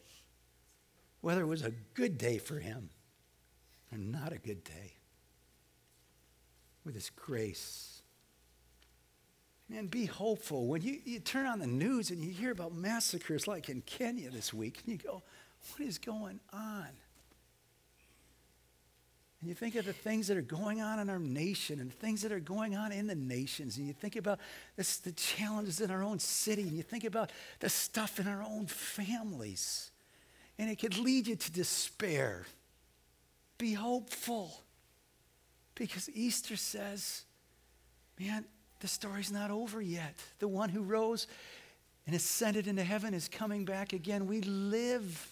whether 1.20 1.42
it 1.42 1.46
was 1.46 1.62
a 1.62 1.72
good 1.94 2.18
day 2.18 2.38
for 2.38 2.58
Him 2.58 2.90
or 3.92 3.98
not 3.98 4.32
a 4.32 4.38
good 4.38 4.62
day 4.64 4.97
with 6.88 6.94
His 6.94 7.10
grace. 7.10 8.00
Man, 9.68 9.88
be 9.88 10.06
hopeful. 10.06 10.66
When 10.66 10.80
you, 10.80 10.98
you 11.04 11.20
turn 11.20 11.44
on 11.44 11.58
the 11.58 11.66
news 11.66 12.10
and 12.10 12.24
you 12.24 12.30
hear 12.30 12.50
about 12.50 12.74
massacres 12.74 13.46
like 13.46 13.68
in 13.68 13.82
Kenya 13.82 14.30
this 14.30 14.54
week, 14.54 14.80
and 14.84 14.92
you 14.92 14.98
go, 14.98 15.22
what 15.70 15.86
is 15.86 15.98
going 15.98 16.40
on? 16.50 16.88
And 19.40 19.48
you 19.48 19.54
think 19.54 19.74
of 19.74 19.84
the 19.84 19.92
things 19.92 20.28
that 20.28 20.38
are 20.38 20.40
going 20.40 20.80
on 20.80 20.98
in 20.98 21.10
our 21.10 21.18
nation 21.18 21.78
and 21.78 21.92
things 21.92 22.22
that 22.22 22.32
are 22.32 22.40
going 22.40 22.74
on 22.74 22.90
in 22.90 23.06
the 23.06 23.14
nations. 23.14 23.76
And 23.76 23.86
you 23.86 23.92
think 23.92 24.16
about 24.16 24.40
this, 24.76 24.96
the 24.96 25.12
challenges 25.12 25.82
in 25.82 25.90
our 25.90 26.02
own 26.02 26.18
city. 26.18 26.62
And 26.62 26.72
you 26.72 26.82
think 26.82 27.04
about 27.04 27.30
the 27.60 27.68
stuff 27.68 28.18
in 28.18 28.26
our 28.26 28.42
own 28.42 28.66
families. 28.66 29.90
And 30.58 30.70
it 30.70 30.76
could 30.76 30.96
lead 30.96 31.26
you 31.26 31.36
to 31.36 31.52
despair. 31.52 32.46
Be 33.58 33.74
hopeful. 33.74 34.62
Because 35.78 36.10
Easter 36.12 36.56
says, 36.56 37.22
man, 38.18 38.44
the 38.80 38.88
story's 38.88 39.30
not 39.30 39.52
over 39.52 39.80
yet. 39.80 40.14
The 40.40 40.48
one 40.48 40.70
who 40.70 40.82
rose 40.82 41.28
and 42.04 42.16
ascended 42.16 42.66
into 42.66 42.82
heaven 42.82 43.14
is 43.14 43.28
coming 43.28 43.64
back 43.64 43.92
again. 43.92 44.26
We 44.26 44.40
live 44.40 45.30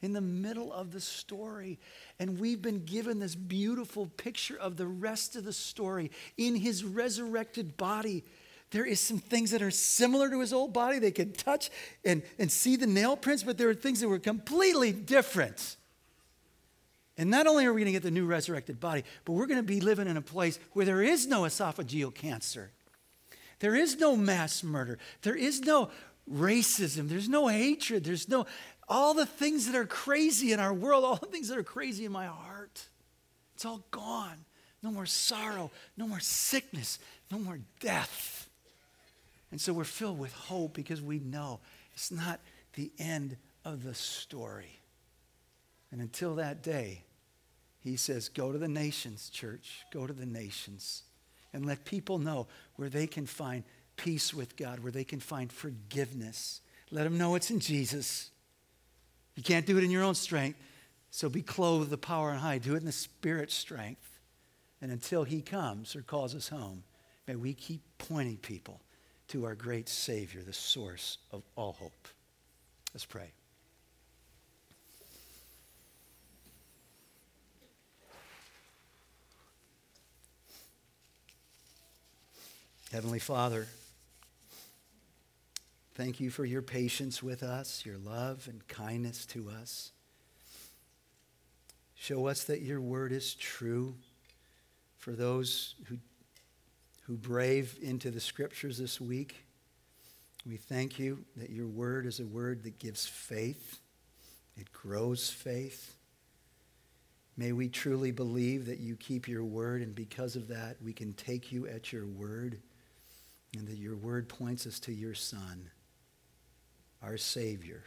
in 0.00 0.12
the 0.12 0.20
middle 0.20 0.72
of 0.72 0.92
the 0.92 1.00
story. 1.00 1.80
And 2.20 2.38
we've 2.38 2.62
been 2.62 2.84
given 2.84 3.18
this 3.18 3.34
beautiful 3.34 4.06
picture 4.16 4.56
of 4.56 4.76
the 4.76 4.86
rest 4.86 5.34
of 5.34 5.44
the 5.44 5.52
story 5.52 6.12
in 6.36 6.54
his 6.54 6.84
resurrected 6.84 7.76
body. 7.76 8.22
There 8.70 8.86
is 8.86 9.00
some 9.00 9.18
things 9.18 9.50
that 9.50 9.60
are 9.60 9.72
similar 9.72 10.30
to 10.30 10.38
his 10.38 10.52
old 10.52 10.72
body. 10.72 11.00
They 11.00 11.10
can 11.10 11.32
touch 11.32 11.68
and, 12.04 12.22
and 12.38 12.50
see 12.50 12.76
the 12.76 12.86
nail 12.86 13.16
prints, 13.16 13.42
but 13.42 13.58
there 13.58 13.68
are 13.68 13.74
things 13.74 13.98
that 14.00 14.08
were 14.08 14.20
completely 14.20 14.92
different. 14.92 15.76
And 17.20 17.28
not 17.28 17.46
only 17.46 17.66
are 17.66 17.74
we 17.74 17.82
going 17.82 17.92
to 17.92 17.92
get 17.92 18.02
the 18.02 18.10
new 18.10 18.24
resurrected 18.24 18.80
body, 18.80 19.04
but 19.26 19.32
we're 19.32 19.46
going 19.46 19.58
to 19.58 19.62
be 19.62 19.82
living 19.82 20.08
in 20.08 20.16
a 20.16 20.22
place 20.22 20.58
where 20.72 20.86
there 20.86 21.02
is 21.02 21.26
no 21.26 21.42
esophageal 21.42 22.14
cancer. 22.14 22.70
There 23.58 23.74
is 23.74 23.98
no 23.98 24.16
mass 24.16 24.62
murder. 24.64 24.98
There 25.20 25.36
is 25.36 25.60
no 25.60 25.90
racism. 26.32 27.10
There's 27.10 27.28
no 27.28 27.48
hatred. 27.48 28.04
There's 28.04 28.26
no, 28.26 28.46
all 28.88 29.12
the 29.12 29.26
things 29.26 29.66
that 29.66 29.74
are 29.74 29.84
crazy 29.84 30.54
in 30.54 30.60
our 30.60 30.72
world, 30.72 31.04
all 31.04 31.16
the 31.16 31.26
things 31.26 31.48
that 31.48 31.58
are 31.58 31.62
crazy 31.62 32.06
in 32.06 32.12
my 32.12 32.24
heart. 32.24 32.88
It's 33.54 33.66
all 33.66 33.84
gone. 33.90 34.46
No 34.82 34.90
more 34.90 35.04
sorrow, 35.04 35.70
no 35.98 36.08
more 36.08 36.20
sickness, 36.20 36.98
no 37.30 37.38
more 37.38 37.60
death. 37.80 38.48
And 39.50 39.60
so 39.60 39.74
we're 39.74 39.84
filled 39.84 40.18
with 40.18 40.32
hope 40.32 40.72
because 40.72 41.02
we 41.02 41.18
know 41.18 41.60
it's 41.92 42.10
not 42.10 42.40
the 42.76 42.90
end 42.98 43.36
of 43.62 43.84
the 43.84 43.94
story. 43.94 44.80
And 45.92 46.00
until 46.00 46.36
that 46.36 46.62
day, 46.62 47.04
he 47.80 47.96
says, 47.96 48.28
Go 48.28 48.52
to 48.52 48.58
the 48.58 48.68
nations, 48.68 49.30
church. 49.30 49.84
Go 49.92 50.06
to 50.06 50.12
the 50.12 50.26
nations. 50.26 51.02
And 51.52 51.66
let 51.66 51.84
people 51.84 52.18
know 52.18 52.46
where 52.76 52.88
they 52.88 53.06
can 53.06 53.26
find 53.26 53.64
peace 53.96 54.32
with 54.32 54.56
God, 54.56 54.80
where 54.80 54.92
they 54.92 55.04
can 55.04 55.20
find 55.20 55.52
forgiveness. 55.52 56.60
Let 56.90 57.04
them 57.04 57.18
know 57.18 57.34
it's 57.34 57.50
in 57.50 57.60
Jesus. 57.60 58.30
You 59.34 59.42
can't 59.42 59.66
do 59.66 59.78
it 59.78 59.84
in 59.84 59.90
your 59.90 60.04
own 60.04 60.14
strength. 60.14 60.58
So 61.10 61.28
be 61.28 61.42
clothed 61.42 61.80
with 61.80 61.90
the 61.90 61.98
power 61.98 62.30
and 62.30 62.38
high. 62.38 62.58
Do 62.58 62.74
it 62.74 62.78
in 62.78 62.86
the 62.86 62.92
Spirit 62.92 63.50
strength. 63.50 64.06
And 64.80 64.92
until 64.92 65.24
He 65.24 65.40
comes 65.40 65.96
or 65.96 66.02
calls 66.02 66.34
us 66.34 66.48
home, 66.48 66.84
may 67.26 67.36
we 67.36 67.52
keep 67.52 67.82
pointing 67.98 68.36
people 68.36 68.80
to 69.28 69.44
our 69.44 69.54
great 69.54 69.88
Savior, 69.88 70.42
the 70.42 70.52
source 70.52 71.18
of 71.32 71.42
all 71.56 71.72
hope. 71.72 72.08
Let's 72.92 73.04
pray. 73.04 73.32
Heavenly 82.92 83.20
Father, 83.20 83.68
thank 85.94 86.18
you 86.18 86.28
for 86.28 86.44
your 86.44 86.60
patience 86.60 87.22
with 87.22 87.44
us, 87.44 87.86
your 87.86 87.98
love 87.98 88.48
and 88.50 88.66
kindness 88.66 89.24
to 89.26 89.48
us. 89.48 89.92
Show 91.94 92.26
us 92.26 92.42
that 92.44 92.62
your 92.62 92.80
word 92.80 93.12
is 93.12 93.34
true 93.34 93.94
for 94.98 95.12
those 95.12 95.76
who, 95.86 95.98
who 97.02 97.16
brave 97.16 97.78
into 97.80 98.10
the 98.10 98.18
scriptures 98.18 98.78
this 98.78 99.00
week. 99.00 99.36
We 100.44 100.56
thank 100.56 100.98
you 100.98 101.24
that 101.36 101.50
your 101.50 101.68
word 101.68 102.06
is 102.06 102.18
a 102.18 102.26
word 102.26 102.64
that 102.64 102.80
gives 102.80 103.06
faith, 103.06 103.78
it 104.56 104.72
grows 104.72 105.30
faith. 105.30 105.94
May 107.36 107.52
we 107.52 107.68
truly 107.68 108.10
believe 108.10 108.66
that 108.66 108.80
you 108.80 108.96
keep 108.96 109.28
your 109.28 109.44
word, 109.44 109.80
and 109.80 109.94
because 109.94 110.34
of 110.34 110.48
that, 110.48 110.78
we 110.84 110.92
can 110.92 111.12
take 111.12 111.52
you 111.52 111.68
at 111.68 111.92
your 111.92 112.04
word 112.04 112.58
and 113.56 113.66
that 113.66 113.78
your 113.78 113.96
word 113.96 114.28
points 114.28 114.66
us 114.66 114.78
to 114.80 114.92
your 114.92 115.14
Son, 115.14 115.70
our 117.02 117.16
Savior, 117.16 117.82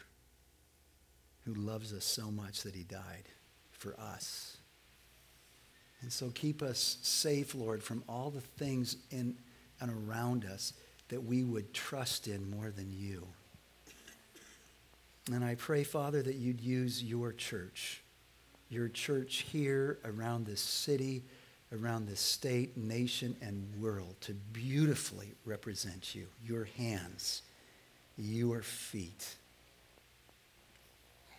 who 1.46 1.54
loves 1.54 1.94
us 1.94 2.06
so 2.06 2.32
much 2.32 2.64
that 2.64 2.76
he 2.76 2.84
died 2.84 3.30
for 3.72 3.96
us. 4.00 4.58
And 6.02 6.12
so 6.12 6.30
keep 6.30 6.62
us 6.62 6.98
safe, 7.02 7.56
Lord, 7.56 7.82
from 7.82 8.04
all 8.10 8.30
the 8.30 8.42
things 8.42 8.98
in 9.10 9.38
and 9.80 9.92
around 9.92 10.46
us 10.46 10.74
that 11.10 11.24
we 11.24 11.44
would 11.44 11.74
trust 11.74 12.28
in 12.28 12.50
more 12.50 12.72
than 12.72 12.92
you. 12.92 13.28
And 15.32 15.44
I 15.44 15.56
pray, 15.56 15.84
Father, 15.84 16.22
that 16.22 16.36
you'd 16.36 16.62
use 16.62 17.04
your 17.04 17.32
church, 17.32 18.02
your 18.70 18.90
church 18.90 19.46
here 19.52 20.00
around 20.04 20.46
this 20.46 20.62
city 20.62 21.24
around 21.74 22.08
this 22.08 22.20
state, 22.20 22.78
nation, 22.78 23.36
and 23.42 23.68
world 23.80 24.16
to 24.22 24.34
beautifully 24.34 25.34
represent 25.46 26.14
you, 26.14 26.28
your 26.46 26.66
hands, 26.78 27.42
your 28.18 28.62
feet. 28.62 29.36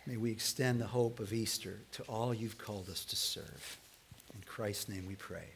May 0.05 0.17
we 0.17 0.31
extend 0.31 0.79
the 0.79 0.87
hope 0.87 1.19
of 1.19 1.33
Easter 1.33 1.79
to 1.93 2.03
all 2.03 2.33
you've 2.33 2.57
called 2.57 2.89
us 2.89 3.05
to 3.05 3.15
serve. 3.15 3.77
In 4.33 4.41
Christ's 4.45 4.89
name 4.89 5.05
we 5.07 5.15
pray. 5.15 5.47